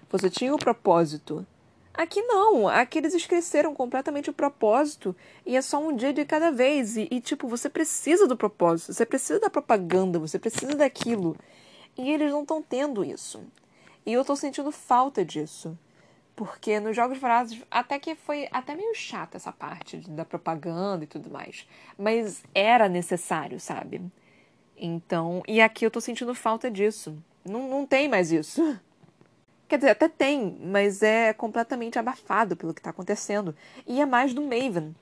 você 0.09 0.29
tinha 0.29 0.53
o 0.53 0.57
propósito. 0.57 1.45
Aqui 1.93 2.23
não, 2.23 2.67
aqui 2.67 2.97
eles 2.97 3.13
esqueceram 3.13 3.75
completamente 3.75 4.31
o 4.31 4.33
propósito 4.33 5.15
e 5.45 5.55
é 5.55 5.61
só 5.61 5.79
um 5.79 5.95
dia 5.95 6.11
de 6.11 6.25
cada 6.25 6.51
vez. 6.51 6.97
E, 6.97 7.07
e, 7.11 7.21
tipo, 7.21 7.47
você 7.47 7.69
precisa 7.69 8.27
do 8.27 8.35
propósito, 8.35 8.93
você 8.93 9.05
precisa 9.05 9.39
da 9.39 9.49
propaganda, 9.49 10.17
você 10.17 10.39
precisa 10.39 10.73
daquilo. 10.73 11.37
E 11.95 12.09
eles 12.09 12.31
não 12.31 12.41
estão 12.41 12.63
tendo 12.63 13.05
isso. 13.05 13.43
E 14.03 14.11
eu 14.11 14.21
estou 14.21 14.35
sentindo 14.35 14.71
falta 14.71 15.23
disso. 15.23 15.77
Porque 16.35 16.79
nos 16.79 16.95
Jogos 16.95 17.19
Vorazes 17.19 17.61
até 17.69 17.99
que 17.99 18.15
foi 18.15 18.49
até 18.51 18.75
meio 18.75 18.95
chata 18.95 19.37
essa 19.37 19.51
parte 19.51 19.97
da 20.09 20.25
propaganda 20.25 21.03
e 21.03 21.07
tudo 21.07 21.29
mais. 21.29 21.67
Mas 21.95 22.43
era 22.55 22.89
necessário, 22.89 23.59
sabe? 23.59 24.01
Então, 24.85 25.41
e 25.47 25.61
aqui 25.61 25.85
eu 25.85 25.89
tô 25.89 26.01
sentindo 26.01 26.35
falta 26.35 26.69
disso. 26.69 27.17
Não, 27.45 27.69
não 27.69 27.85
tem 27.85 28.09
mais 28.09 28.33
isso. 28.33 28.61
Quer 29.65 29.77
dizer, 29.77 29.91
até 29.91 30.09
tem, 30.09 30.57
mas 30.61 31.01
é 31.01 31.31
completamente 31.31 31.97
abafado 31.97 32.57
pelo 32.57 32.73
que 32.73 32.81
tá 32.81 32.89
acontecendo. 32.89 33.55
E 33.87 34.01
é 34.01 34.05
mais 34.05 34.33
do 34.33 34.41
Maven. 34.41 34.93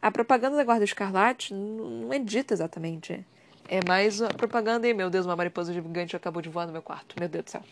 A 0.00 0.10
propaganda 0.10 0.56
da 0.56 0.64
Guarda 0.64 0.84
Escarlate 0.84 1.52
não 1.52 2.10
é 2.10 2.18
dita 2.18 2.54
exatamente. 2.54 3.22
É 3.68 3.80
mais 3.86 4.22
a 4.22 4.28
propaganda 4.28 4.88
e, 4.88 4.94
meu 4.94 5.10
Deus, 5.10 5.26
uma 5.26 5.36
mariposa 5.36 5.74
gigante 5.74 6.16
acabou 6.16 6.40
de 6.40 6.48
voar 6.48 6.66
no 6.66 6.72
meu 6.72 6.80
quarto. 6.80 7.14
Meu 7.20 7.28
Deus 7.28 7.44
do 7.44 7.50
céu. 7.50 7.62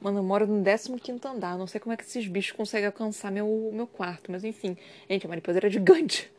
Mano, 0.00 0.20
eu 0.20 0.22
moro 0.22 0.46
no 0.46 0.64
15 0.64 1.20
andar. 1.26 1.58
Não 1.58 1.66
sei 1.66 1.78
como 1.78 1.92
é 1.92 1.98
que 1.98 2.04
esses 2.04 2.26
bichos 2.26 2.56
conseguem 2.56 2.86
alcançar 2.86 3.30
meu, 3.30 3.70
meu 3.74 3.86
quarto. 3.86 4.32
Mas 4.32 4.42
enfim. 4.42 4.74
Gente, 5.06 5.26
a 5.26 5.28
mariposa 5.28 5.58
era 5.58 5.68
gigante. 5.68 6.32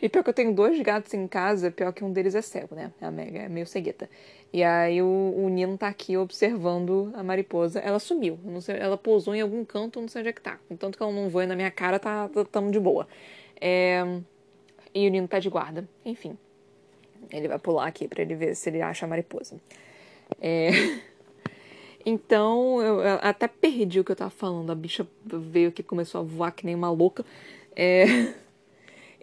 E 0.00 0.08
pior 0.08 0.22
que 0.22 0.30
eu 0.30 0.34
tenho 0.34 0.54
dois 0.54 0.80
gatos 0.80 1.14
em 1.14 1.26
casa, 1.26 1.70
pior 1.70 1.92
que 1.92 2.04
um 2.04 2.12
deles 2.12 2.34
é 2.34 2.42
cego, 2.42 2.74
né? 2.74 2.92
É, 3.00 3.10
mega, 3.10 3.40
é 3.40 3.48
meio 3.48 3.66
cegueta. 3.66 4.08
E 4.52 4.62
aí 4.62 5.02
o, 5.02 5.34
o 5.36 5.48
Nino 5.48 5.76
tá 5.76 5.88
aqui 5.88 6.16
observando 6.16 7.10
a 7.14 7.22
mariposa. 7.22 7.80
Ela 7.80 7.98
sumiu. 7.98 8.38
Não 8.44 8.60
sei, 8.60 8.76
ela 8.76 8.96
pousou 8.96 9.34
em 9.34 9.40
algum 9.40 9.64
canto, 9.64 10.00
não 10.00 10.08
sei 10.08 10.20
onde 10.20 10.28
é 10.28 10.32
que 10.32 10.40
tá. 10.40 10.58
Tanto 10.78 10.96
que 10.96 11.02
ela 11.02 11.12
não 11.12 11.28
voa 11.28 11.46
na 11.46 11.56
minha 11.56 11.70
cara, 11.70 11.98
tá, 11.98 12.28
tá 12.28 12.44
tamo 12.44 12.70
de 12.70 12.78
boa. 12.78 13.08
É... 13.60 14.04
E 14.94 15.08
o 15.08 15.10
Nino 15.10 15.26
tá 15.26 15.38
de 15.38 15.48
guarda. 15.48 15.88
Enfim. 16.04 16.38
Ele 17.32 17.48
vai 17.48 17.58
pular 17.58 17.86
aqui 17.86 18.06
para 18.06 18.22
ele 18.22 18.34
ver 18.34 18.54
se 18.54 18.70
ele 18.70 18.80
acha 18.80 19.06
a 19.06 19.08
mariposa. 19.08 19.56
É... 20.40 20.70
Então, 22.06 22.82
eu, 22.82 23.00
até 23.22 23.48
perdi 23.48 23.98
o 23.98 24.04
que 24.04 24.12
eu 24.12 24.16
tava 24.16 24.30
falando. 24.30 24.70
A 24.70 24.74
bicha 24.74 25.06
veio 25.24 25.70
aqui 25.70 25.82
começou 25.82 26.20
a 26.20 26.24
voar 26.24 26.52
que 26.52 26.66
nem 26.66 26.74
uma 26.74 26.90
louca. 26.90 27.24
É... 27.74 28.04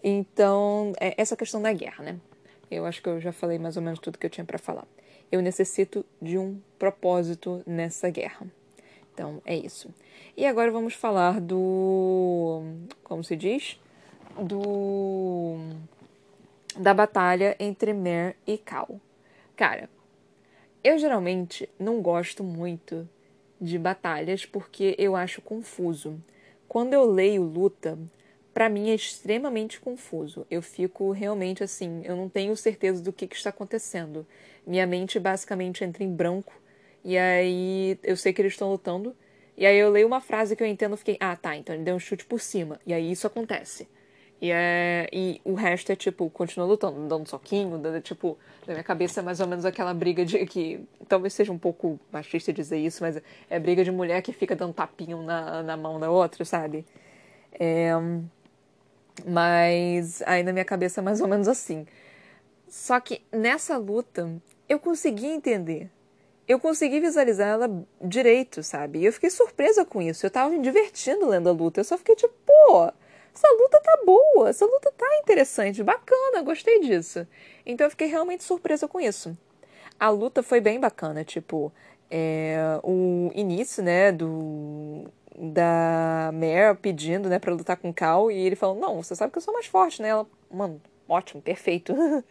Então, 0.04 0.94
é 1.00 1.14
essa 1.18 1.36
questão 1.36 1.62
da 1.62 1.72
guerra, 1.72 2.04
né? 2.04 2.20
Eu 2.70 2.86
acho 2.86 3.02
que 3.02 3.10
eu 3.10 3.20
já 3.20 3.32
falei 3.32 3.60
mais 3.60 3.76
ou 3.78 3.84
menos 3.84 4.00
tudo 4.00 4.18
que 4.18 4.26
eu 4.26 4.30
tinha 4.30 4.46
para 4.46 4.58
falar. 4.58 4.88
Eu 5.32 5.42
necessito 5.42 6.06
de 6.22 6.38
um 6.38 6.60
propósito 6.80 7.62
nessa 7.66 8.10
guerra. 8.10 8.48
Então, 9.14 9.42
é 9.46 9.56
isso. 9.56 9.94
E 10.36 10.46
agora 10.46 10.72
vamos 10.72 10.94
falar 10.94 11.40
do. 11.40 12.62
Como 13.04 13.24
se 13.24 13.36
diz? 13.36 13.80
Do. 14.38 15.58
Da 16.78 16.94
batalha 16.94 17.56
entre 17.60 17.94
Mer 17.94 18.38
e 18.48 18.58
Cal. 18.58 19.00
Cara, 19.56 19.90
eu 20.84 20.98
geralmente 20.98 21.70
não 21.78 22.02
gosto 22.02 22.44
muito 22.44 23.08
de 23.60 23.78
batalhas 23.78 24.46
porque 24.46 24.96
eu 24.98 25.16
acho 25.16 25.42
confuso. 25.42 26.20
Quando 26.68 26.94
eu 26.94 27.06
leio 27.06 27.44
luta, 27.44 28.00
para 28.54 28.70
mim 28.70 28.90
é 28.90 28.96
extremamente 28.96 29.80
confuso. 29.80 30.46
Eu 30.50 30.62
fico 30.62 31.12
realmente 31.12 31.64
assim, 31.64 32.02
eu 32.04 32.16
não 32.16 32.28
tenho 32.28 32.56
certeza 32.56 33.02
do 33.02 33.14
que, 33.14 33.28
que 33.28 33.36
está 33.36 33.50
acontecendo. 33.50 34.26
Minha 34.66 34.86
mente 34.86 35.20
basicamente 35.20 35.84
entra 35.84 36.04
em 36.04 36.14
branco 36.14 36.54
e 37.04 37.18
aí 37.18 37.98
eu 38.04 38.16
sei 38.16 38.34
que 38.34 38.42
eles 38.42 38.54
estão 38.54 38.70
lutando. 38.70 39.16
E 39.58 39.66
aí 39.66 39.78
eu 39.78 39.90
leio 39.90 40.08
uma 40.08 40.22
frase 40.22 40.56
que 40.56 40.64
eu 40.64 40.68
entendo 40.68 40.96
e 40.96 40.98
fiquei, 40.98 41.18
ah 41.20 41.36
tá, 41.36 41.56
então 41.56 41.76
ele 41.76 41.84
deu 41.84 41.96
um 41.96 42.00
chute 42.00 42.26
por 42.26 42.40
cima. 42.40 42.80
E 42.86 42.94
aí 42.94 43.12
isso 43.12 43.28
acontece. 43.28 43.88
E, 44.42 44.52
é, 44.52 45.08
e 45.14 45.40
o 45.46 45.54
resto 45.54 45.92
é 45.92 45.96
tipo, 45.96 46.28
continua 46.32 46.66
lutando, 46.66 47.08
dando 47.08 47.30
soquinho, 47.30 47.78
dando 47.78 48.02
tipo, 48.02 48.40
na 48.66 48.74
minha 48.74 48.84
cabeça 48.84 49.20
é 49.20 49.24
mais 49.24 49.40
ou 49.40 49.48
menos 49.48 49.66
aquela 49.66 49.94
briga 49.94 50.26
de 50.26 50.44
que 50.48 50.84
talvez 51.08 51.34
seja 51.34 51.52
um 51.52 51.60
pouco 51.60 52.00
machista 52.12 52.52
dizer 52.52 52.80
isso, 52.80 53.04
mas 53.04 53.22
é 53.50 53.60
briga 53.60 53.84
de 53.84 53.92
mulher 53.92 54.20
que 54.24 54.34
fica 54.34 54.56
dando 54.56 54.74
tapinho 54.74 55.22
na, 55.22 55.62
na 55.62 55.78
mão 55.78 56.00
da 56.00 56.10
outra, 56.10 56.44
sabe? 56.44 56.84
É, 57.52 57.92
mas 59.26 60.22
aí 60.26 60.44
na 60.44 60.54
minha 60.54 60.66
cabeça 60.66 61.02
é 61.02 61.04
mais 61.04 61.22
ou 61.22 61.28
menos 61.28 61.48
assim. 61.48 61.86
Só 62.68 63.00
que 63.00 63.22
nessa 63.32 63.78
luta 63.78 64.32
eu 64.68 64.80
consegui 64.80 65.28
entender. 65.28 65.90
Eu 66.48 66.60
consegui 66.60 67.00
visualizar 67.00 67.48
ela 67.48 67.86
direito, 68.02 68.64
sabe? 68.64 69.00
E 69.00 69.06
eu 69.06 69.14
fiquei 69.14 69.30
surpresa 69.30 69.86
com 69.86 70.02
isso. 70.02 70.26
Eu 70.26 70.32
tava 70.32 70.50
me 70.50 70.60
divertindo 70.60 71.28
lendo 71.28 71.50
a 71.50 71.52
luta. 71.52 71.80
Eu 71.80 71.84
só 71.84 71.98
fiquei 71.98 72.16
tipo, 72.16 72.34
pô, 72.46 72.92
essa 73.34 73.48
luta 73.54 73.80
tá 73.82 74.00
boa, 74.06 74.50
essa 74.50 74.66
luta 74.66 74.92
tá 74.98 75.06
interessante, 75.22 75.84
bacana, 75.84 76.42
gostei 76.44 76.82
disso. 76.82 77.26
Então 77.66 77.88
eu 77.88 77.92
fiquei 77.92 78.08
realmente 78.08 78.44
surpresa 78.44 78.88
com 78.88 79.00
isso. 79.00 79.38
A 80.00 80.10
luta 80.10 80.44
foi 80.44 80.60
bem 80.60 80.80
bacana, 80.80 81.24
tipo, 81.24 81.72
é, 82.10 82.80
o 82.84 83.32
início, 83.34 83.84
né, 83.84 84.12
do 84.12 85.06
da 85.38 86.32
Mare 86.34 86.78
pedindo, 86.82 87.30
né, 87.30 87.40
para 87.40 87.54
lutar 87.54 87.78
com 87.78 87.90
o 87.90 87.94
Cal 87.94 88.32
e 88.32 88.36
ele 88.38 88.56
falou: 88.56 88.80
"Não, 88.80 89.02
você 89.02 89.16
sabe 89.16 89.32
que 89.32 89.38
eu 89.38 89.42
sou 89.42 89.54
mais 89.54 89.66
forte", 89.66 90.02
né? 90.02 90.10
Ela, 90.10 90.26
mano, 90.52 90.82
ótimo, 91.08 91.42
perfeito. 91.42 91.94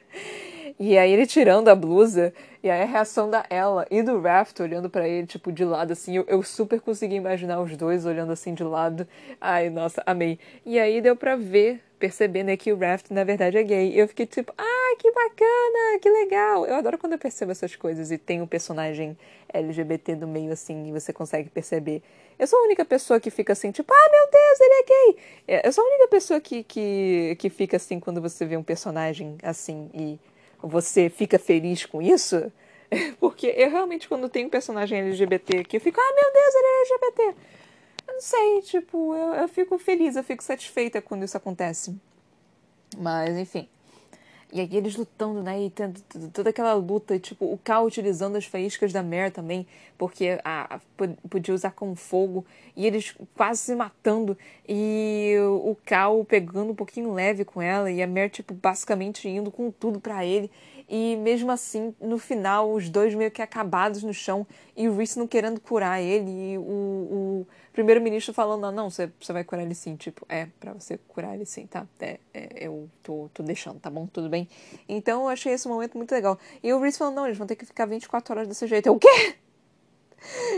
E 0.79 0.97
aí 0.97 1.13
ele 1.13 1.27
tirando 1.27 1.69
a 1.69 1.75
blusa, 1.75 2.33
e 2.63 2.71
aí 2.71 2.83
a 2.83 2.87
reação 2.87 3.29
da 3.29 3.45
ela 3.51 3.87
e 3.91 4.03
do 4.03 4.19
Raft 4.21 4.59
olhando 4.61 4.89
para 4.89 5.07
ele, 5.07 5.27
tipo, 5.27 5.53
de 5.53 5.65
lado, 5.65 5.93
assim, 5.93 6.17
eu, 6.17 6.25
eu, 6.27 6.43
super 6.43 6.81
consegui 6.81 7.17
imaginar 7.17 7.61
os 7.61 7.77
dois 7.77 8.07
olhando 8.07 8.33
assim 8.33 8.55
de 8.55 8.65
lado. 8.65 9.07
Ai, 9.41 9.69
nossa, 9.69 10.03
amei. 10.07 10.39
E 10.65 10.79
aí 10.79 11.01
deu 11.03 11.15
pra 11.17 11.37
ver, 11.37 11.83
perceber, 11.99 12.45
né, 12.45 12.57
que 12.57 12.73
o 12.73 12.79
Raft 12.79 13.11
na 13.11 13.25
verdade 13.25 13.59
é 13.59 13.63
gay. 13.63 13.91
E 13.93 13.99
eu 13.99 14.09
fiquei 14.09 14.27
tipo, 14.27 14.55
ai, 14.57 14.97
que 14.99 15.11
bacana, 15.13 15.99
que 16.01 16.11
legal. 16.11 16.67
Eu 16.67 16.77
adoro 16.77 16.97
quando 16.97 17.13
eu 17.13 17.19
percebo 17.19 17.53
essas 17.53 17.77
coisas 17.77 18.11
e 18.11 18.17
tem 18.17 18.41
um 18.41 18.47
personagem 18.47 19.17
LGBT 19.53 20.17
no 20.17 20.27
meio, 20.27 20.53
assim, 20.53 20.89
e 20.89 20.93
você 20.93 21.13
consegue 21.13 21.49
perceber. 21.49 22.03
Eu 22.39 22.47
sou 22.47 22.59
a 22.59 22.63
única 22.63 22.85
pessoa 22.85 23.21
que 23.21 23.31
fica 23.31 23.53
assim, 23.53 23.71
tipo, 23.71 23.93
ah, 23.93 24.11
meu 24.11 24.31
Deus, 24.31 24.61
ele 24.61 24.75
é 24.75 24.85
gay. 24.85 25.17
É, 25.49 25.69
eu 25.69 25.73
sou 25.73 25.85
a 25.85 25.87
única 25.89 26.09
pessoa 26.09 26.41
que, 26.41 26.63
que, 26.65 27.37
que 27.39 27.51
fica 27.51 27.77
assim 27.77 28.01
quando 28.01 28.21
você 28.21 28.47
vê 28.47 28.57
um 28.57 28.63
personagem 28.63 29.37
assim 29.43 29.91
e 29.95 30.19
você 30.63 31.09
fica 31.09 31.39
feliz 31.39 31.87
com 31.87 32.01
isso? 32.01 32.51
Porque 33.21 33.47
eu 33.57 33.71
realmente, 33.71 34.09
quando 34.09 34.29
tenho 34.29 34.47
um 34.47 34.51
personagem 34.51 34.99
LGBT 34.99 35.65
que 35.65 35.77
eu 35.77 35.81
fico, 35.81 36.01
ah, 36.01 36.15
meu 36.15 36.33
Deus, 36.33 36.55
ele 36.55 36.67
é 36.67 36.81
LGBT. 36.81 37.35
Eu 38.09 38.15
não 38.15 38.21
sei, 38.21 38.63
tipo, 38.63 39.15
eu, 39.15 39.35
eu 39.35 39.49
fico 39.49 39.79
feliz, 39.79 40.17
eu 40.17 40.25
fico 40.25 40.43
satisfeita 40.43 41.01
quando 41.01 41.25
isso 41.25 41.37
acontece. 41.37 41.95
Mas, 42.99 43.37
enfim. 43.37 43.69
E 44.53 44.61
aí 44.61 44.77
eles 44.77 44.97
lutando, 44.97 45.43
né? 45.43 45.63
E 45.65 45.71
tendo 45.71 46.01
toda 46.33 46.51
aquela 46.51 46.75
luta, 46.75 47.19
tipo, 47.19 47.45
o 47.45 47.59
Cal 47.63 47.85
utilizando 47.87 48.37
as 48.37 48.45
faíscas 48.45 48.93
da 48.93 49.03
Mer 49.03 49.31
também, 49.31 49.67
porque 49.97 50.41
a, 50.45 50.77
a, 50.77 50.81
podia 51.29 51.55
usar 51.55 51.71
como 51.73 51.95
fogo, 51.95 52.45
e 52.77 52.87
eles 52.87 53.15
quase 53.37 53.61
se 53.61 53.75
matando, 53.75 54.37
e 54.69 55.37
o, 55.41 55.77
Cal 55.85 56.25
pegando 56.25 56.73
um 56.73 56.75
pouquinho 56.75 57.13
leve 57.13 57.45
com 57.45 57.63
ela, 57.63 57.91
e 57.91 58.03
a 58.03 58.07
Mer, 58.07 58.31
tipo, 58.31 58.53
basicamente 58.55 59.29
indo 59.29 59.51
com 59.51 59.71
tudo 59.71 60.01
para 60.01 60.25
ele. 60.25 60.51
E 60.93 61.15
mesmo 61.15 61.53
assim, 61.53 61.95
no 62.01 62.19
final, 62.19 62.73
os 62.73 62.89
dois 62.89 63.15
meio 63.15 63.31
que 63.31 63.41
acabados 63.41 64.03
no 64.03 64.13
chão, 64.13 64.45
e 64.77 64.89
o 64.89 64.97
Reese 64.97 65.17
não 65.17 65.29
querendo 65.29 65.61
curar 65.61 66.03
ele, 66.03 66.29
e 66.29 66.59
o, 66.59 66.63
o 66.63 67.47
primeiro-ministro 67.73 68.35
falando, 68.35 68.67
ah, 68.67 68.73
não, 68.73 68.91
você, 68.91 69.09
você 69.21 69.33
vai 69.33 69.45
curar 69.45 69.63
ele 69.63 69.75
sim. 69.77 69.95
Tipo, 69.95 70.27
é, 70.29 70.49
pra 70.59 70.73
você 70.73 70.99
curar 71.07 71.37
ele 71.37 71.47
sim, 71.47 71.65
tá? 71.65 71.87
É, 72.01 72.19
é, 72.35 72.67
eu 72.67 72.91
tô, 73.05 73.31
tô 73.33 73.41
deixando, 73.41 73.79
tá 73.79 73.89
bom? 73.89 74.05
Tudo 74.09 74.29
bem? 74.29 74.49
Então 74.89 75.23
eu 75.23 75.29
achei 75.29 75.53
esse 75.53 75.69
momento 75.69 75.97
muito 75.97 76.11
legal. 76.11 76.37
E 76.61 76.73
o 76.73 76.81
Reese 76.81 76.99
falando, 76.99 77.15
não, 77.15 77.27
eles 77.27 77.39
vão 77.39 77.47
ter 77.47 77.55
que 77.55 77.65
ficar 77.65 77.87
24 77.87 78.35
horas 78.35 78.49
desse 78.49 78.67
jeito. 78.67 78.89
Eu, 78.89 78.95
o 78.95 78.99
quê? 78.99 79.37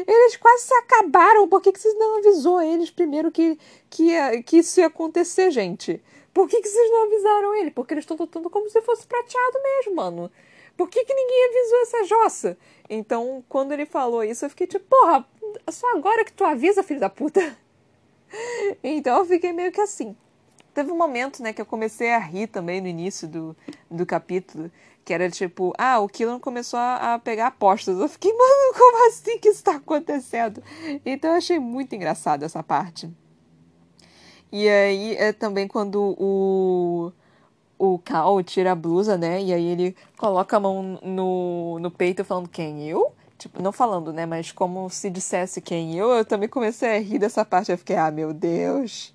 Eles 0.08 0.36
quase 0.38 0.64
se 0.64 0.74
acabaram. 0.74 1.46
Por 1.46 1.60
que, 1.60 1.72
que 1.72 1.78
vocês 1.78 1.94
não 1.98 2.20
avisou 2.20 2.60
eles 2.62 2.90
primeiro 2.90 3.30
que, 3.30 3.58
que, 3.90 4.42
que 4.44 4.56
isso 4.56 4.80
ia 4.80 4.86
acontecer, 4.86 5.50
gente? 5.50 6.02
Por 6.32 6.48
que, 6.48 6.60
que 6.60 6.68
vocês 6.68 6.90
não 6.90 7.04
avisaram 7.04 7.54
ele? 7.56 7.70
Porque 7.70 7.94
eles 7.94 8.02
estão 8.02 8.16
lutando 8.16 8.48
como 8.48 8.68
se 8.68 8.80
fosse 8.82 9.06
prateado 9.06 9.62
mesmo, 9.62 9.94
mano. 9.94 10.30
Por 10.76 10.88
que, 10.88 11.04
que 11.04 11.14
ninguém 11.14 11.48
avisou 11.48 11.82
essa 11.82 12.04
jossa? 12.04 12.58
Então, 12.88 13.44
quando 13.48 13.72
ele 13.72 13.84
falou 13.84 14.24
isso, 14.24 14.44
eu 14.44 14.50
fiquei 14.50 14.66
tipo, 14.66 14.84
porra, 14.88 15.26
só 15.70 15.94
agora 15.94 16.24
que 16.24 16.32
tu 16.32 16.44
avisa, 16.44 16.82
filho 16.82 17.00
da 17.00 17.10
puta. 17.10 17.40
Então 18.82 19.18
eu 19.18 19.26
fiquei 19.26 19.52
meio 19.52 19.70
que 19.70 19.80
assim. 19.80 20.16
Teve 20.72 20.90
um 20.90 20.96
momento, 20.96 21.42
né, 21.42 21.52
que 21.52 21.60
eu 21.60 21.66
comecei 21.66 22.12
a 22.12 22.18
rir 22.18 22.46
também 22.46 22.80
no 22.80 22.88
início 22.88 23.28
do, 23.28 23.54
do 23.90 24.06
capítulo, 24.06 24.70
que 25.04 25.12
era 25.12 25.28
tipo, 25.28 25.74
ah, 25.76 26.00
o 26.00 26.08
Killan 26.08 26.38
começou 26.38 26.78
a, 26.78 27.12
a, 27.14 27.18
pegar 27.18 27.48
apostas. 27.48 27.98
Eu 27.98 28.08
fiquei, 28.08 28.32
mano, 28.32 28.72
como 28.74 29.08
assim 29.08 29.38
que 29.38 29.50
isso 29.50 29.62
tá 29.62 29.76
acontecendo? 29.76 30.62
Então 31.04 31.32
eu 31.32 31.36
achei 31.36 31.58
muito 31.58 31.94
engraçado 31.94 32.42
essa 32.42 32.62
parte. 32.62 33.10
E 34.52 34.68
aí 34.68 35.16
é 35.16 35.32
também 35.32 35.66
quando 35.66 36.14
o 36.18 37.12
o 37.78 37.98
Cal 37.98 38.40
tira 38.44 38.72
a 38.72 38.74
blusa, 38.76 39.18
né? 39.18 39.42
E 39.42 39.52
aí 39.52 39.64
ele 39.64 39.96
coloca 40.16 40.56
a 40.56 40.60
mão 40.60 41.00
no, 41.02 41.80
no 41.80 41.90
peito 41.90 42.24
falando 42.24 42.48
quem 42.48 42.88
eu? 42.88 43.12
Tipo, 43.36 43.60
não 43.60 43.72
falando, 43.72 44.12
né? 44.12 44.24
Mas 44.24 44.52
como 44.52 44.88
se 44.88 45.10
dissesse 45.10 45.60
quem 45.60 45.96
eu, 45.96 46.10
eu 46.10 46.24
também 46.24 46.48
comecei 46.48 46.96
a 46.96 47.00
rir 47.00 47.18
dessa 47.18 47.44
parte. 47.44 47.72
Eu 47.72 47.78
fiquei, 47.78 47.96
ah, 47.96 48.10
meu 48.12 48.32
Deus. 48.32 49.12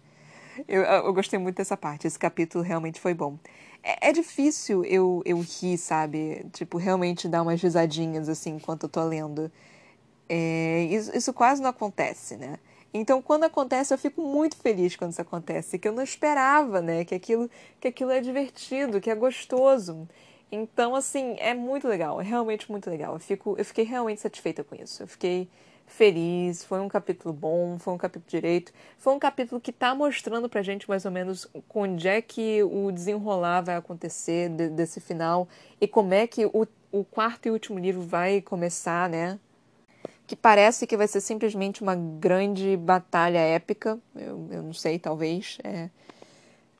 Eu, 0.68 0.82
eu 0.84 1.14
gostei 1.14 1.40
muito 1.40 1.56
dessa 1.58 1.78
parte. 1.78 2.08
Esse 2.08 2.20
capítulo 2.20 2.62
realmente 2.62 3.00
foi 3.00 3.14
bom. 3.14 3.38
É, 3.82 4.10
é 4.10 4.12
difícil 4.12 4.84
eu, 4.84 5.22
eu 5.26 5.40
rir, 5.40 5.78
sabe? 5.78 6.46
Tipo, 6.52 6.78
realmente 6.78 7.30
dar 7.30 7.44
umas 7.44 7.62
risadinhas 7.62 8.28
assim 8.28 8.56
enquanto 8.56 8.84
eu 8.84 8.90
tô 8.90 9.02
lendo. 9.06 9.50
É, 10.28 10.84
isso, 10.92 11.16
isso 11.16 11.34
quase 11.34 11.62
não 11.62 11.70
acontece, 11.70 12.36
né? 12.36 12.60
Então, 12.94 13.22
quando 13.22 13.44
acontece, 13.44 13.94
eu 13.94 13.98
fico 13.98 14.22
muito 14.22 14.56
feliz 14.58 14.96
quando 14.96 15.12
isso 15.12 15.22
acontece, 15.22 15.78
que 15.78 15.88
eu 15.88 15.92
não 15.94 16.04
esperava, 16.04 16.82
né? 16.82 17.06
Que 17.06 17.16
aquilo, 17.16 17.50
que 17.80 17.88
aquilo 17.88 18.12
é 18.12 18.22
divertido, 18.22 19.02
que 19.02 19.10
é 19.10 19.16
gostoso. 19.16 20.08
Então, 20.52 20.96
assim, 20.96 21.36
é 21.40 21.54
muito 21.54 21.88
legal, 21.88 22.22
é 22.22 22.24
realmente 22.24 22.72
muito 22.72 22.90
legal. 22.90 23.14
Eu, 23.14 23.20
fico, 23.20 23.56
eu 23.58 23.66
fiquei 23.66 23.84
realmente 23.84 24.22
satisfeita 24.22 24.64
com 24.64 24.76
isso. 24.76 25.04
Eu 25.04 25.08
fiquei 25.08 25.50
feliz, 25.88 26.64
foi 26.64 26.80
um 26.82 26.88
capítulo 26.90 27.34
bom, 27.34 27.78
foi 27.80 27.94
um 27.94 27.98
capítulo 27.98 28.30
direito, 28.30 28.74
foi 28.98 29.14
um 29.14 29.20
capítulo 29.20 29.60
que 29.60 29.72
está 29.72 29.96
mostrando 29.96 30.50
pra 30.50 30.62
gente 30.62 30.88
mais 30.88 31.06
ou 31.06 31.12
menos 31.12 31.48
onde 31.74 32.08
é 32.08 32.22
que 32.22 32.62
o 32.64 32.92
desenrolar 32.92 33.62
vai 33.62 33.76
acontecer 33.78 34.50
de, 34.50 34.70
desse 34.70 35.00
final 35.00 35.48
e 35.80 35.88
como 35.88 36.14
é 36.14 36.28
que 36.28 36.46
o, 36.46 36.68
o 36.92 37.06
quarto 37.06 37.48
e 37.48 37.52
último 37.52 37.80
livro 37.80 38.02
vai 38.02 38.42
começar, 38.42 39.10
né? 39.10 39.40
Que 40.28 40.36
parece 40.36 40.86
que 40.86 40.98
vai 40.98 41.08
ser 41.08 41.22
simplesmente 41.22 41.82
uma 41.82 41.96
grande 41.96 42.76
batalha 42.76 43.40
épica. 43.40 43.98
Eu, 44.14 44.46
eu 44.52 44.62
não 44.62 44.74
sei, 44.74 45.00
talvez. 45.00 45.58
É, 45.64 45.90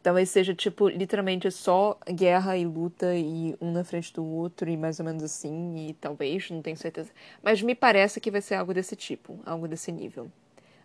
talvez 0.04 0.30
seja 0.30 0.54
tipo 0.54 0.90
literalmente 0.90 1.50
só 1.50 1.98
guerra 2.10 2.58
e 2.58 2.66
luta 2.66 3.16
e 3.16 3.56
um 3.62 3.72
na 3.72 3.86
frente 3.86 4.14
do 4.14 4.24
outro 4.26 4.70
e 4.70 4.76
mais 4.76 5.00
ou 5.00 5.06
menos 5.06 5.24
assim. 5.24 5.88
E 5.88 5.94
talvez, 5.94 6.50
não 6.50 6.62
tenho 6.62 6.76
certeza. 6.76 7.10
Mas 7.42 7.62
me 7.62 7.74
parece 7.74 8.20
que 8.20 8.30
vai 8.30 8.42
ser 8.42 8.56
algo 8.56 8.74
desse 8.74 8.98
tipo, 8.98 9.40
algo 9.46 9.66
desse 9.66 9.94
nível. 9.94 10.30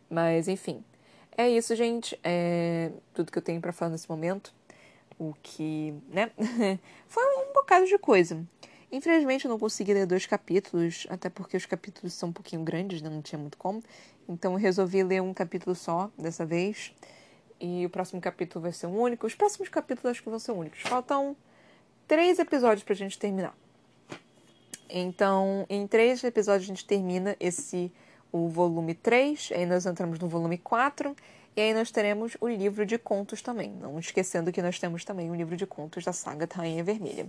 Mas 0.08 0.46
enfim. 0.46 0.84
É 1.36 1.48
isso, 1.50 1.74
gente. 1.74 2.16
É 2.22 2.92
tudo 3.12 3.32
que 3.32 3.38
eu 3.38 3.42
tenho 3.42 3.60
para 3.60 3.72
falar 3.72 3.90
nesse 3.90 4.08
momento. 4.08 4.54
O 5.18 5.34
que, 5.42 5.92
né? 6.08 6.30
Foi 7.08 7.24
um 7.38 7.52
bocado 7.52 7.86
de 7.86 7.98
coisa. 7.98 8.40
Infelizmente 8.92 9.46
eu 9.46 9.50
não 9.50 9.58
consegui 9.58 9.94
ler 9.94 10.04
dois 10.04 10.26
capítulos, 10.26 11.06
até 11.08 11.30
porque 11.30 11.56
os 11.56 11.64
capítulos 11.64 12.12
são 12.12 12.28
um 12.28 12.32
pouquinho 12.32 12.62
grandes, 12.62 13.00
né? 13.00 13.08
não 13.08 13.22
tinha 13.22 13.38
muito 13.38 13.56
como. 13.56 13.82
Então 14.28 14.52
eu 14.52 14.58
resolvi 14.58 15.02
ler 15.02 15.22
um 15.22 15.32
capítulo 15.32 15.74
só 15.74 16.10
dessa 16.18 16.44
vez. 16.44 16.94
E 17.58 17.86
o 17.86 17.90
próximo 17.90 18.20
capítulo 18.20 18.62
vai 18.62 18.72
ser 18.72 18.86
um 18.88 19.00
único. 19.00 19.26
Os 19.26 19.34
próximos 19.34 19.70
capítulos 19.70 20.10
acho 20.10 20.22
que 20.22 20.28
vão 20.28 20.38
ser 20.38 20.52
únicos. 20.52 20.82
Faltam 20.82 21.34
três 22.06 22.38
episódios 22.38 22.84
pra 22.84 22.94
gente 22.94 23.18
terminar. 23.18 23.56
Então, 24.90 25.64
em 25.70 25.86
três 25.86 26.22
episódios 26.22 26.64
a 26.64 26.68
gente 26.68 26.84
termina 26.84 27.34
esse 27.40 27.90
o 28.30 28.48
volume 28.48 28.94
3, 28.94 29.50
aí 29.54 29.66
nós 29.66 29.86
entramos 29.86 30.18
no 30.18 30.26
volume 30.26 30.58
4, 30.58 31.14
e 31.54 31.60
aí 31.60 31.74
nós 31.74 31.90
teremos 31.90 32.36
o 32.40 32.48
livro 32.48 32.84
de 32.84 32.98
contos 32.98 33.42
também. 33.42 33.70
Não 33.70 33.98
esquecendo 33.98 34.50
que 34.50 34.60
nós 34.60 34.78
temos 34.78 35.04
também 35.04 35.30
o 35.30 35.34
livro 35.34 35.56
de 35.56 35.66
contos 35.66 36.04
da 36.04 36.12
saga 36.12 36.48
Rainha 36.50 36.82
Vermelha. 36.82 37.26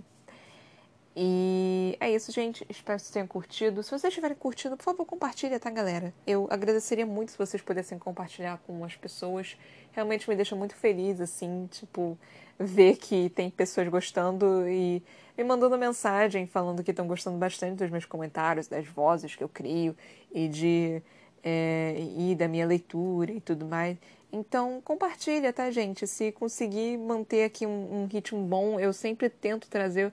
E 1.16 1.96
é 2.00 2.10
isso, 2.10 2.32
gente. 2.32 2.66
Espero 2.68 2.98
que 2.98 3.04
vocês 3.04 3.12
tenham 3.12 3.26
curtido. 3.28 3.82
Se 3.82 3.90
vocês 3.90 4.12
tiverem 4.12 4.36
curtido, 4.36 4.76
por 4.76 4.82
favor, 4.82 5.04
compartilha, 5.04 5.60
tá, 5.60 5.70
galera? 5.70 6.12
Eu 6.26 6.48
agradeceria 6.50 7.06
muito 7.06 7.30
se 7.32 7.38
vocês 7.38 7.62
pudessem 7.62 7.98
compartilhar 7.98 8.58
com 8.66 8.84
as 8.84 8.96
pessoas. 8.96 9.56
Realmente 9.92 10.28
me 10.28 10.34
deixa 10.34 10.56
muito 10.56 10.74
feliz, 10.74 11.20
assim, 11.20 11.68
tipo, 11.70 12.18
ver 12.58 12.96
que 12.96 13.30
tem 13.30 13.48
pessoas 13.48 13.86
gostando 13.88 14.68
e 14.68 15.00
me 15.38 15.44
mandando 15.44 15.78
mensagem 15.78 16.46
falando 16.48 16.82
que 16.82 16.90
estão 16.90 17.06
gostando 17.06 17.38
bastante 17.38 17.78
dos 17.78 17.90
meus 17.90 18.04
comentários, 18.04 18.66
das 18.66 18.86
vozes 18.86 19.36
que 19.36 19.44
eu 19.44 19.48
crio 19.48 19.96
e 20.32 20.48
de 20.48 21.02
é, 21.44 21.94
e 22.16 22.34
da 22.34 22.48
minha 22.48 22.66
leitura 22.66 23.30
e 23.30 23.40
tudo 23.40 23.66
mais. 23.66 23.96
Então 24.32 24.80
compartilha, 24.82 25.52
tá, 25.52 25.70
gente? 25.70 26.08
Se 26.08 26.32
conseguir 26.32 26.98
manter 26.98 27.44
aqui 27.44 27.66
um, 27.66 28.02
um 28.02 28.06
ritmo 28.06 28.42
bom, 28.42 28.80
eu 28.80 28.92
sempre 28.92 29.28
tento 29.28 29.68
trazer 29.68 30.12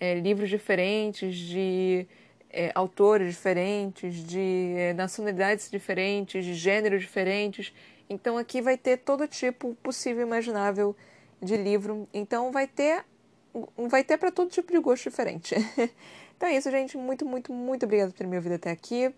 é, 0.00 0.14
livros 0.14 0.48
diferentes, 0.48 1.36
de 1.36 2.06
é, 2.50 2.70
autores 2.74 3.34
diferentes, 3.34 4.14
de 4.14 4.74
é, 4.76 4.92
nacionalidades 4.94 5.70
diferentes, 5.70 6.44
de 6.44 6.54
gêneros 6.54 7.02
diferentes. 7.02 7.72
Então 8.08 8.38
aqui 8.38 8.60
vai 8.60 8.76
ter 8.76 8.98
todo 8.98 9.26
tipo 9.26 9.74
possível 9.82 10.22
e 10.22 10.26
imaginável 10.26 10.96
de 11.40 11.56
livro. 11.56 12.08
Então 12.12 12.50
vai 12.50 12.66
ter 12.66 13.04
vai 13.88 14.04
ter 14.04 14.18
para 14.18 14.30
todo 14.30 14.50
tipo 14.50 14.72
de 14.72 14.78
gosto 14.78 15.08
diferente. 15.08 15.54
então 16.36 16.48
é 16.48 16.56
isso, 16.56 16.70
gente. 16.70 16.96
Muito, 16.96 17.24
muito, 17.24 17.52
muito 17.52 17.84
obrigada 17.84 18.10
por 18.10 18.18
ter 18.18 18.26
me 18.26 18.36
ouvido 18.36 18.54
até 18.54 18.70
aqui. 18.70 19.14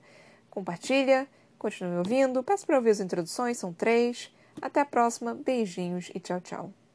Compartilha, 0.51 1.27
continue 1.59 1.93
me 1.93 1.99
ouvindo. 1.99 2.43
Peço 2.43 2.67
para 2.67 2.77
ouvir 2.77 2.91
as 2.91 3.01
introduções, 3.01 3.59
são 3.59 3.73
três. 3.73 4.33
Até 4.61 4.81
a 4.81 4.85
próxima. 4.85 5.35
Beijinhos 5.35 6.11
e 6.15 6.21
tchau, 6.21 6.41
tchau. 6.41 6.88